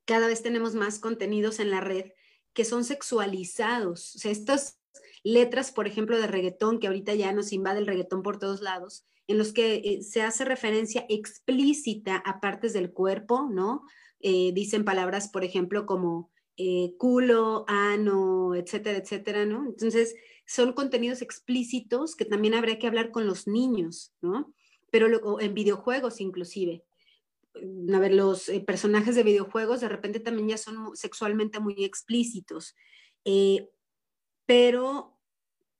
cada 0.03 0.27
vez 0.27 0.41
tenemos 0.41 0.75
más 0.75 0.99
contenidos 0.99 1.61
en 1.61 1.71
la 1.71 1.79
red 1.79 2.11
que 2.51 2.65
son 2.65 2.83
sexualizados. 2.83 4.13
O 4.17 4.19
sea, 4.19 4.29
estas 4.29 4.81
letras, 5.23 5.71
por 5.71 5.87
ejemplo, 5.87 6.19
de 6.19 6.27
reggaetón, 6.27 6.81
que 6.81 6.87
ahorita 6.87 7.15
ya 7.15 7.31
nos 7.31 7.53
invade 7.53 7.79
el 7.79 7.87
reggaetón 7.87 8.23
por 8.23 8.39
todos 8.39 8.59
lados, 8.59 9.05
en 9.25 9.37
los 9.37 9.53
que 9.53 9.75
eh, 9.85 10.01
se 10.03 10.21
hace 10.21 10.43
referencia 10.43 11.05
explícita 11.07 12.17
a 12.17 12.41
partes 12.41 12.73
del 12.73 12.91
cuerpo, 12.91 13.47
¿no? 13.49 13.85
Eh, 14.19 14.51
dicen 14.51 14.83
palabras, 14.83 15.29
por 15.29 15.45
ejemplo, 15.45 15.85
como 15.85 16.29
eh, 16.57 16.93
culo, 16.97 17.63
ano, 17.69 18.53
etcétera, 18.53 18.97
etcétera, 18.97 19.45
¿no? 19.45 19.65
Entonces, 19.65 20.13
son 20.49 20.73
contenidos 20.73 21.21
explícitos 21.21 22.15
que 22.15 22.25
también 22.25 22.55
habría 22.55 22.79
que 22.79 22.87
hablar 22.87 23.11
con 23.11 23.27
los 23.27 23.47
niños, 23.47 24.15
¿no? 24.19 24.51
Pero 24.91 25.39
en 25.39 25.53
videojuegos 25.53 26.19
inclusive. 26.19 26.83
A 27.53 27.99
ver, 27.99 28.13
los 28.13 28.49
eh, 28.49 28.59
personajes 28.59 29.13
de 29.13 29.21
videojuegos 29.21 29.79
de 29.79 29.89
repente 29.89 30.19
también 30.19 30.49
ya 30.49 30.57
son 30.57 30.95
sexualmente 30.95 31.59
muy 31.59 31.83
explícitos. 31.85 32.75
Eh, 33.25 33.69
pero, 34.47 35.19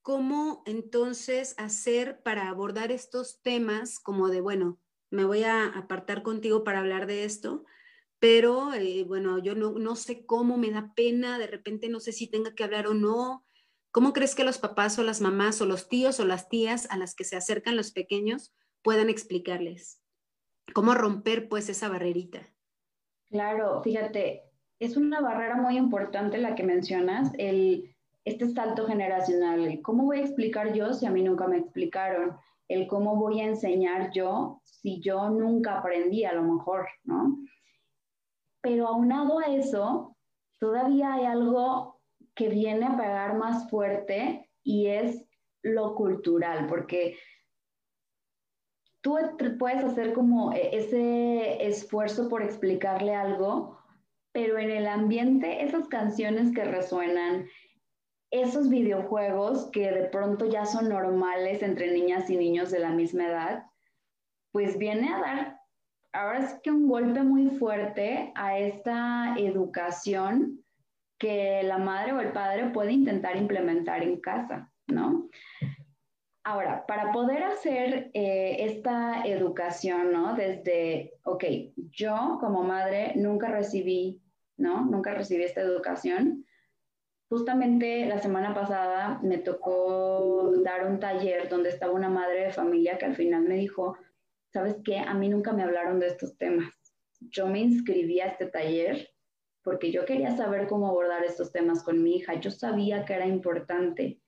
¿cómo 0.03 0.62
entonces 0.67 1.55
hacer 1.58 2.21
para 2.21 2.47
abordar 2.47 2.91
estos 2.91 3.41
temas 3.41 3.99
como 3.99 4.29
de, 4.29 4.39
bueno, 4.39 4.79
me 5.10 5.25
voy 5.25 5.45
a 5.45 5.65
apartar 5.65 6.21
contigo 6.21 6.63
para 6.63 6.82
hablar 6.82 7.08
de 7.08 7.23
esto, 7.23 7.65
pero 8.19 8.71
eh, 8.75 9.03
bueno, 9.03 9.39
yo 9.39 9.55
no, 9.55 9.71
no, 9.71 9.95
sé 9.95 10.27
cómo, 10.27 10.58
me 10.58 10.69
da 10.69 10.93
pena, 10.93 11.39
de 11.39 11.47
repente 11.47 11.89
no 11.89 11.99
sé 11.99 12.12
si 12.12 12.27
tenga 12.27 12.53
que 12.53 12.63
hablar 12.63 12.86
o 12.86 12.93
no, 12.93 13.48
¿Cómo 13.91 14.13
crees 14.13 14.36
que 14.36 14.43
los 14.43 14.60
papás 14.60 14.99
o 14.99 15.04
las 15.04 15.19
mamás 15.19 15.62
o 15.62 15.65
los 15.65 15.89
tíos 15.89 16.19
o 16.19 16.25
las 16.25 16.47
tías 16.47 16.88
a 16.91 16.97
las 16.97 17.15
que 17.15 17.23
se 17.23 17.36
acercan 17.36 17.75
los 17.75 17.91
pequeños 17.91 18.54
puedan 18.84 19.10
explicarles? 19.10 20.02
¿Cómo 20.73 20.93
romper 20.93 21.49
pues 21.49 21.69
esa 21.69 21.89
barrerita? 21.89 22.47
Claro, 23.30 23.82
fíjate, 23.82 24.43
es 24.80 24.95
una 24.95 25.21
barrera 25.21 25.56
muy 25.56 25.78
importante 25.78 26.38
la 26.38 26.56
que 26.56 26.63
mencionas, 26.63 27.32
el, 27.38 27.95
este 28.25 28.47
salto 28.49 28.86
generacional. 28.86 29.82
¿Cómo 29.82 30.06
voy 30.06 30.19
a 30.19 30.25
explicar 30.25 30.73
yo 30.73 30.93
si 30.93 31.06
a 31.06 31.12
mí 31.12 31.23
nunca 31.23 31.47
me 31.47 31.58
explicaron? 31.58 32.38
El 32.67 32.88
cómo 32.88 33.15
voy 33.15 33.41
a 33.41 33.45
enseñar 33.45 34.12
yo 34.12 34.62
si 34.63 35.02
yo 35.02 35.30
nunca 35.30 35.80
aprendí 35.80 36.25
a 36.25 36.34
lo 36.34 36.43
mejor, 36.43 36.88
¿no? 37.04 37.39
Pero 38.62 38.88
aunado 38.88 39.39
a 39.39 39.45
eso, 39.47 40.15
todavía 40.60 41.13
hay 41.13 41.25
algo 41.25 41.98
que 42.39 42.47
viene 42.47 42.86
a 42.86 42.95
pegar 42.95 43.38
más 43.38 43.69
fuerte 43.69 44.49
y 44.63 44.88
es 44.88 45.28
lo 45.62 45.93
cultural, 45.93 46.67
porque 46.67 47.17
tú 49.02 49.17
puedes 49.60 49.84
hacer 49.84 50.13
como 50.13 50.54
e-, 50.54 50.77
ese 50.77 51.67
esfuerzo 51.67 52.29
por 52.29 52.42
explicarle 52.42 53.13
algo, 53.13 53.77
pero 54.31 54.58
en 54.58 54.71
el 54.71 54.87
ambiente, 54.87 55.65
esas 55.65 55.90
canciones 55.90 56.56
que 56.56 56.63
resuenan, 56.63 57.46
esos 58.31 58.69
videojuegos 58.69 59.69
que 59.71 59.92
de 59.92 60.06
pronto 60.06 60.46
ya 60.46 60.65
son 60.65 60.87
normales 60.87 61.62
entre 61.62 61.92
niñas 61.92 62.29
y 62.29 62.37
niños 62.37 62.71
de 62.71 62.79
la 62.79 62.92
misma 62.92 63.25
edad, 63.27 63.63
pues 64.54 64.77
viene 64.77 65.13
a 65.13 65.19
dar, 65.19 65.60
ahora 66.13 66.40
es 66.40 66.54
que 66.63 66.71
un 66.71 66.87
golpe 66.87 67.21
muy 67.21 67.50
fuerte 67.50 68.31
a 68.35 68.58
esta 68.58 69.35
educación 69.37 70.63
que 71.19 71.61
la 71.63 71.77
madre 71.77 72.13
o 72.13 72.21
el 72.21 72.31
padre 72.31 72.69
puede 72.69 72.93
intentar 72.93 73.35
implementar 73.35 74.01
en 74.01 74.19
casa, 74.21 74.71
¿no? 74.87 75.29
Ahora, 76.45 76.85
para 76.87 77.11
poder 77.11 77.43
hacer 77.43 78.09
eh, 78.13 78.55
esta 78.61 79.23
educación, 79.25 80.11
¿no? 80.13 80.33
Desde, 80.33 81.13
ok, 81.23 81.43
yo 81.91 82.37
como 82.39 82.63
madre 82.63 83.13
nunca 83.15 83.49
recibí, 83.49 84.21
¿no? 84.57 84.85
Nunca 84.85 85.13
recibí 85.13 85.43
esta 85.43 85.61
educación. 85.61 86.45
justamente 87.29 88.07
la 88.07 88.17
semana 88.17 88.55
pasada 88.55 89.19
me 89.21 89.37
tocó 89.37 90.51
dar 90.63 90.87
un 90.87 90.99
taller 90.99 91.47
donde 91.47 91.69
estaba 91.69 91.93
una 91.93 92.09
madre 92.09 92.45
de 92.45 92.51
familia 92.51 92.97
que 92.97 93.05
al 93.05 93.15
final 93.15 93.43
me 93.43 93.55
dijo, 93.55 93.97
¿sabes 94.51 94.77
qué? 94.83 94.97
A 94.97 95.13
mí 95.13 95.29
nunca 95.29 95.53
me 95.53 95.61
hablaron 95.61 95.99
de 95.99 96.07
estos 96.07 96.35
temas. 96.37 96.73
Yo 97.19 97.45
me 97.47 97.59
inscribí 97.59 98.19
a 98.21 98.27
este 98.27 98.47
taller 98.47 99.09
porque 99.69 99.91
yo 99.91 100.03
quería 100.03 100.35
saber 100.35 100.67
cómo 100.67 100.87
abordar 100.87 101.23
estos 101.23 101.51
temas 101.51 101.83
con 101.83 102.01
mi 102.01 102.15
hija. 102.15 102.33
Yo 102.39 102.49
sabía 102.49 103.05
que 103.05 103.13
era 103.13 103.27
importante 103.27 104.19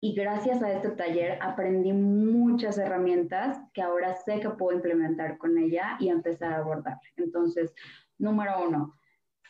y 0.00 0.14
gracias 0.14 0.62
a 0.62 0.72
este 0.72 0.88
taller 0.88 1.38
aprendí 1.42 1.92
muchas 1.92 2.78
herramientas 2.78 3.58
que 3.74 3.82
ahora 3.82 4.14
sé 4.14 4.40
que 4.40 4.48
puedo 4.48 4.74
implementar 4.74 5.36
con 5.36 5.58
ella 5.58 5.98
y 6.00 6.08
empezar 6.08 6.54
a 6.54 6.58
abordar. 6.60 6.98
Entonces, 7.18 7.74
número 8.16 8.66
uno, 8.66 8.94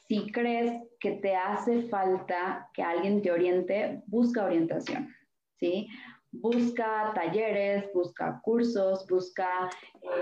si 0.09 0.33
crees 0.33 0.83
que 0.99 1.13
te 1.13 1.37
hace 1.37 1.83
falta 1.83 2.69
que 2.75 2.83
alguien 2.83 3.23
te 3.23 3.31
oriente, 3.31 4.03
busca 4.09 4.47
orientación, 4.47 5.15
¿sí? 5.61 5.87
Busca 6.41 7.13
talleres, 7.15 7.91
busca 7.95 8.41
cursos, 8.43 9.07
busca 9.09 9.71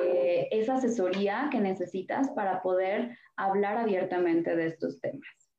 eh, 0.03 0.49
esa 0.51 0.75
asesoría 0.75 1.49
que 1.51 1.61
necesitas 1.61 2.31
para 2.31 2.63
poder 2.63 3.17
hablar 3.37 3.79
abiertamente 3.79 4.55
de 4.55 4.67
estos 4.67 5.01
temas. 5.01 5.51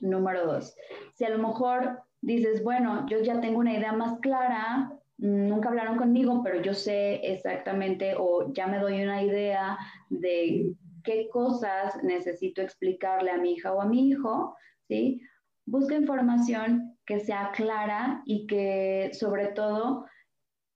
Número 0.00 0.46
dos, 0.46 0.74
si 1.14 1.24
a 1.24 1.30
lo 1.30 1.38
mejor 1.38 2.02
dices, 2.20 2.62
bueno, 2.62 3.06
yo 3.08 3.20
ya 3.20 3.40
tengo 3.40 3.60
una 3.60 3.74
idea 3.74 3.92
más 3.92 4.18
clara, 4.20 4.92
nunca 5.18 5.68
hablaron 5.68 5.96
conmigo, 5.96 6.42
pero 6.42 6.60
yo 6.60 6.74
sé 6.74 7.16
exactamente 7.22 8.14
o 8.18 8.52
ya 8.52 8.66
me 8.66 8.78
doy 8.78 9.02
una 9.02 9.22
idea 9.22 9.78
de 10.10 10.74
qué 11.04 11.28
cosas 11.30 12.02
necesito 12.02 12.60
explicarle 12.60 13.30
a 13.30 13.38
mi 13.38 13.52
hija 13.54 13.72
o 13.72 13.80
a 13.80 13.86
mi 13.86 14.08
hijo, 14.08 14.56
¿sí? 14.88 15.22
Busca 15.64 15.94
información 15.94 16.95
que 17.06 17.20
sea 17.20 17.52
clara 17.54 18.22
y 18.26 18.46
que 18.46 19.10
sobre 19.12 19.48
todo 19.48 20.06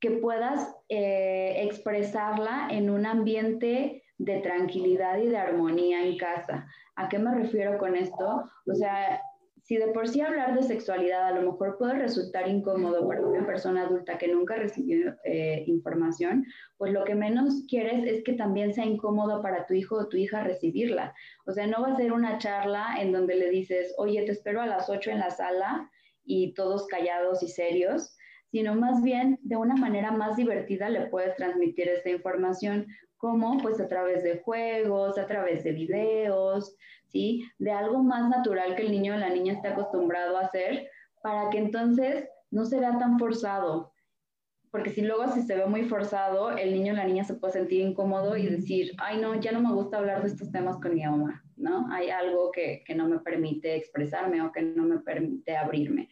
que 0.00 0.12
puedas 0.12 0.74
eh, 0.88 1.62
expresarla 1.64 2.68
en 2.70 2.88
un 2.88 3.04
ambiente 3.04 4.02
de 4.18 4.40
tranquilidad 4.40 5.18
y 5.18 5.28
de 5.28 5.36
armonía 5.36 6.04
en 6.04 6.16
casa. 6.16 6.66
¿A 6.96 7.08
qué 7.08 7.18
me 7.18 7.34
refiero 7.34 7.78
con 7.78 7.96
esto? 7.96 8.50
O 8.66 8.74
sea, 8.74 9.20
si 9.62 9.76
de 9.76 9.88
por 9.88 10.08
sí 10.08 10.20
hablar 10.20 10.54
de 10.54 10.62
sexualidad 10.62 11.26
a 11.26 11.30
lo 11.32 11.52
mejor 11.52 11.78
puede 11.78 11.94
resultar 11.94 12.48
incómodo 12.48 13.06
para 13.06 13.20
una 13.20 13.46
persona 13.46 13.82
adulta 13.82 14.18
que 14.18 14.28
nunca 14.28 14.56
recibió 14.56 15.14
eh, 15.24 15.64
información, 15.66 16.46
pues 16.76 16.92
lo 16.92 17.04
que 17.04 17.14
menos 17.14 17.64
quieres 17.68 18.04
es 18.04 18.24
que 18.24 18.32
también 18.32 18.74
sea 18.74 18.84
incómodo 18.84 19.42
para 19.42 19.66
tu 19.66 19.74
hijo 19.74 19.96
o 19.96 20.08
tu 20.08 20.16
hija 20.16 20.42
recibirla. 20.42 21.14
O 21.46 21.52
sea, 21.52 21.66
no 21.66 21.82
va 21.82 21.92
a 21.92 21.96
ser 21.96 22.12
una 22.12 22.38
charla 22.38 22.96
en 22.98 23.12
donde 23.12 23.36
le 23.36 23.50
dices, 23.50 23.94
oye, 23.98 24.22
te 24.24 24.32
espero 24.32 24.60
a 24.60 24.66
las 24.66 24.88
8 24.88 25.10
en 25.10 25.18
la 25.18 25.30
sala 25.30 25.90
y 26.24 26.54
todos 26.54 26.86
callados 26.86 27.42
y 27.42 27.48
serios, 27.48 28.16
sino 28.50 28.74
más 28.74 29.02
bien 29.02 29.38
de 29.42 29.56
una 29.56 29.76
manera 29.76 30.10
más 30.10 30.36
divertida 30.36 30.88
le 30.88 31.06
puedes 31.06 31.36
transmitir 31.36 31.88
esta 31.88 32.10
información, 32.10 32.86
como 33.16 33.58
pues 33.58 33.80
a 33.80 33.88
través 33.88 34.22
de 34.22 34.40
juegos, 34.40 35.18
a 35.18 35.26
través 35.26 35.62
de 35.62 35.72
videos, 35.72 36.74
¿sí? 37.08 37.44
De 37.58 37.70
algo 37.70 38.02
más 38.02 38.28
natural 38.28 38.74
que 38.74 38.82
el 38.82 38.90
niño 38.90 39.14
o 39.14 39.18
la 39.18 39.30
niña 39.30 39.52
está 39.52 39.70
acostumbrado 39.70 40.36
a 40.36 40.42
hacer, 40.42 40.88
para 41.22 41.50
que 41.50 41.58
entonces 41.58 42.28
no 42.50 42.64
se 42.64 42.80
vea 42.80 42.98
tan 42.98 43.18
forzado. 43.18 43.89
Porque 44.70 44.90
si 44.90 45.02
luego 45.02 45.26
si 45.28 45.42
se 45.42 45.56
ve 45.56 45.66
muy 45.66 45.82
forzado, 45.84 46.56
el 46.56 46.72
niño 46.72 46.92
o 46.92 46.96
la 46.96 47.04
niña 47.04 47.24
se 47.24 47.34
puede 47.34 47.54
sentir 47.54 47.80
incómodo 47.80 48.36
y 48.36 48.46
decir, 48.46 48.92
ay 48.98 49.20
no, 49.20 49.38
ya 49.40 49.52
no 49.52 49.60
me 49.60 49.72
gusta 49.72 49.98
hablar 49.98 50.22
de 50.22 50.28
estos 50.28 50.52
temas 50.52 50.76
con 50.76 50.94
mi 50.94 51.02
mamá, 51.02 51.42
¿no? 51.56 51.90
Hay 51.92 52.10
algo 52.10 52.50
que, 52.52 52.82
que 52.86 52.94
no 52.94 53.08
me 53.08 53.18
permite 53.18 53.74
expresarme 53.74 54.40
o 54.42 54.52
que 54.52 54.62
no 54.62 54.84
me 54.84 54.98
permite 55.00 55.56
abrirme. 55.56 56.08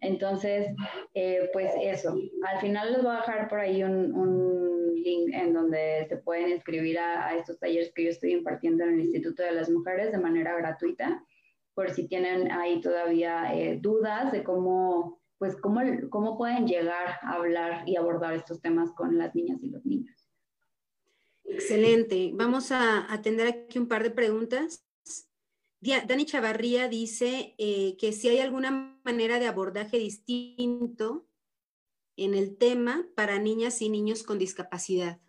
Entonces, 0.00 0.74
eh, 1.14 1.50
pues 1.52 1.70
eso, 1.82 2.18
al 2.46 2.60
final 2.60 2.92
les 2.92 3.02
voy 3.02 3.12
a 3.12 3.16
dejar 3.16 3.48
por 3.48 3.60
ahí 3.60 3.82
un, 3.82 4.14
un 4.14 4.94
link 4.94 5.30
en 5.32 5.52
donde 5.52 6.06
se 6.08 6.16
pueden 6.16 6.50
inscribir 6.50 6.98
a, 6.98 7.36
estos 7.36 7.58
talleres 7.58 7.92
que 7.94 8.04
yo 8.04 8.10
estoy 8.10 8.32
impartiendo 8.32 8.84
en 8.84 8.94
el 8.94 9.00
Instituto 9.00 9.42
de 9.42 9.52
las 9.52 9.68
Mujeres 9.68 10.10
de 10.12 10.18
manera 10.18 10.56
gratuita, 10.56 11.22
por 11.74 11.90
si 11.90 12.08
tienen 12.08 12.50
ahí 12.50 12.80
todavía 12.80 13.54
eh, 13.54 13.78
dudas 13.80 14.32
de 14.32 14.42
cómo, 14.42 15.19
pues 15.40 15.56
cómo, 15.56 15.80
cómo 16.10 16.36
pueden 16.36 16.66
llegar 16.66 17.18
a 17.22 17.32
hablar 17.32 17.88
y 17.88 17.96
abordar 17.96 18.34
estos 18.34 18.60
temas 18.60 18.92
con 18.92 19.16
las 19.16 19.34
niñas 19.34 19.58
y 19.62 19.70
los 19.70 19.86
niños. 19.86 20.28
Excelente. 21.44 22.30
Vamos 22.34 22.70
a 22.72 23.10
atender 23.10 23.46
aquí 23.46 23.78
un 23.78 23.88
par 23.88 24.02
de 24.02 24.10
preguntas. 24.10 24.86
Dani 25.80 26.26
Chavarría 26.26 26.88
dice 26.88 27.54
eh, 27.56 27.96
que 27.96 28.12
si 28.12 28.28
hay 28.28 28.40
alguna 28.40 29.00
manera 29.02 29.38
de 29.38 29.46
abordaje 29.46 29.96
distinto 29.98 31.26
en 32.18 32.34
el 32.34 32.58
tema 32.58 33.06
para 33.16 33.38
niñas 33.38 33.80
y 33.80 33.88
niños 33.88 34.22
con 34.22 34.38
discapacidad. 34.38 35.20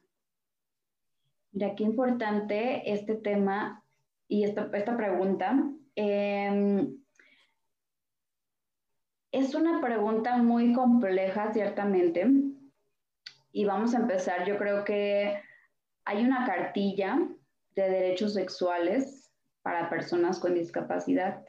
Mira, 1.53 1.74
qué 1.74 1.86
importante 1.86 2.91
este 2.91 3.16
tema 3.16 3.86
y 4.28 4.43
esta, 4.43 4.70
pregunta. 4.70 5.72
Em, 5.95 7.01
es 9.32 9.56
una 9.56 9.80
pregunta 9.80 10.38
muy 10.38 10.74
compleja, 10.74 11.54
ciertamente, 11.54 12.28
y 13.52 13.66
vamos 13.66 13.94
a 13.94 14.00
empezar. 14.00 14.46
Yo 14.46 14.58
creo 14.58 14.84
que 14.84 15.40
hay 16.06 16.26
una 16.26 16.46
cartilla 16.46 17.20
de 17.76 17.90
derechos 17.90 18.34
sexuales 18.34 19.32
para 19.62 19.90
personas 19.90 20.40
con 20.40 20.56
discapacidad, 20.56 21.44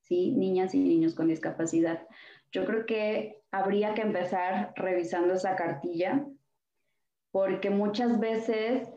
¿sí? 0.00 0.32
Niñas 0.32 0.74
y 0.74 0.80
niños 0.80 1.14
con 1.14 1.28
discapacidad. 1.28 2.06
Yo 2.52 2.64
creo 2.66 2.86
que 2.86 3.42
habría 3.50 3.94
que 3.94 4.02
empezar 4.02 4.72
revisando 4.76 5.34
esa 5.34 5.56
cartilla 5.56 6.24
porque 7.32 7.70
muchas 7.70 8.20
veces 8.20 8.88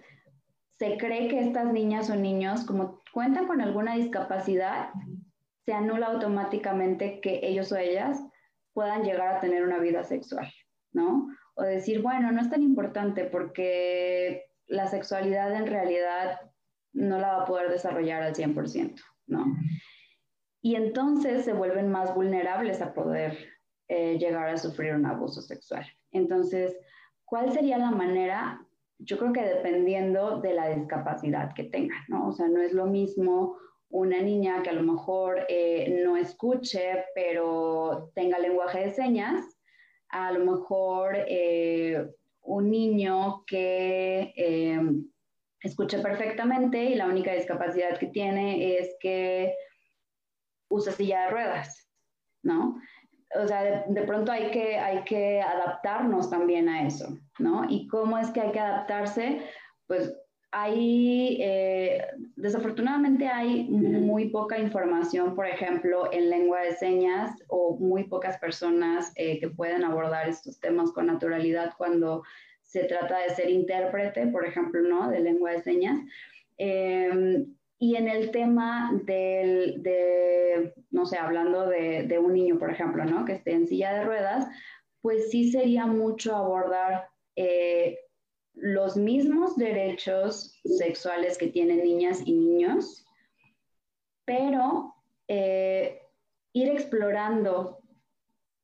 se 0.78 0.98
cree 0.98 1.28
que 1.28 1.40
estas 1.40 1.74
niñas 1.74 2.10
o 2.12 2.16
niños, 2.16 2.66
como 2.66 3.02
cuentan 3.12 3.48
con 3.48 3.62
alguna 3.62 3.96
discapacidad, 3.96 4.90
se 5.68 5.74
anula 5.74 6.07
automáticamente 6.07 7.20
que 7.20 7.41
ellos 7.43 7.74
o 7.74 7.78
ellas 7.78 8.24
puedan 8.74 9.03
llegar 9.03 9.36
a 9.36 9.41
tener 9.41 9.65
una 9.65 9.80
vida 9.80 10.05
sexual, 10.05 10.49
¿no? 10.93 11.28
O 11.55 11.63
decir, 11.63 12.01
bueno, 12.01 12.32
no 12.32 12.39
es 12.39 12.49
tan 12.49 12.63
importante 12.63 13.26
porque 13.26 14.45
la 14.65 14.88
sexualidad 14.88 15.53
en 15.53 15.68
realidad 15.68 16.39
no 16.93 17.20
la 17.20 17.34
va 17.34 17.43
a 17.43 17.45
poder 17.45 17.70
desarrollar 17.70 18.24
al 18.24 18.34
100%, 18.34 18.95
¿no? 19.26 19.57
Y 20.61 20.76
entonces 20.76 21.43
se 21.43 21.51
vuelven 21.51 21.91
más 21.91 22.15
vulnerables 22.15 22.82
a 22.82 22.93
poder 22.93 23.38
eh, 23.89 24.18
llegar 24.18 24.47
a 24.47 24.57
sufrir 24.57 24.93
un 24.93 25.05
abuso 25.05 25.41
sexual. 25.41 25.86
Entonces, 26.11 26.78
¿cuál 27.26 27.51
sería 27.51 27.78
la 27.78 27.91
manera? 27.91 28.65
Yo 28.99 29.18
creo 29.18 29.34
que 29.34 29.43
dependiendo 29.43 30.39
de 30.39 30.53
la 30.53 30.70
discapacidad 30.70 31.53
que 31.53 31.65
tengan, 31.65 32.05
¿no? 32.07 32.30
O 32.30 32.32
sea, 32.32 32.47
no 32.47 32.61
es 32.61 32.72
lo 32.72 32.86
mismo 32.86 33.57
una 33.90 34.22
niña 34.22 34.62
que 34.64 34.70
a 34.70 34.74
lo 34.74 34.84
mejor 34.84 35.46
eh, 35.48 36.02
no 36.04 36.18
escuche, 36.18 37.06
pero 37.16 38.12
tenga 38.16 38.40
lenguaje 38.40 38.86
de 38.86 38.92
señas, 38.92 39.46
a 40.10 40.32
lo 40.32 40.46
mejor 40.46 41.16
eh, 41.28 42.08
un 42.42 42.70
niño 42.70 43.44
que 43.46 44.34
escucha 45.62 46.02
perfectamente 46.02 46.84
y 46.84 46.96
la 46.96 47.08
única 47.08 47.34
discapacidad 47.34 47.98
que 47.98 48.08
tiene 48.08 48.78
es 48.78 48.96
que 49.00 49.54
usa 50.70 50.92
silla 50.94 51.24
de 51.24 51.30
ruedas, 51.32 51.90
¿no? 52.44 52.80
O 53.36 53.48
sea, 53.48 53.84
de, 53.88 54.02
pronto 54.04 54.32
hay 54.32 54.52
que, 54.52 54.78
hay 54.78 55.04
que 55.04 55.42
adaptarnos 55.42 56.30
también 56.30 56.70
a 56.70 56.88
eso, 56.88 57.18
¿no? 57.40 57.66
¿Y 57.70 57.88
cómo 57.88 58.18
es 58.18 58.30
que 58.32 58.42
hay 58.42 58.52
que 58.52 58.60
adaptarse? 58.60 59.42
Pues 59.86 60.16
hay, 60.52 61.38
eh, 61.41 62.06
desafortunadamente 62.36 63.28
hay 63.28 63.66
muy 63.66 64.30
poca 64.30 64.58
información, 64.58 65.36
por 65.36 65.45
ejemplo, 65.45 66.12
en 66.12 66.30
lengua 66.30 66.62
de 66.62 66.76
señas 66.76 67.32
o 67.48 67.78
muy 67.78 68.06
pocas 68.06 68.38
personas 68.38 69.12
eh, 69.16 69.39
que 69.39 69.50
pueden 69.50 69.84
abordar 69.84 70.30
estos 70.30 70.60
temas 70.60 70.91
con 70.91 71.08
naturalidad 71.08 71.74
cuando 71.78 72.24
se 72.64 72.86
trata 72.86 73.20
de 73.20 73.36
ser 73.36 73.50
intérprete, 73.50 74.28
por 74.28 74.45
ejemplo, 74.45 74.82
¿no? 74.82 75.10
De 75.10 75.20
lengua 75.20 75.52
de 75.52 75.64
señas. 75.64 76.00
Em, 76.58 77.54
y 77.80 77.95
en 77.95 78.08
el 78.08 78.32
tema 78.32 78.91
del, 79.06 79.84
de, 79.84 80.74
no 80.91 81.06
sé, 81.06 81.18
hablando 81.18 81.68
de, 81.68 82.20
un 82.20 82.34
niño, 82.34 82.58
por 82.58 82.72
ejemplo, 82.72 83.06
¿no? 83.06 83.26
Que 83.26 83.34
esté 83.34 83.52
en 83.52 83.68
silla 83.68 83.93
de 83.93 84.04
ruedas, 84.06 84.48
pues 85.02 85.30
sí 85.30 85.52
sería 85.52 85.86
mucho 85.86 86.36
abordar 86.36 87.10
eh, 87.36 88.00
los 88.60 88.97
mismos 88.97 89.55
derechos 89.55 90.60
sexuales 90.64 91.38
que 91.38 91.47
tienen 91.47 91.84
niñas 91.84 92.22
y 92.26 92.34
niños, 92.34 93.05
pero 94.26 94.95
eh, 95.28 96.01
ir 96.53 96.70
explorando 96.70 97.80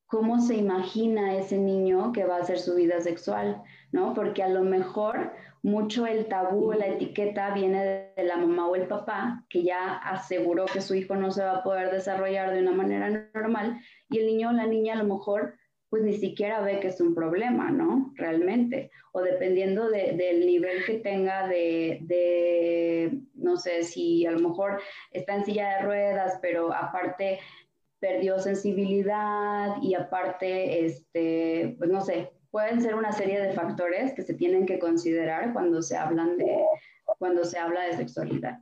cómo 0.06 0.40
se 0.40 0.56
imagina 0.56 1.36
ese 1.36 1.58
niño 1.58 2.12
que 2.12 2.24
va 2.24 2.36
a 2.36 2.40
hacer 2.40 2.58
su 2.58 2.74
vida 2.74 3.00
sexual, 3.00 3.62
¿no? 3.92 4.14
Porque 4.14 4.42
a 4.42 4.48
lo 4.48 4.62
mejor 4.62 5.32
mucho 5.62 6.06
el 6.06 6.26
tabú, 6.26 6.72
la 6.72 6.86
etiqueta 6.86 7.54
viene 7.54 8.12
de, 8.16 8.24
la 8.24 8.36
mamá 8.36 8.68
o 8.68 8.76
el 8.76 8.86
papá, 8.86 9.44
que 9.48 9.62
ya 9.62 9.96
aseguró 9.96 10.66
que 10.66 10.80
su 10.80 10.94
hijo 10.94 11.16
no 11.16 11.30
se 11.30 11.42
va 11.42 11.56
a 11.58 11.62
poder 11.62 11.90
desarrollar 11.90 12.52
de 12.52 12.60
una 12.60 12.72
manera 12.72 13.28
normal, 13.34 13.80
y 14.10 14.18
el 14.18 14.26
niño 14.26 14.50
o 14.50 14.52
la 14.52 14.66
niña 14.66 14.94
a 14.94 15.02
lo 15.02 15.04
mejor 15.04 15.54
pues 15.94 16.02
ni 16.02 16.14
siquiera 16.14 16.60
ve 16.60 16.80
que 16.80 16.88
es 16.88 17.00
un 17.00 17.14
problema, 17.14 17.70
¿no? 17.70 18.12
Realmente. 18.16 18.90
O 19.12 19.22
dependiendo 19.22 19.88
del 19.88 20.44
nivel 20.44 20.84
que 20.84 20.98
tenga 20.98 21.46
de, 21.46 23.20
no 23.34 23.56
sé, 23.56 23.84
si 23.84 24.26
a 24.26 24.32
lo 24.32 24.40
mejor 24.40 24.80
está 25.12 25.36
en 25.36 25.44
silla 25.44 25.76
de 25.76 25.82
ruedas, 25.84 26.40
pero 26.42 26.74
aparte 26.74 27.38
perdió 28.00 28.40
sensibilidad 28.40 29.76
y 29.80 29.94
aparte, 29.94 30.84
este, 30.84 31.76
pues 31.78 31.88
no 31.88 32.00
sé, 32.00 32.32
pueden 32.50 32.82
ser 32.82 32.96
una 32.96 33.12
serie 33.12 33.40
de 33.40 33.52
factores 33.52 34.14
que 34.14 34.22
se 34.22 34.34
tienen 34.34 34.66
que 34.66 34.80
considerar 34.80 35.52
cuando 35.52 35.80
se 35.80 35.96
hablan 35.96 36.36
de, 36.38 36.60
cuando 37.20 37.44
se 37.44 37.56
habla 37.56 37.84
de 37.84 37.98
sexualidad. 37.98 38.58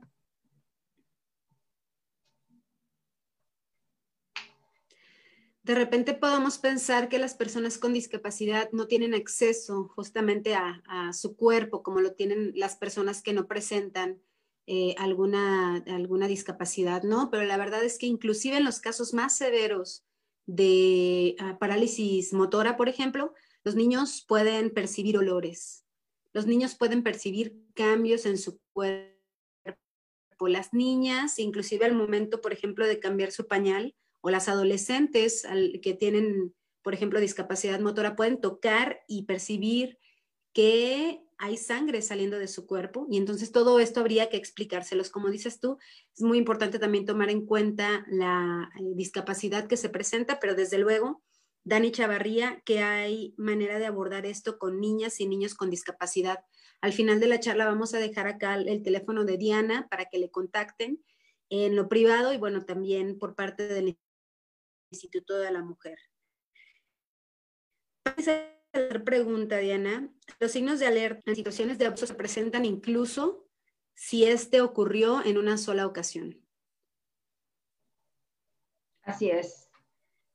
De 5.63 5.75
repente 5.75 6.13
podemos 6.13 6.57
pensar 6.57 7.07
que 7.07 7.19
las 7.19 7.35
personas 7.35 7.77
con 7.77 7.93
discapacidad 7.93 8.69
no 8.73 8.85
tienen 8.85 9.13
acceso 9.13 9.87
justamente 9.95 10.55
a, 10.55 10.81
su 11.13 11.37
cuerpo 11.37 11.83
como 11.83 12.01
lo 12.01 12.13
tienen 12.13 12.51
las 12.55 12.75
personas 12.75 13.21
que 13.21 13.31
no 13.31 13.47
presentan 13.47 14.21
eh, 14.67 14.93
alguna, 14.97 15.77
alguna 15.87 16.27
discapacidad, 16.27 17.03
¿no? 17.03 17.29
Pero 17.31 17.45
la 17.45 17.57
verdad 17.57 17.81
es 17.83 17.97
que 17.97 18.07
inclusive 18.07 18.57
en 18.57 18.65
los 18.65 18.81
casos 18.81 19.13
más 19.13 19.37
severos 19.37 20.03
de 20.45 21.37
ah, 21.39 21.57
parálisis 21.59 22.33
motora, 22.33 22.75
por 22.75 22.89
ejemplo, 22.89 23.33
los 23.63 23.75
niños 23.75 24.25
pueden 24.27 24.69
percibir 24.69 25.17
olores, 25.17 25.85
los 26.33 26.45
niños 26.45 26.75
pueden 26.75 27.03
percibir 27.03 27.57
cambios 27.73 28.25
en 28.25 28.37
su 28.37 28.59
cuerpo. 28.73 29.13
Las 30.45 30.73
niñas, 30.73 31.39
inclusive 31.39 31.85
al 31.85 31.95
momento, 31.95 32.41
por 32.41 32.51
ejemplo, 32.51 32.85
de 32.85 32.99
cambiar 32.99 33.31
su 33.31 33.47
pañal, 33.47 33.95
o 34.23 34.29
las 34.29 34.47
adolescentes 34.47 35.45
que 35.81 35.93
tienen, 35.93 36.55
por 36.81 36.93
ejemplo, 36.93 37.19
discapacidad 37.19 37.81
motora, 37.81 38.15
pueden 38.15 38.39
tocar 38.39 39.01
y 39.05 39.23
percibir 39.23 39.99
que 40.53 41.21
hay 41.37 41.57
sangre 41.57 42.01
saliendo 42.01 42.39
de 42.39 42.47
su 42.47 42.65
cuerpo 42.65 43.05
y 43.11 43.17
entonces 43.17 43.51
todo 43.51 43.81
esto 43.81 43.99
habría 43.99 44.29
que 44.29 44.37
explicárselos. 44.37 45.09
Como 45.09 45.29
dices 45.29 45.59
tú, 45.59 45.77
es 46.15 46.21
muy 46.21 46.37
importante 46.37 46.79
también 46.79 47.05
tomar 47.05 47.29
en 47.29 47.45
cuenta 47.45 48.05
la 48.07 48.71
eh, 48.79 48.93
discapacidad 48.95 49.67
que 49.67 49.75
se 49.75 49.89
presenta, 49.89 50.39
pero 50.39 50.55
desde 50.55 50.77
luego, 50.77 51.21
Dani 51.65 51.91
Chavarría, 51.91 52.61
que 52.63 52.79
hay 52.79 53.33
manera 53.35 53.77
de 53.77 53.87
abordar 53.87 54.25
esto 54.25 54.57
con 54.57 54.79
niñas 54.79 55.19
y 55.19 55.27
niños 55.27 55.53
con 55.53 55.69
discapacidad. 55.69 56.45
Al 56.79 56.93
final 56.93 57.19
de 57.19 57.27
la 57.27 57.41
charla 57.41 57.65
vamos 57.65 57.93
a 57.93 57.99
dejar 57.99 58.27
acá 58.27 58.55
el 58.55 58.83
teléfono 58.83 59.25
de 59.25 59.37
Diana 59.37 59.89
para 59.89 60.05
que 60.05 60.17
le 60.17 60.31
contacten 60.31 61.03
en 61.49 61.75
lo 61.75 61.87
privado 61.87 62.33
y 62.33 62.37
bueno, 62.37 62.65
también 62.65 63.19
por 63.19 63.35
parte 63.35 63.67
del 63.67 63.97
Instituto 64.93 65.37
de 65.37 65.51
la 65.51 65.61
Mujer 65.61 65.97
pregunta, 69.03 69.57
Diana. 69.57 70.09
Los 70.39 70.51
signos 70.51 70.79
de 70.79 70.87
alerta 70.87 71.21
en 71.25 71.35
situaciones 71.35 71.77
de 71.77 71.85
abuso 71.85 72.07
se 72.07 72.13
presentan 72.13 72.65
incluso 72.65 73.47
si 73.93 74.25
este 74.25 74.61
ocurrió 74.61 75.23
en 75.25 75.37
una 75.37 75.57
sola 75.57 75.85
ocasión. 75.85 76.39
Así 79.03 79.29
es. 79.29 79.69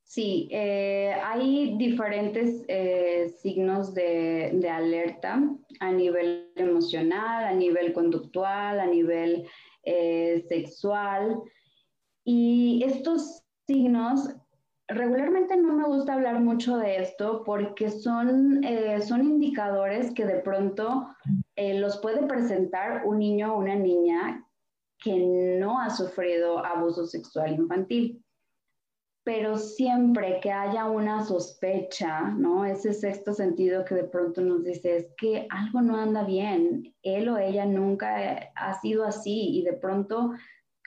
Sí, 0.05 0.49
eh, 0.51 1.13
hay 1.23 1.77
diferentes 1.77 2.65
eh, 2.69 3.35
signos 3.43 3.93
de, 3.93 4.67
alerta 4.71 5.43
a 5.81 5.93
nivel 5.93 6.51
emocional, 6.57 7.45
a 7.45 7.53
nivel 7.53 7.93
conductual, 7.93 8.81
a 8.81 8.87
nivel 8.87 9.47
eh, 9.83 10.45
sexual. 10.49 11.43
Y 12.25 12.83
estos 12.85 13.43
signos 13.67 14.31
regularmente 14.89 15.57
no 15.57 15.75
me 15.75 15.85
gusta 15.85 16.15
hablar 16.15 16.41
mucho 16.41 16.79
de 16.79 17.03
esto 17.03 17.43
porque 17.45 17.91
son, 17.91 18.65
eh, 18.65 19.01
son 19.03 19.23
indicadores 19.23 20.13
que 20.15 20.25
de 20.25 20.41
pronto 20.41 21.09
eh, 21.57 21.79
los 21.79 21.99
puede 21.99 22.27
presentar 22.27 23.03
un 23.05 23.19
niño 23.19 23.55
o 23.55 23.59
una 23.59 23.75
niña 23.75 24.45
que 24.99 25.15
no 25.61 25.79
ha 25.79 25.91
sufrido 25.91 26.65
abuso 26.65 27.07
sexual 27.07 27.53
infantil. 27.53 28.25
Pero 29.25 29.59
siempre 29.59 30.41
que 30.41 30.51
haya 30.51 30.87
una 30.87 31.23
sospecha, 31.23 32.31
¿no? 32.31 32.65
Ese 32.65 32.95
sexto 32.95 33.35
sentido 33.35 33.85
que 33.85 33.95
de 33.95 34.05
pronto 34.05 34.41
nos 34.41 34.65
dice 34.65 34.97
es 34.97 35.07
que 35.19 35.47
algo 35.51 35.83
no 35.83 35.97
anda 35.99 36.25
bien, 36.25 36.95
él 37.03 37.29
o 37.29 37.37
ella 37.37 37.67
nunca 37.67 38.51
ha 38.55 38.81
sido 38.81 39.05
así 39.05 39.59
y 39.59 39.65
de 39.65 39.75
pronto 39.75 40.33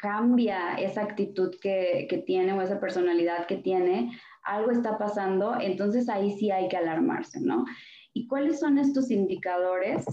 cambia 0.01 0.73
esa 0.79 1.03
actitud 1.03 1.55
que, 1.61 2.23
tiene 2.25 2.53
o 2.53 2.61
esa 2.61 2.79
personalidad 2.79 3.45
que 3.45 3.57
tiene, 3.57 4.11
algo 4.43 4.71
está 4.71 4.97
pasando, 4.97 5.59
entonces 5.61 6.09
ahí 6.09 6.31
sí 6.31 6.49
hay 6.49 6.67
que 6.67 6.77
alarmarse, 6.77 7.39
¿no? 7.39 7.65
¿Y 8.11 8.27
cuáles 8.27 8.59
son 8.59 8.79
estos 8.79 9.11
indicadores? 9.11 10.05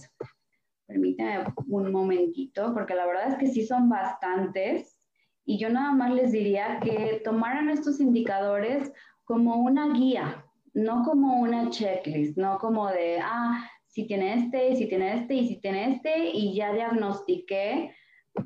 Permítame 0.86 1.46
un 1.66 1.90
momentito, 1.90 2.74
porque 2.74 2.94
la 2.94 3.06
verdad 3.06 3.28
es 3.28 3.36
que 3.36 3.46
sí 3.46 3.66
son 3.66 3.88
bastantes. 3.88 4.98
Y 5.46 5.58
yo 5.58 5.70
nada 5.70 5.92
más 5.92 6.12
les 6.12 6.32
diría 6.32 6.80
que 6.80 7.22
tomaran 7.24 7.70
estos 7.70 7.98
indicadores 7.98 8.92
como 9.24 9.56
una 9.56 9.94
guía, 9.94 10.44
no 10.74 11.02
como 11.02 11.40
una 11.40 11.70
checklist, 11.70 12.36
no 12.36 12.58
como 12.58 12.88
de, 12.88 13.20
ah, 13.22 13.66
si 13.86 14.06
tiene 14.06 14.34
este, 14.34 14.76
si 14.76 14.86
tiene 14.86 15.14
este 15.14 15.34
y 15.34 15.48
si 15.48 15.60
tiene 15.60 15.94
este, 15.94 16.28
y 16.28 16.54
ya 16.54 16.74
diagnostiqué 16.74 17.94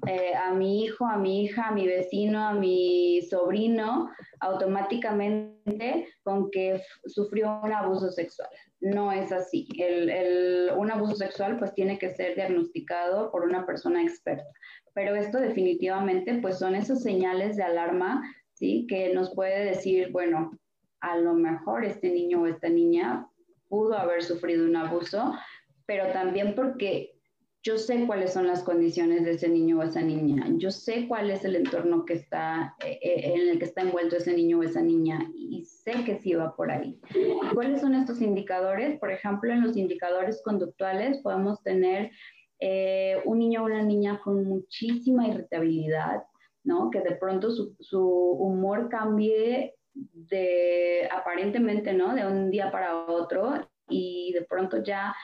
eh, 0.07 0.35
a 0.35 0.53
mi 0.53 0.85
hijo, 0.85 1.07
a 1.07 1.17
mi 1.17 1.45
hija, 1.45 1.69
a 1.69 1.73
mi 1.73 1.87
vecino, 1.87 2.47
a 2.47 2.53
mi 2.53 3.21
sobrino, 3.23 4.11
automáticamente 4.41 6.09
con 6.23 6.51
que 6.51 6.83
sufrió 7.07 7.61
un 7.63 7.73
abuso 7.73 8.11
sexual. 8.11 8.49
No 8.81 9.13
es 9.13 9.31
así. 9.33 9.69
un 10.77 10.91
abuso 10.91 11.17
sexual 11.17 11.59
pues 11.59 11.75
tiene 11.75 11.99
que 11.99 12.11
ser 12.11 12.35
diagnosticado 12.35 13.31
por 13.31 13.45
una 13.45 13.65
persona 13.65 14.03
experta. 14.03 14.45
Pero 14.95 15.15
esto 15.15 15.39
definitivamente 15.39 16.35
pues 16.43 16.59
son 16.59 16.75
esos 16.75 17.03
señales 17.03 17.57
de 17.57 17.63
alarma, 17.63 18.23
¿sí? 18.55 18.87
Que 18.89 19.15
nos 19.15 19.35
puede 19.35 19.65
decir, 19.65 20.11
bueno, 20.11 20.59
a 21.01 21.17
lo 21.17 21.35
mejor 21.35 21.85
este 21.85 22.11
niño 22.11 22.43
o 22.43 22.47
esta 22.47 22.69
niña 22.69 23.27
pudo 23.69 23.97
haber 23.97 24.23
sufrido 24.23 24.67
un 24.67 24.77
abuso, 24.77 25.35
pero 25.87 26.13
también 26.13 26.55
porque 26.55 27.15
yo 27.63 27.79
sé 27.79 28.07
cuáles 28.07 28.33
son 28.33 28.49
las 28.49 28.65
condiciones 28.65 29.25
de 29.25 29.33
ese 29.33 29.49
niño 29.49 29.79
o 29.79 29.83
esa 29.83 30.03
niña, 30.03 30.47
yo 30.57 30.71
sé 30.71 31.07
cuál 31.07 31.31
es 31.31 31.45
el 31.45 31.55
entorno 31.55 32.05
que 32.05 32.15
está, 32.15 32.75
eh, 32.85 32.99
eh, 33.01 33.33
en 33.35 33.51
el 33.51 33.59
que 33.59 33.67
está 33.67 33.83
envuelto 33.83 34.17
ese 34.17 34.35
niño 34.35 34.59
o 34.59 34.63
esa 34.65 34.83
niña 34.83 35.31
y 35.35 35.65
sé 35.65 35.93
que 36.05 36.19
sí 36.19 36.35
va 36.35 36.57
por 36.57 36.73
ahí. 36.73 37.01
¿Cuáles 37.55 37.81
son 37.81 37.95
estos 37.95 38.21
indicadores? 38.21 38.99
Por 38.99 39.13
ejemplo, 39.13 39.53
en 39.53 39.63
los 39.63 39.77
indicadores 39.77 40.43
conductuales 40.45 41.19
podemos 41.23 41.63
tener 41.63 42.11
eh, 42.59 43.19
un 43.25 43.39
niño 43.39 43.63
o 43.63 43.67
una 43.67 43.83
niña 43.83 44.21
con 44.25 44.45
muchísima 44.45 45.29
irritabilidad, 45.29 46.25
¿no? 46.65 46.91
Que 46.91 47.01
de 47.01 47.15
pronto 47.15 47.53
su, 47.53 47.77
su 47.79 48.01
humor 48.01 48.89
cambie 48.89 49.75
de 49.95 51.09
aparentemente, 51.13 51.93
¿no? 51.93 52.15
De 52.15 52.27
un 52.27 52.51
día 52.51 52.73
para 52.73 53.05
otro 53.07 53.53
y 53.89 54.33
de 54.33 54.43
pronto 54.43 54.83
ya 54.83 55.15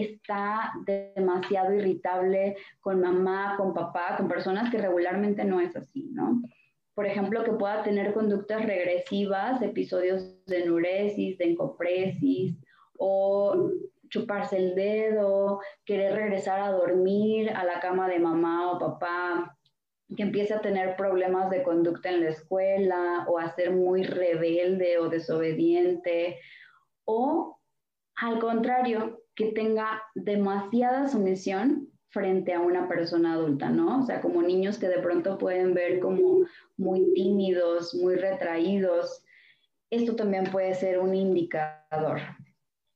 está 0.00 0.72
demasiado 0.84 1.74
irritable 1.74 2.56
con 2.80 3.00
mamá, 3.00 3.54
con 3.56 3.74
papá, 3.74 4.16
con 4.16 4.28
personas 4.28 4.70
que 4.70 4.78
regularmente 4.78 5.44
no 5.44 5.60
es 5.60 5.74
así, 5.76 6.10
¿no? 6.12 6.42
Por 6.94 7.06
ejemplo, 7.06 7.44
que 7.44 7.52
pueda 7.52 7.82
tener 7.82 8.12
conductas 8.12 8.64
regresivas, 8.64 9.62
episodios 9.62 10.44
de 10.46 10.64
enuresis, 10.64 11.38
de 11.38 11.50
encopresis, 11.50 12.56
o 12.98 13.70
chuparse 14.08 14.56
el 14.56 14.74
dedo, 14.74 15.60
querer 15.84 16.14
regresar 16.14 16.60
a 16.60 16.72
dormir 16.72 17.50
a 17.50 17.64
la 17.64 17.80
cama 17.80 18.08
de 18.08 18.18
mamá 18.18 18.72
o 18.72 18.78
papá, 18.78 19.56
que 20.16 20.22
empiece 20.22 20.54
a 20.54 20.60
tener 20.60 20.96
problemas 20.96 21.50
de 21.50 21.62
conducta 21.62 22.10
en 22.10 22.24
la 22.24 22.30
escuela 22.30 23.26
o 23.28 23.38
a 23.38 23.54
ser 23.54 23.72
muy 23.72 24.02
rebelde 24.02 24.98
o 24.98 25.08
desobediente, 25.08 26.40
o 27.04 27.58
al 28.16 28.40
contrario, 28.40 29.22
que 29.38 29.52
tenga 29.52 30.02
demasiada 30.16 31.06
sumisión 31.06 31.88
frente 32.08 32.52
a 32.54 32.60
una 32.60 32.88
persona 32.88 33.34
adulta, 33.34 33.70
¿no? 33.70 34.00
O 34.00 34.02
sea, 34.02 34.20
como 34.20 34.42
niños 34.42 34.78
que 34.78 34.88
de 34.88 34.98
pronto 34.98 35.38
pueden 35.38 35.74
ver 35.74 36.00
como 36.00 36.44
muy 36.76 37.14
tímidos, 37.14 37.94
muy 37.94 38.16
retraídos. 38.16 39.22
Esto 39.90 40.16
también 40.16 40.42
puede 40.50 40.74
ser 40.74 40.98
un 40.98 41.14
indicador. 41.14 42.20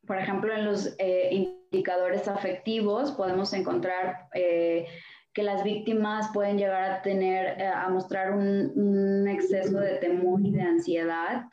Por 0.05 0.19
ejemplo, 0.19 0.53
en 0.53 0.65
los 0.65 0.97
eh, 0.99 1.31
indicadores 1.71 2.27
afectivos 2.27 3.13
podemos 3.13 3.53
encontrar 3.53 4.27
eh, 4.35 4.87
que 5.33 5.45
las 5.45 5.63
víctimas 5.63 6.29
pueden 6.35 6.59
llegar 6.59 6.91
a 6.91 7.03
tener, 7.03 7.61
eh, 7.61 7.69
a 7.69 7.89
mostrar 7.89 8.33
un, 8.33 8.73
un 8.75 9.29
exceso 9.29 9.79
de 9.79 9.95
temor 9.99 10.41
y 10.45 10.51
de 10.51 10.63
ansiedad, 10.63 11.45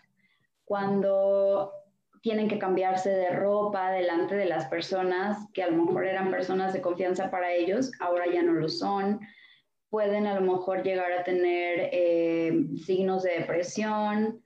cuando 0.66 1.79
tienen 2.22 2.48
que 2.48 2.60
cambiarse 2.60 3.10
de 3.10 3.30
ropa 3.30 3.92
delante 3.92 4.36
de 4.36 4.46
las 4.46 4.66
personas 4.66 5.48
que 5.54 5.64
a 5.64 5.70
lo 5.70 5.86
mejor 5.86 6.06
eran 6.06 6.32
personas 6.32 6.74
de 6.74 6.82
confianza 6.82 7.32
para 7.32 7.54
ellos, 7.54 7.92
ahora 8.00 8.26
ya 8.32 8.42
no 8.42 8.54
lo 8.54 8.70
son. 8.70 9.20
Pueden 9.90 10.28
a 10.28 10.40
lo 10.40 10.42
mejor 10.42 10.84
llegar 10.84 11.12
a 11.12 11.24
tener 11.24 11.90
eh, 11.92 12.66
signos 12.86 13.24
de 13.24 13.40
depresión, 13.40 14.44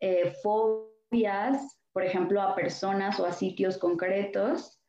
eh, 0.00 0.32
fobias, 0.42 1.80
por 1.92 2.04
ejemplo, 2.04 2.40
a 2.40 2.54
personas 2.54 3.18
o 3.20 3.26
a 3.26 3.32
sitios 3.32 3.76
concretos. 3.76 4.80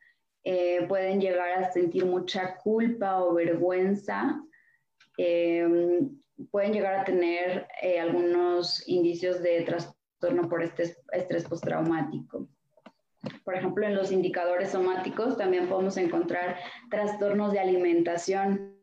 Eh, 0.45 0.85
pueden 0.87 1.19
llegar 1.19 1.63
a 1.63 1.71
sentir 1.71 2.05
mucha 2.05 2.55
culpa 2.57 3.23
o 3.23 3.33
vergüenza. 3.33 4.39
pueden 6.51 6.71
llegar 6.71 6.95
a 6.95 7.03
tener 7.03 7.67
algunos 7.99 8.87
indicios 8.87 9.41
de 9.41 9.63
trastorno 9.63 9.98
por 10.49 10.63
este 10.63 10.95
estrés 11.11 11.45
postraumático. 11.45 12.47
Por 13.43 13.55
ejemplo, 13.55 13.85
en 13.85 13.95
los 13.95 14.11
indicadores 14.11 14.71
somáticos 14.71 15.37
también 15.37 15.67
podemos 15.67 15.97
encontrar 15.97 16.57
trastornos 16.89 17.51
de 17.51 17.59
alimentación, 17.59 18.77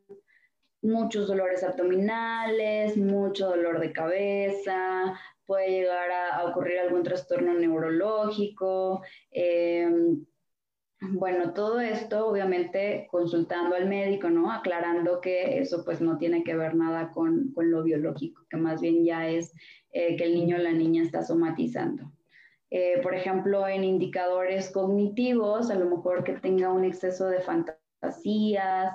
muchos 0.81 1.27
dolores 1.27 1.63
abdominales, 1.63 2.97
mucho 2.97 3.47
dolor 3.47 3.79
de 3.79 3.91
cabeza, 3.91 5.17
puede 5.45 5.69
llegar 5.69 6.11
a, 6.11 6.45
ocurrir 6.45 6.79
algún 6.79 7.03
trastorno 7.03 7.53
neurológico. 7.53 9.01
Em, 9.31 10.25
bueno, 11.01 11.53
todo 11.53 11.79
esto 11.79 12.27
obviamente 12.27 13.07
consultando 13.11 13.75
al 13.75 13.87
médico, 13.87 14.29
¿no? 14.29 14.51
Aclarando 14.51 15.21
que 15.21 15.59
eso 15.59 15.83
pues 15.85 16.01
no 16.01 16.17
tiene 16.17 16.43
que 16.43 16.55
ver 16.55 16.75
nada 16.75 17.11
con, 17.11 17.51
con 17.53 17.69
lo 17.69 17.83
biológico, 17.83 18.43
que 18.49 18.57
más 18.57 18.81
bien 18.81 19.05
ya 19.05 19.27
es 19.27 19.53
eh, 19.91 20.15
que 20.15 20.23
el 20.23 20.33
niño 20.33 20.57
o 20.57 20.59
la 20.59 20.71
niña 20.71 21.03
está 21.03 21.23
somatizando. 21.23 22.11
Eh, 22.69 22.99
por 23.01 23.15
ejemplo, 23.15 23.67
en 23.67 23.83
indicadores 23.83 24.71
cognitivos, 24.71 25.69
a 25.69 25.75
lo 25.75 25.85
mejor 25.85 26.23
que 26.23 26.33
tenga 26.33 26.71
un 26.71 26.83
exceso 26.83 27.27
de 27.27 27.39
fantasías, 27.39 28.93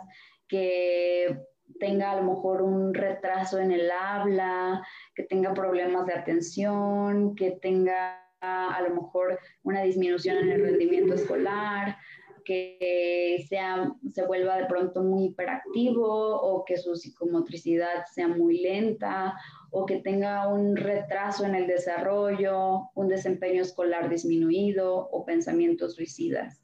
que 0.49 1.41
tenga 1.81 2.13
a 2.13 2.17
lo 2.17 2.35
mejor 2.35 2.63
un 2.63 2.93
retraso 2.93 3.59
en 3.59 3.73
el 3.73 3.91
habla, 3.91 4.85
que 5.15 5.23
tenga 5.23 5.55
problemas 5.55 6.07
de 6.07 6.15
atención, 6.15 7.35
que 7.35 7.53
tenga 7.53 8.19
a 8.43 8.83
lo 8.83 8.95
mejor 8.95 9.39
una 9.63 9.83
disminución 9.83 10.37
en 10.39 10.51
el 10.51 10.63
rendimiento 10.63 11.15
escolar, 11.15 11.97
que 12.45 13.45
sea, 13.49 13.93
se 14.11 14.27
vuelva 14.27 14.57
de 14.57 14.67
pronto 14.67 15.03
muy 15.03 15.27
hiperactivo 15.27 16.07
o 16.07 16.65
que 16.65 16.77
su 16.77 16.97
psicomotricidad 16.97 18.05
sea 18.13 18.29
muy 18.29 18.61
lenta 18.61 19.35
o 19.71 19.87
que 19.87 20.01
tenga 20.01 20.49
un 20.49 20.77
retraso 20.77 21.45
en 21.45 21.55
el 21.55 21.67
desarrollo, 21.67 22.91
un 22.95 23.09
desempeño 23.09 23.63
escolar 23.63 24.09
disminuido 24.09 25.09
o 25.11 25.25
pensamientos 25.25 25.95
suicidas. 25.95 26.63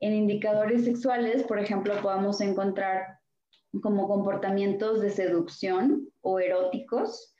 En 0.00 0.14
indicadores 0.14 0.84
sexuales, 0.84 1.42
por 1.44 1.58
ejemplo, 1.58 1.94
podemos 2.02 2.40
encontrar 2.40 3.18
como 3.82 4.08
comportamientos 4.08 5.00
de 5.00 5.10
seducción 5.10 6.08
o 6.22 6.38
eróticos 6.38 7.35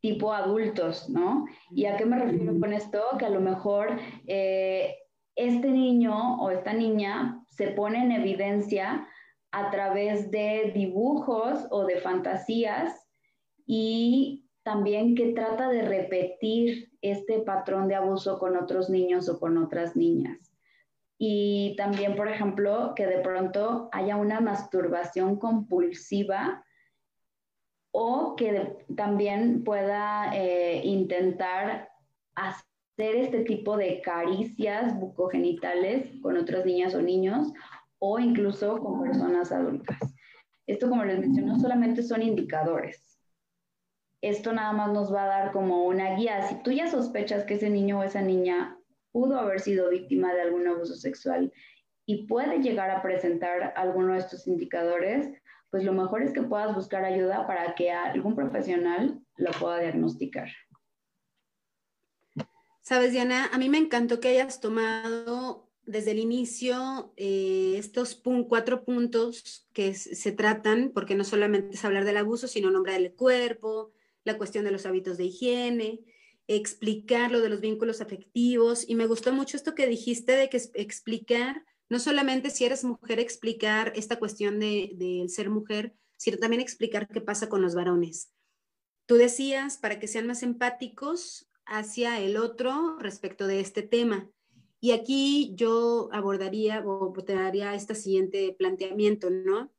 tipo 0.00 0.32
adultos, 0.32 1.08
¿no? 1.08 1.46
¿Y 1.70 1.86
a 1.86 1.96
qué 1.96 2.06
me 2.06 2.18
refiero 2.18 2.58
con 2.58 2.72
esto? 2.72 3.02
Que 3.18 3.26
a 3.26 3.30
lo 3.30 3.40
mejor 3.40 3.98
eh, 4.26 4.96
este 5.34 5.68
niño 5.68 6.40
o 6.40 6.50
esta 6.50 6.72
niña 6.72 7.44
se 7.48 7.68
pone 7.68 8.02
en 8.02 8.12
evidencia 8.12 9.06
a 9.50 9.70
través 9.70 10.30
de 10.30 10.72
dibujos 10.74 11.66
o 11.70 11.84
de 11.84 12.00
fantasías 12.00 13.08
y 13.66 14.44
también 14.62 15.14
que 15.14 15.32
trata 15.32 15.68
de 15.68 15.82
repetir 15.82 16.92
este 17.00 17.40
patrón 17.40 17.88
de 17.88 17.94
abuso 17.94 18.38
con 18.38 18.56
otros 18.56 18.90
niños 18.90 19.28
o 19.28 19.38
con 19.40 19.56
otras 19.56 19.96
niñas. 19.96 20.52
Y 21.18 21.74
también, 21.76 22.14
por 22.14 22.28
ejemplo, 22.28 22.92
que 22.94 23.06
de 23.06 23.18
pronto 23.18 23.88
haya 23.92 24.16
una 24.16 24.40
masturbación 24.40 25.36
compulsiva 25.36 26.64
o 27.92 28.36
que 28.36 28.76
también 28.96 29.64
pueda 29.64 30.30
eh, 30.34 30.82
intentar 30.84 31.90
hacer 32.34 33.16
este 33.16 33.44
tipo 33.44 33.76
de 33.76 34.00
caricias 34.02 34.98
bucogenitales 34.98 36.10
con 36.20 36.36
otras 36.36 36.66
niñas 36.66 36.94
o 36.94 37.02
niños 37.02 37.52
o 37.98 38.18
incluso 38.18 38.78
con 38.78 39.02
personas 39.02 39.52
adultas. 39.52 39.98
Esto, 40.66 40.88
como 40.88 41.04
les 41.04 41.18
mencioné, 41.18 41.48
no 41.48 41.58
solamente 41.58 42.02
son 42.02 42.22
indicadores. 42.22 43.18
Esto 44.20 44.52
nada 44.52 44.72
más 44.72 44.92
nos 44.92 45.12
va 45.12 45.24
a 45.24 45.28
dar 45.28 45.52
como 45.52 45.86
una 45.86 46.16
guía. 46.16 46.42
Si 46.42 46.56
tú 46.62 46.72
ya 46.72 46.90
sospechas 46.90 47.44
que 47.44 47.54
ese 47.54 47.70
niño 47.70 48.00
o 48.00 48.02
esa 48.02 48.20
niña 48.20 48.76
pudo 49.12 49.38
haber 49.38 49.60
sido 49.60 49.88
víctima 49.88 50.34
de 50.34 50.42
algún 50.42 50.66
abuso 50.66 50.94
sexual 50.94 51.52
y 52.04 52.26
puede 52.26 52.58
llegar 52.58 52.90
a 52.90 53.02
presentar 53.02 53.72
alguno 53.76 54.12
de 54.12 54.18
estos 54.18 54.46
indicadores, 54.46 55.30
pues 55.70 55.84
lo 55.84 55.92
mejor 55.92 56.22
es 56.22 56.32
que 56.32 56.42
puedas 56.42 56.74
buscar 56.74 57.04
ayuda 57.04 57.46
para 57.46 57.74
que 57.74 57.90
algún 57.90 58.34
profesional 58.34 59.20
lo 59.36 59.50
pueda 59.52 59.80
diagnosticar. 59.80 60.48
Sabes, 62.80 63.12
Diana, 63.12 63.50
a 63.52 63.58
mí 63.58 63.68
me 63.68 63.78
encantó 63.78 64.18
que 64.18 64.28
hayas 64.28 64.60
tomado 64.60 65.68
desde 65.82 66.12
el 66.12 66.18
inicio 66.18 67.12
eh, 67.16 67.74
estos 67.78 68.22
cuatro 68.46 68.84
puntos 68.84 69.68
que 69.72 69.94
se 69.94 70.32
tratan, 70.32 70.92
porque 70.94 71.14
no 71.14 71.24
solamente 71.24 71.74
es 71.74 71.84
hablar 71.84 72.04
del 72.04 72.18
abuso, 72.18 72.46
sino 72.46 72.70
nombrar 72.70 72.96
el 72.96 73.14
cuerpo, 73.14 73.92
la 74.24 74.36
cuestión 74.36 74.64
de 74.64 74.70
los 74.70 74.86
hábitos 74.86 75.16
de 75.16 75.24
higiene, 75.24 76.00
explicar 76.46 77.30
lo 77.30 77.40
de 77.40 77.48
los 77.48 77.60
vínculos 77.60 78.00
afectivos. 78.00 78.88
Y 78.88 78.94
me 78.94 79.06
gustó 79.06 79.32
mucho 79.32 79.56
esto 79.56 79.74
que 79.74 79.86
dijiste 79.86 80.32
de 80.32 80.48
que 80.48 80.60
explicar, 80.74 81.64
no 81.88 81.98
solamente 81.98 82.50
si 82.50 82.64
eres 82.64 82.84
mujer, 82.84 83.18
explicar 83.18 83.92
esta 83.96 84.18
cuestión 84.18 84.58
del 84.58 84.98
de, 84.98 85.26
ser 85.28 85.50
mujer, 85.50 85.94
sino 86.16 86.38
también 86.38 86.60
explicar 86.60 87.08
qué 87.08 87.20
pasa 87.20 87.48
con 87.48 87.62
los 87.62 87.74
varones. 87.74 88.30
Tú 89.06 89.14
decías, 89.16 89.78
para 89.78 89.98
que 89.98 90.08
sean 90.08 90.26
más 90.26 90.42
empáticos, 90.42 91.48
hacia 91.64 92.18
el 92.18 92.36
otro 92.36 92.96
respecto 92.98 93.46
de 93.46 93.60
este 93.60 93.82
tema. 93.82 94.28
Y 94.80 94.92
aquí 94.92 95.52
yo 95.54 96.08
abordaría 96.12 96.82
o 96.86 97.12
daría 97.26 97.74
este 97.74 97.94
siguiente 97.94 98.54
planteamiento, 98.58 99.28
¿no? 99.30 99.72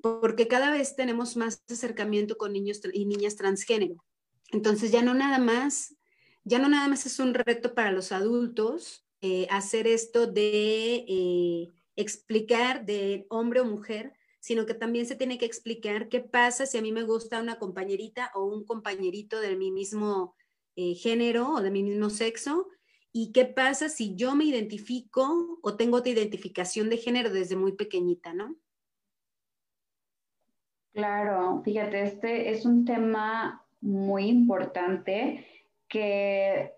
Porque 0.00 0.46
cada 0.46 0.70
vez 0.70 0.94
tenemos 0.94 1.36
más 1.36 1.62
acercamiento 1.70 2.36
con 2.36 2.52
niños 2.52 2.80
y 2.92 3.06
niñas 3.06 3.36
transgénero. 3.36 4.04
Entonces 4.52 4.92
ya 4.92 5.02
no 5.02 5.14
nada 5.14 5.38
más, 5.38 5.96
ya 6.44 6.58
no 6.58 6.68
nada 6.68 6.88
más 6.88 7.06
es 7.06 7.18
un 7.18 7.34
reto 7.34 7.74
para 7.74 7.92
los 7.92 8.12
adultos 8.12 9.05
eh, 9.28 9.48
hacer 9.50 9.88
esto 9.88 10.28
de 10.28 11.04
eh, 11.08 11.72
explicar 11.96 12.86
de 12.86 13.26
hombre 13.28 13.58
o 13.58 13.64
mujer, 13.64 14.12
sino 14.38 14.66
que 14.66 14.74
también 14.74 15.04
se 15.04 15.16
tiene 15.16 15.36
que 15.36 15.46
explicar 15.46 16.08
qué 16.08 16.20
pasa 16.20 16.64
si 16.64 16.78
a 16.78 16.80
mí 16.80 16.92
me 16.92 17.02
gusta 17.02 17.40
una 17.40 17.58
compañerita 17.58 18.30
o 18.36 18.44
un 18.44 18.64
compañerito 18.64 19.40
de 19.40 19.56
mi 19.56 19.72
mismo 19.72 20.36
eh, 20.76 20.94
género 20.94 21.54
o 21.54 21.60
de 21.60 21.72
mi 21.72 21.82
mismo 21.82 22.08
sexo 22.08 22.68
y 23.10 23.32
qué 23.32 23.46
pasa 23.46 23.88
si 23.88 24.14
yo 24.14 24.36
me 24.36 24.44
identifico 24.44 25.58
o 25.60 25.76
tengo 25.76 25.96
otra 25.96 26.12
identificación 26.12 26.88
de 26.88 26.98
género 26.98 27.30
desde 27.30 27.56
muy 27.56 27.72
pequeñita, 27.72 28.32
¿no? 28.32 28.54
Claro, 30.92 31.62
fíjate, 31.64 32.04
este 32.04 32.50
es 32.52 32.64
un 32.64 32.84
tema 32.84 33.66
muy 33.80 34.28
importante 34.28 35.44
que 35.88 36.75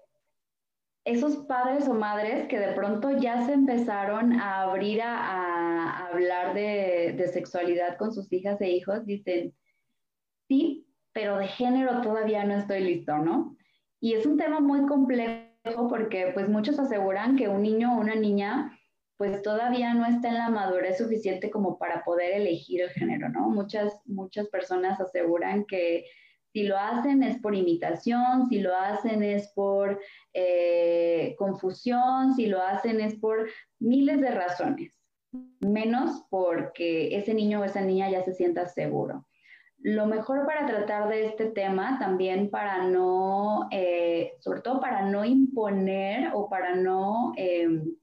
esos 1.08 1.36
padres 1.46 1.88
o 1.88 1.94
madres 1.94 2.46
que 2.48 2.58
de 2.58 2.74
pronto 2.74 3.10
ya 3.18 3.46
se 3.46 3.54
empezaron 3.54 4.34
a 4.34 4.60
abrir 4.62 5.00
a, 5.02 6.06
hablar 6.08 6.52
de, 6.52 7.30
sexualidad 7.32 7.96
con 7.96 8.12
sus 8.12 8.30
hijas 8.30 8.60
e 8.60 8.70
hijos, 8.70 9.06
dicen, 9.06 9.54
sí, 10.48 10.86
pero 11.12 11.38
de 11.38 11.48
género 11.48 12.02
todavía 12.02 12.44
no 12.44 12.56
estoy 12.56 12.80
listo, 12.80 13.16
¿no? 13.18 13.56
Y 14.00 14.14
es 14.14 14.26
un 14.26 14.36
tema 14.36 14.60
muy 14.60 14.86
complejo 14.86 15.88
porque 15.88 16.30
pues 16.34 16.48
muchos 16.48 16.78
aseguran 16.78 17.36
que 17.36 17.48
un 17.48 17.62
niño 17.62 17.96
o 17.96 18.00
una 18.00 18.14
niña 18.14 18.78
pues 19.16 19.42
todavía 19.42 19.94
no 19.94 20.06
está 20.06 20.28
en 20.28 20.34
la 20.34 20.50
madurez 20.50 20.98
suficiente 20.98 21.50
como 21.50 21.78
para 21.78 22.04
poder 22.04 22.34
elegir 22.34 22.82
el 22.82 22.90
género, 22.90 23.30
¿no? 23.30 23.48
Muchas, 23.48 24.00
muchas 24.04 24.48
personas 24.48 25.00
aseguran 25.00 25.64
que 25.64 26.04
si 26.52 26.64
lo 26.64 26.78
hacen 26.78 27.22
es 27.22 27.38
por 27.40 27.54
imitación, 27.54 28.46
si 28.48 28.60
lo 28.60 28.74
hacen 28.76 29.22
es 29.22 29.52
por 29.54 30.00
eh, 30.32 31.34
confusión, 31.38 32.34
si 32.34 32.46
lo 32.46 32.62
hacen 32.62 33.00
es 33.00 33.16
por 33.16 33.48
miles 33.78 34.20
de 34.20 34.30
razones, 34.30 34.92
menos 35.60 36.24
porque 36.30 37.16
ese 37.16 37.34
niño 37.34 37.60
o 37.60 37.64
esa 37.64 37.82
niña 37.82 38.10
ya 38.10 38.22
se 38.22 38.32
sienta 38.32 38.66
seguro. 38.66 39.26
Lo 39.80 40.06
mejor 40.06 40.44
para 40.44 40.66
tratar 40.66 41.08
de 41.08 41.26
este 41.26 41.46
tema, 41.46 41.98
también 42.00 42.50
para 42.50 42.84
no, 42.88 43.68
eh, 43.70 44.32
sobre 44.40 44.60
todo 44.60 44.80
para 44.80 45.02
no 45.02 45.24
imponer 45.24 46.30
o 46.34 46.48
para 46.48 46.74
no 46.74 47.32
em, 47.36 47.94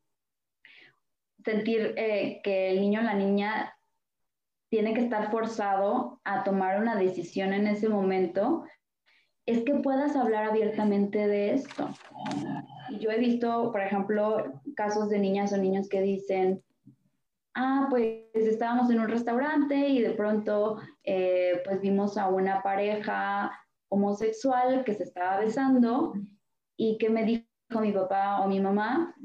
sentir 1.43 1.93
eh, 1.97 2.39
que 2.43 2.71
el 2.71 2.79
niño 2.79 3.01
o 3.01 3.03
la 3.03 3.13
niña 3.13 3.74
tiene 4.69 4.93
que 4.93 5.01
estar 5.01 5.31
forzado 5.31 6.19
a 6.23 6.43
tomar 6.43 6.81
una 6.81 6.95
decisión 6.95 7.53
en 7.53 7.67
ese 7.67 7.89
momento, 7.89 8.65
es 9.45 9.63
que 9.63 9.75
puedas 9.75 10.15
hablar 10.15 10.45
abiertamente 10.45 11.27
de 11.27 11.53
esto. 11.53 11.89
Yo 12.99 13.11
he 13.11 13.19
visto, 13.19 13.71
por 13.71 13.81
ejemplo, 13.81 14.61
casos 14.75 15.09
de 15.09 15.19
niñas 15.19 15.53
o 15.53 15.57
niños 15.57 15.87
que 15.87 16.01
dicen, 16.01 16.63
ah, 17.53 17.87
pues 17.89 18.25
estábamos 18.33 18.89
en 18.89 18.99
un 18.99 19.07
restaurante 19.07 19.75
y 19.75 20.01
de 20.01 20.11
pronto 20.11 20.79
eh, 21.03 21.61
pues 21.63 21.79
vimos 21.81 22.17
a 22.17 22.27
una 22.27 22.61
pareja 22.63 23.51
homosexual 23.89 24.83
que 24.83 24.95
se 24.95 25.03
estaba 25.03 25.39
besando 25.39 26.13
y 26.75 26.97
que 26.97 27.09
me 27.09 27.23
dijo 27.23 27.45
mi 27.79 27.91
papá 27.91 28.41
o 28.41 28.47
mi 28.47 28.59
mamá, 28.59 29.15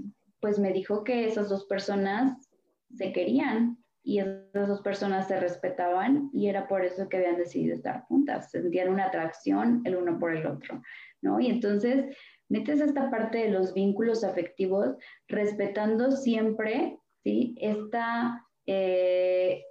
pues 0.41 0.59
me 0.59 0.72
dijo 0.72 1.03
que 1.03 1.26
esas 1.26 1.49
dos 1.49 1.64
personas 1.64 2.49
se 2.95 3.12
querían 3.12 3.79
y 4.11 4.18
esas 4.18 4.66
dos 4.66 4.80
personas 4.80 5.28
se 5.28 5.38
respetaban 5.38 6.30
y 6.32 6.48
era 6.48 6.66
por 6.66 6.84
eso 6.84 7.08
que 7.08 7.18
habían 7.18 7.36
decidido 7.36 7.76
estar 7.76 8.02
juntas, 8.06 8.50
sentían 8.50 8.88
una 8.88 9.04
atracción 9.04 9.82
el 9.84 9.94
uno 9.94 10.18
por 10.18 10.34
el 10.34 10.48
otro, 10.48 10.82
¿no? 11.22 11.38
Y 11.38 11.46
entonces 11.46 12.16
metes 12.48 12.80
esta 12.80 13.08
parte 13.08 13.38
de 13.38 13.50
los 13.50 13.72
vínculos 13.72 14.24
afectivos 14.24 14.96
respetando 15.28 16.11
siempre, 16.11 16.98
¿sí? 17.22 17.54
Esta, 17.61 18.44
eh, 18.66 19.62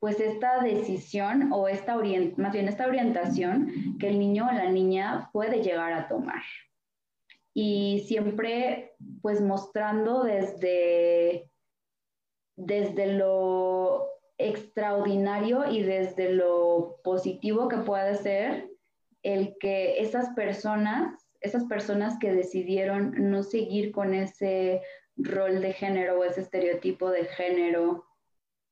pues 0.00 0.18
esta 0.18 0.60
decisión 0.60 1.52
o 1.52 1.68
esta 1.68 1.94
más 2.36 2.52
bien 2.52 2.66
esta 2.66 2.88
orientación 2.88 3.96
que 4.00 4.08
el 4.08 4.18
niño 4.18 4.48
o 4.48 4.52
la 4.52 4.72
niña 4.72 5.30
puede 5.32 5.62
llegar 5.62 5.92
a 5.92 6.08
tomar. 6.08 6.42
Y 7.54 8.02
siempre, 8.08 8.96
pues 9.22 9.40
mostrando 9.40 10.24
desde 10.24 11.48
desde 12.56 13.14
lo 13.14 14.08
extraordinario 14.38 15.70
y 15.70 15.82
desde 15.82 16.32
lo 16.32 17.00
positivo 17.02 17.68
que 17.68 17.78
puede 17.78 18.16
ser 18.16 18.68
el 19.22 19.56
que 19.58 20.00
esas 20.00 20.30
personas, 20.34 21.26
esas 21.40 21.64
personas 21.64 22.18
que 22.18 22.32
decidieron 22.32 23.30
no 23.30 23.42
seguir 23.42 23.90
con 23.92 24.14
ese 24.14 24.82
rol 25.16 25.60
de 25.60 25.72
género 25.72 26.18
o 26.18 26.24
ese 26.24 26.40
estereotipo 26.40 27.10
de 27.10 27.24
género 27.24 28.04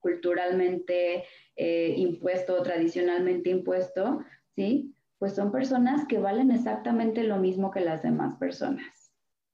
culturalmente 0.01 1.25
eh, 1.57 1.95
impuesto 1.97 2.55
o 2.55 2.63
tradicionalmente 2.63 3.51
impuesto, 3.51 4.21
¿sí? 4.55 4.95
Pues 5.19 5.35
son 5.35 5.53
personas 5.53 6.07
que 6.07 6.19
valen 6.19 6.51
exactamente 6.51 7.23
lo 7.23 7.39
mismo 7.39 7.71
que 7.71 7.81
las 7.81 8.03
demás 8.03 8.37
personas, 8.37 9.13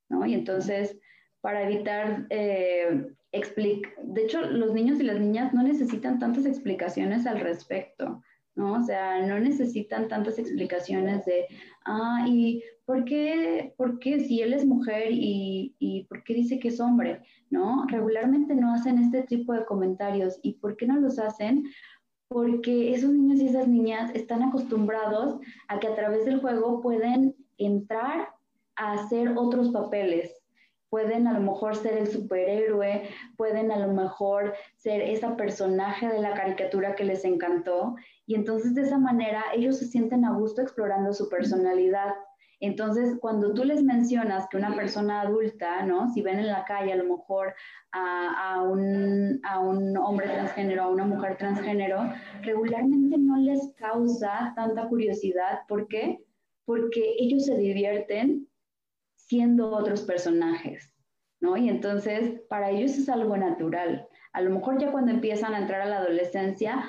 ¿no? 0.09 0.24
Y 0.26 0.35
entonces, 0.35 0.98
para 1.41 1.62
evitar 1.62 2.26
eh, 2.30 3.12
de 3.30 4.22
hecho, 4.22 4.41
los 4.43 4.72
niños 4.72 5.01
y 5.01 5.03
las 5.03 5.20
niñas 5.20 5.53
no 5.53 5.62
necesitan 5.62 6.18
tantas 6.18 6.47
explicaciones 6.47 7.26
al 7.26 7.41
respecto, 7.41 8.22
¿no? 8.55 8.72
O 8.74 8.82
sea, 8.82 9.24
no 9.26 9.39
necesitan 9.39 10.09
tantas 10.09 10.39
explicaciones 10.39 11.26
de, 11.26 11.47
ah, 11.84 12.24
¿y 12.26 12.62
por 12.86 13.05
qué, 13.05 13.74
por 13.76 13.99
qué 13.99 14.20
si 14.20 14.41
él 14.41 14.55
es 14.55 14.64
mujer 14.64 15.09
y, 15.11 15.74
y 15.78 16.05
por 16.05 16.24
qué 16.24 16.34
dice 16.34 16.59
que 16.59 16.68
es 16.68 16.80
hombre? 16.80 17.22
¿No? 17.51 17.84
Regularmente 17.86 18.55
no 18.55 18.72
hacen 18.72 18.99
este 18.99 19.22
tipo 19.22 19.53
de 19.53 19.66
comentarios. 19.66 20.39
¿Y 20.43 20.55
por 20.55 20.76
qué 20.76 20.86
no 20.86 20.99
los 20.99 21.18
hacen? 21.18 21.64
Porque 22.28 22.95
esos 22.95 23.11
niños 23.11 23.41
y 23.41 23.49
esas 23.49 23.68
niñas 23.68 24.11
están 24.14 24.43
acostumbrados 24.43 25.39
a 25.68 25.78
que 25.78 25.86
a 25.86 25.95
través 25.95 26.24
del 26.24 26.41
juego 26.41 26.80
pueden 26.80 27.36
entrar 27.59 28.30
a 28.76 28.93
hacer 28.95 29.32
otros 29.36 29.70
papeles, 29.70 30.38
pueden 30.91 31.26
a 31.26 31.32
lo 31.32 31.41
mejor 31.41 31.76
ser 31.76 31.95
el 31.95 32.07
superhéroe, 32.09 33.09
pueden 33.36 33.70
a 33.70 33.78
lo 33.78 33.93
mejor 33.93 34.55
ser 34.76 35.03
esa 35.03 35.36
personaje 35.36 36.09
de 36.09 36.20
la 36.20 36.34
caricatura 36.34 36.95
que 36.95 37.05
les 37.05 37.24
encantó 37.24 37.97
y 38.26 38.34
entonces 38.34 38.74
de 38.74 38.82
esa 38.82 38.99
manera 38.99 39.43
ellos 39.55 39.78
se 39.78 39.86
sienten 39.86 40.24
a 40.24 40.32
gusto 40.32 40.61
explorando 40.61 41.12
su 41.12 41.28
personalidad. 41.28 42.14
Entonces, 42.61 43.16
cuando 43.20 43.55
tú 43.55 43.64
les 43.64 43.84
mencionas 43.84 44.49
que 44.51 44.57
una 44.57 44.74
persona 44.74 45.20
adulta, 45.20 45.84
¿no? 45.84 46.11
Si 46.11 46.22
ven 46.22 46.41
en 46.41 46.49
la 46.49 46.64
calle 46.64 46.93
a 46.93 46.97
lo 46.97 47.05
mejor 47.05 47.55
a, 47.93 48.62
un, 48.62 49.41
a 49.45 49.61
un 49.61 49.97
hombre 49.97 50.26
transgénero, 50.26 50.82
a 50.82 50.89
una 50.89 51.05
mujer 51.05 51.36
transgénero, 51.36 52.12
regularmente 52.43 53.16
no 53.16 53.36
les 53.36 53.72
causa 53.76 54.53
tanta 54.57 54.89
curiosidad. 54.89 55.61
¿Por 55.68 55.86
qué? 55.86 56.18
Porque 56.64 57.14
ellos 57.18 57.47
se 57.47 57.57
divierten 57.57 58.48
siendo 59.29 59.70
otros 59.70 60.03
personajes, 60.03 60.95
¿no? 61.41 61.57
Y 61.57 61.68
entonces 61.68 62.41
para 62.49 62.70
ellos 62.70 62.93
es 62.93 63.09
algo 63.09 63.37
natural. 63.37 64.09
A 64.33 64.41
lo 64.41 64.51
mejor 64.51 64.79
ya 64.79 64.91
cuando 64.91 65.12
empiezan 65.12 65.55
a 65.55 65.59
entrar 65.59 65.83
a 65.83 65.87
la 65.87 65.99
adolescencia 65.99 66.85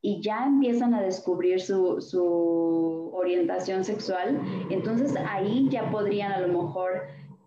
y 0.00 0.20
ya 0.22 0.44
empiezan 0.46 0.94
a 0.94 1.02
descubrir 1.02 1.60
su, 1.60 2.00
su 2.00 3.10
orientación 3.12 3.84
sexual, 3.84 4.40
entonces 4.70 5.14
ahí 5.28 5.68
ya 5.70 5.90
podrían 5.90 6.32
a 6.32 6.40
lo 6.40 6.48
mejor 6.48 7.02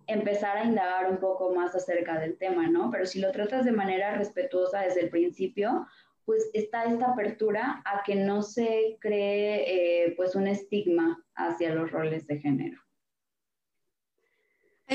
empezar 0.08 0.58
a 0.58 0.64
indagar 0.64 1.10
un 1.10 1.18
poco 1.18 1.54
más 1.54 1.76
acerca 1.76 2.20
del 2.20 2.38
tema, 2.38 2.68
¿no? 2.68 2.92
Pero 2.92 3.06
si 3.06 3.20
lo 3.20 3.32
tratas 3.32 3.66
de 3.66 3.72
manera 3.72 4.16
respetuosa 4.16 4.82
desde 4.82 5.02
el 5.02 5.10
principio, 5.10 5.88
pues 6.26 6.50
está 6.54 6.84
esta 6.86 7.12
apertura 7.12 7.82
a 7.86 8.04
que 8.04 8.16
no 8.16 8.42
se 8.42 8.98
cree 9.00 10.06
eh, 10.06 10.14
pues 10.16 10.36
un 10.36 10.48
estigma 10.48 11.24
hacia 11.36 11.74
los 11.74 11.92
roles 11.92 12.28
de 12.28 12.40
género. 12.40 12.85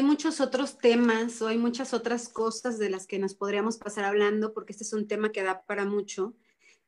Hay 0.01 0.07
muchos 0.07 0.40
otros 0.40 0.78
temas 0.78 1.42
o 1.42 1.48
hay 1.48 1.59
muchas 1.59 1.92
otras 1.92 2.30
cosas 2.30 2.78
de 2.78 2.88
las 2.88 3.07
que 3.07 3.18
nos 3.18 3.34
podríamos 3.34 3.76
pasar 3.76 4.07
hablando 4.07 4.55
porque 4.55 4.72
este 4.72 4.82
es 4.82 4.94
un 4.94 5.07
tema 5.07 5.30
que 5.30 5.42
da 5.42 5.61
para 5.66 5.84
mucho, 5.84 6.34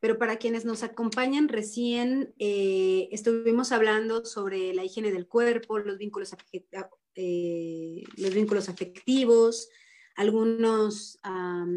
pero 0.01 0.17
para 0.17 0.39
quienes 0.39 0.65
nos 0.65 0.83
acompañan 0.83 1.49
recién, 1.49 2.33
eh, 2.39 3.11
estuvimos 3.13 3.71
hablando 3.71 4.25
sobre 4.25 4.73
la 4.73 4.83
higiene 4.83 5.13
del 5.13 5.29
cuerpo, 5.29 5.79
los 5.79 5.99
vínculos, 5.99 6.35
eh, 7.15 8.03
los 8.17 8.33
vínculos 8.33 8.71
afectivos, 8.71 9.69
algunos 10.17 11.19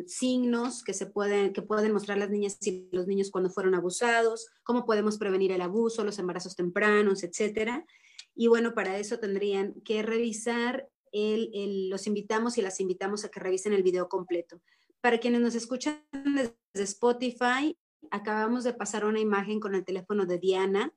signos 0.07 0.86
que 0.86 0.93
se 0.93 1.05
pueden, 1.05 1.51
que 1.51 1.61
pueden 1.61 1.91
mostrar 1.91 2.17
las 2.17 2.29
niñas 2.29 2.57
y 2.61 2.88
los 2.93 3.07
niños 3.07 3.29
cuando 3.29 3.49
fueron 3.49 3.75
abusados, 3.75 4.47
cómo 4.63 4.86
podemos 4.86 5.17
prevenir 5.17 5.51
el 5.51 5.59
abuso, 5.59 6.05
los 6.05 6.17
embarazos 6.17 6.55
tempranos, 6.55 7.23
etcétera. 7.23 7.86
Y 8.36 8.47
bueno, 8.47 8.73
para 8.73 8.97
eso 8.99 9.19
tendrían 9.19 9.73
que 9.81 10.01
revisar 10.01 10.89
los 11.89 12.07
invitamos 12.07 12.57
y 12.57 12.61
las 12.61 12.80
invitamos 12.80 13.24
a 13.24 13.30
que 13.30 13.39
revisen 13.39 13.74
el 13.74 13.84
video 13.84 14.09
completo. 14.09 14.61
Para 15.01 15.20
quienes 15.20 15.41
nos 15.41 15.55
escuchan 15.55 16.03
desde 16.11 16.55
Spotify, 16.74 17.78
acabamos 18.11 18.63
de 18.63 18.74
pasar 18.74 19.05
una 19.05 19.20
imagen 19.20 19.59
con 19.59 19.76
el 19.76 19.86
teléfono 19.86 20.26
de 20.26 20.39
Diana 20.39 20.93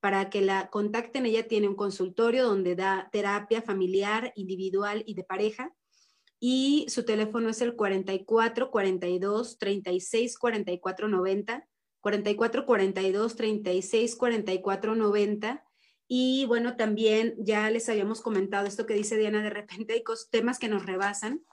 para 0.00 0.30
que 0.30 0.40
la 0.40 0.70
contacten. 0.70 1.26
Ella 1.26 1.48
tiene 1.48 1.68
un 1.68 1.74
consultorio 1.74 2.44
donde 2.44 2.76
da 2.76 3.08
terapia 3.10 3.62
familiar, 3.62 4.32
individual 4.36 5.02
y 5.06 5.14
de 5.14 5.24
pareja. 5.24 5.74
Y 6.38 6.86
su 6.88 7.04
teléfono 7.04 7.48
es 7.48 7.60
el 7.62 7.74
44 7.74 8.70
42 8.70 9.58
36 9.58 10.38
44 10.38 11.08
90. 11.08 11.68
44 12.00 12.66
42 12.66 13.36
36 13.36 14.16
44 14.16 14.94
90 14.94 15.65
y 16.08 16.44
bueno, 16.46 16.76
también 16.76 17.34
ya 17.38 17.68
les 17.70 17.88
habíamos 17.88 18.20
comentado 18.20 18.66
esto 18.66 18.86
que 18.86 18.94
dice 18.94 19.16
Diana, 19.16 19.42
de 19.42 19.50
repente 19.50 19.94
hay 19.94 20.04
temas 20.30 20.58
que 20.58 20.68
nos 20.68 20.86
rebasan, 20.86 21.44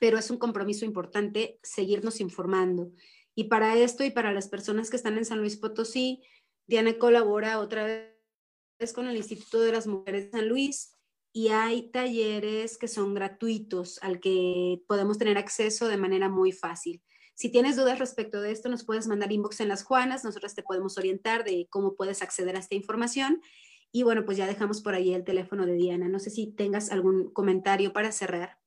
pero 0.00 0.18
es 0.18 0.30
un 0.30 0.38
compromiso 0.38 0.84
importante 0.84 1.58
seguirnos 1.62 2.20
informando. 2.20 2.90
Y 3.36 3.44
para 3.44 3.76
esto 3.76 4.04
y 4.04 4.10
para 4.10 4.32
las 4.32 4.48
personas 4.48 4.90
que 4.90 4.96
están 4.96 5.16
en 5.16 5.24
San 5.24 5.38
Luis 5.38 5.56
Potosí, 5.56 6.22
Diana 6.66 6.98
colabora 6.98 7.60
otra 7.60 7.84
vez 7.84 8.92
con 8.92 9.06
el 9.06 9.16
Instituto 9.16 9.60
de 9.60 9.72
las 9.72 9.86
Mujeres 9.86 10.26
de 10.26 10.38
San 10.38 10.48
Luis 10.48 10.92
y 11.32 11.48
hay 11.48 11.90
talleres 11.90 12.78
que 12.78 12.88
son 12.88 13.14
gratuitos 13.14 13.98
al 14.02 14.20
que 14.20 14.82
podemos 14.86 15.18
tener 15.18 15.38
acceso 15.38 15.88
de 15.88 15.96
manera 15.96 16.28
muy 16.28 16.52
fácil. 16.52 17.02
Si 17.34 17.50
tienes 17.50 17.76
dudas 17.76 17.98
respecto 17.98 18.40
de 18.40 18.52
esto, 18.52 18.68
nos 18.68 18.84
puedes 18.84 19.08
mandar 19.08 19.32
inbox 19.32 19.60
en 19.60 19.68
las 19.68 19.82
Juanas, 19.82 20.24
nosotros 20.24 20.54
te 20.54 20.62
podemos 20.62 20.96
orientar 20.96 21.42
de 21.42 21.66
cómo 21.70 21.96
puedes 21.96 22.22
acceder 22.22 22.54
a 22.54 22.60
esta 22.60 22.76
información 22.76 23.40
y 23.96 24.02
bueno, 24.02 24.24
pues 24.24 24.36
ya 24.36 24.48
dejamos 24.48 24.82
por 24.82 24.94
ahí 24.94 25.14
el 25.14 25.22
teléfono 25.22 25.66
de 25.66 25.74
Diana. 25.74 26.08
No 26.08 26.18
sé 26.18 26.28
si 26.28 26.50
tengas 26.50 26.90
algún 26.90 27.32
comentario 27.32 27.92
para 27.92 28.10
cerrar. 28.10 28.58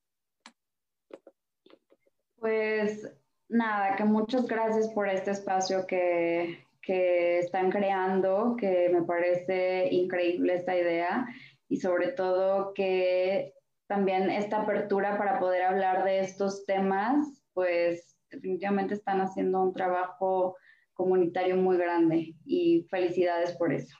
Pues 2.39 3.11
nada, 3.49 3.97
que 3.97 4.05
muchas 4.05 4.47
gracias 4.47 4.87
por 4.87 5.09
este 5.09 5.31
espacio 5.31 5.85
que, 5.85 6.65
que 6.81 7.39
están 7.39 7.71
creando, 7.71 8.55
que 8.57 8.87
me 8.87 9.01
parece 9.01 9.89
increíble 9.91 10.53
esta 10.53 10.77
idea 10.77 11.27
y 11.67 11.81
sobre 11.81 12.13
todo 12.13 12.73
que 12.73 13.53
también 13.87 14.29
esta 14.29 14.61
apertura 14.61 15.17
para 15.17 15.39
poder 15.39 15.63
hablar 15.63 16.05
de 16.05 16.21
estos 16.21 16.65
temas, 16.65 17.43
pues 17.51 18.15
definitivamente 18.31 18.93
están 18.93 19.19
haciendo 19.19 19.61
un 19.61 19.73
trabajo 19.73 20.55
comunitario 20.93 21.57
muy 21.57 21.75
grande 21.75 22.33
y 22.45 22.87
felicidades 22.89 23.51
por 23.57 23.73
eso. 23.73 23.97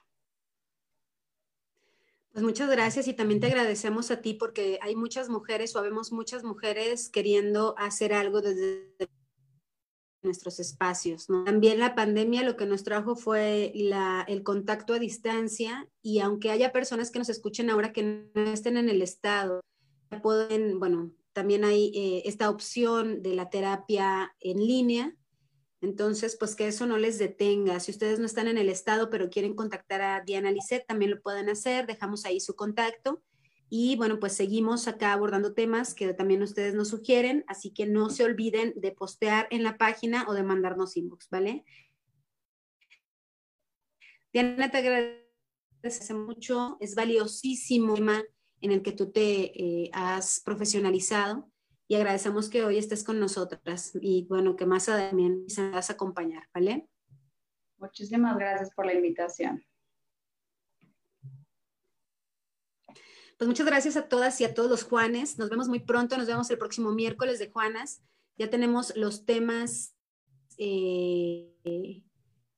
Pues 2.38 2.46
muchas 2.46 2.70
gracias 2.70 3.08
y 3.08 3.16
también 3.16 3.40
te 3.40 3.48
agradecemos 3.48 4.12
a 4.12 4.22
ti 4.22 4.36
porque 4.36 4.78
hay 4.84 4.96
muchas 4.96 5.28
mujeres 5.28 5.76
o 5.76 5.82
vemos 5.82 6.12
muchas 6.12 6.44
mujeres 6.44 7.10
queriendo 7.10 7.74
hacer 7.80 8.14
algo 8.14 8.42
desde 8.42 8.94
nuestros 10.22 10.60
espacios. 10.60 11.26
También 11.46 11.80
la 11.80 11.96
pandemia 11.96 12.44
lo 12.44 12.56
que 12.56 12.68
nos 12.68 12.84
trajo 12.84 13.16
fue 13.16 13.74
el 13.74 14.44
contacto 14.44 14.94
a 14.94 15.00
distancia 15.00 15.90
y 16.04 16.20
aunque 16.20 16.52
haya 16.52 16.72
personas 16.72 17.10
que 17.10 17.18
nos 17.18 17.30
escuchen 17.30 17.72
ahora 17.72 17.92
que 17.92 18.30
no 18.36 18.52
estén 18.52 18.78
en 18.78 18.90
el 18.90 19.02
estado, 19.02 19.62
pueden, 20.22 20.80
bueno, 20.80 21.10
también 21.34 21.64
hay 21.64 21.92
eh, 21.96 22.22
esta 22.26 22.52
opción 22.52 23.24
de 23.24 23.34
la 23.34 23.50
terapia 23.50 24.36
en 24.42 24.60
línea. 24.60 25.16
Entonces, 25.88 26.36
pues 26.38 26.54
que 26.54 26.68
eso 26.68 26.86
no 26.86 26.98
les 26.98 27.18
detenga. 27.18 27.80
Si 27.80 27.92
ustedes 27.92 28.20
no 28.20 28.26
están 28.26 28.50
en 28.50 28.58
el 28.58 28.68
estado, 28.68 29.10
pero 29.10 29.30
quieren 29.30 29.56
contactar 29.56 30.02
a 30.02 30.22
Diana 30.22 30.52
Lisset, 30.52 30.86
también 30.86 31.12
lo 31.12 31.22
pueden 31.22 31.48
hacer. 31.48 31.88
Dejamos 31.88 32.26
ahí 32.26 32.42
su 32.42 32.58
contacto. 32.58 33.24
Y 33.70 33.96
bueno, 33.96 34.20
pues 34.20 34.34
seguimos 34.34 34.90
acá 34.90 35.14
abordando 35.14 35.54
temas 35.54 35.94
que 35.94 36.14
también 36.14 36.42
ustedes 36.42 36.74
nos 36.74 36.90
sugieren, 36.90 37.46
así 37.48 37.72
que 37.72 37.86
no 37.86 38.10
se 38.10 38.26
olviden 38.26 38.74
de 38.76 38.92
postear 38.92 39.48
en 39.50 39.64
la 39.64 39.78
página 39.78 40.26
o 40.28 40.34
de 40.34 40.44
mandarnos 40.44 40.98
inbox, 40.98 41.30
¿vale? 41.30 41.64
Diana, 44.34 44.70
te 44.70 44.78
agradece 44.78 46.14
mucho, 46.14 46.76
es 46.82 46.96
valiosísimo 46.96 47.94
el 47.94 48.00
tema 48.00 48.24
en 48.60 48.72
el 48.74 48.82
que 48.82 48.92
tú 48.92 49.10
te 49.10 49.86
eh, 49.86 49.90
has 49.94 50.42
profesionalizado 50.44 51.50
y 51.88 51.96
agradecemos 51.96 52.50
que 52.50 52.64
hoy 52.66 52.78
estés 52.78 53.04
con 53.04 53.20
nosotras 53.20 53.92
y 54.02 54.26
bueno, 54.28 54.56
que 54.56 54.66
más 54.66 54.90
adelante 54.90 55.50
se 55.50 55.70
vas 55.70 55.90
a 55.90 55.94
acompañar, 55.94 56.44
¿vale? 56.54 56.90
Muchísimas 57.78 58.38
gracias 58.38 58.72
por 58.74 58.86
la 58.86 58.94
invitación. 58.94 59.64
Pues 63.38 63.48
muchas 63.48 63.68
gracias 63.68 63.96
a 63.98 64.08
todas 64.10 64.42
y 64.42 64.46
a 64.46 64.54
todos 64.54 64.70
los 64.70 64.84
Juanes. 64.84 65.38
Nos 65.38 65.50
vemos 65.50 65.70
muy 65.70 65.80
pronto, 65.80 66.18
nos 66.18 66.26
vemos 66.26 66.50
el 66.50 66.58
próximo 66.58 66.92
miércoles 66.92 67.38
de 67.38 67.52
Juanas. 67.52 68.02
Ya 68.36 68.50
tenemos 68.50 68.96
los 68.96 69.26
temas 69.26 69.96
eh, 70.58 71.54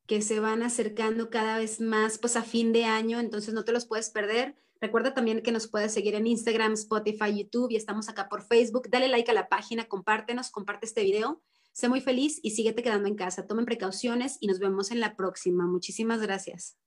que 0.08 0.22
se 0.22 0.40
van 0.40 0.64
acercando 0.64 1.30
cada 1.30 1.58
vez 1.58 1.82
más 1.82 2.18
pues 2.18 2.38
a 2.38 2.44
fin 2.44 2.72
de 2.72 2.86
año, 2.86 3.20
entonces 3.20 3.54
no 3.54 3.66
te 3.66 3.74
los 3.74 3.86
puedes 3.86 4.10
perder. 4.10 4.56
Recuerda 4.82 5.14
también 5.14 5.42
que 5.42 5.52
nos 5.52 5.68
puedes 5.68 5.94
seguir 5.94 6.16
en 6.16 6.28
Instagram, 6.28 6.74
Spotify, 6.74 7.38
YouTube 7.38 7.72
y 7.72 7.76
estamos 7.76 8.08
acá 8.08 8.30
por 8.30 8.44
Facebook. 8.44 8.90
Dale 8.90 9.10
like 9.10 9.30
a 9.30 9.34
la 9.34 9.50
página, 9.50 9.86
compártenos, 9.86 10.52
comparte 10.52 10.86
este 10.86 11.04
video. 11.04 11.42
Sé 11.74 11.90
muy 11.90 12.02
feliz 12.02 12.40
y 12.44 12.52
síguete 12.52 12.82
quedando 12.82 13.08
en 13.08 13.16
casa. 13.16 13.46
Tomen 13.46 13.66
precauciones 13.66 14.38
y 14.40 14.48
nos 14.48 14.60
vemos 14.60 14.92
en 14.92 15.00
la 15.00 15.16
próxima. 15.16 15.68
Muchísimas 15.68 16.22
gracias. 16.22 16.78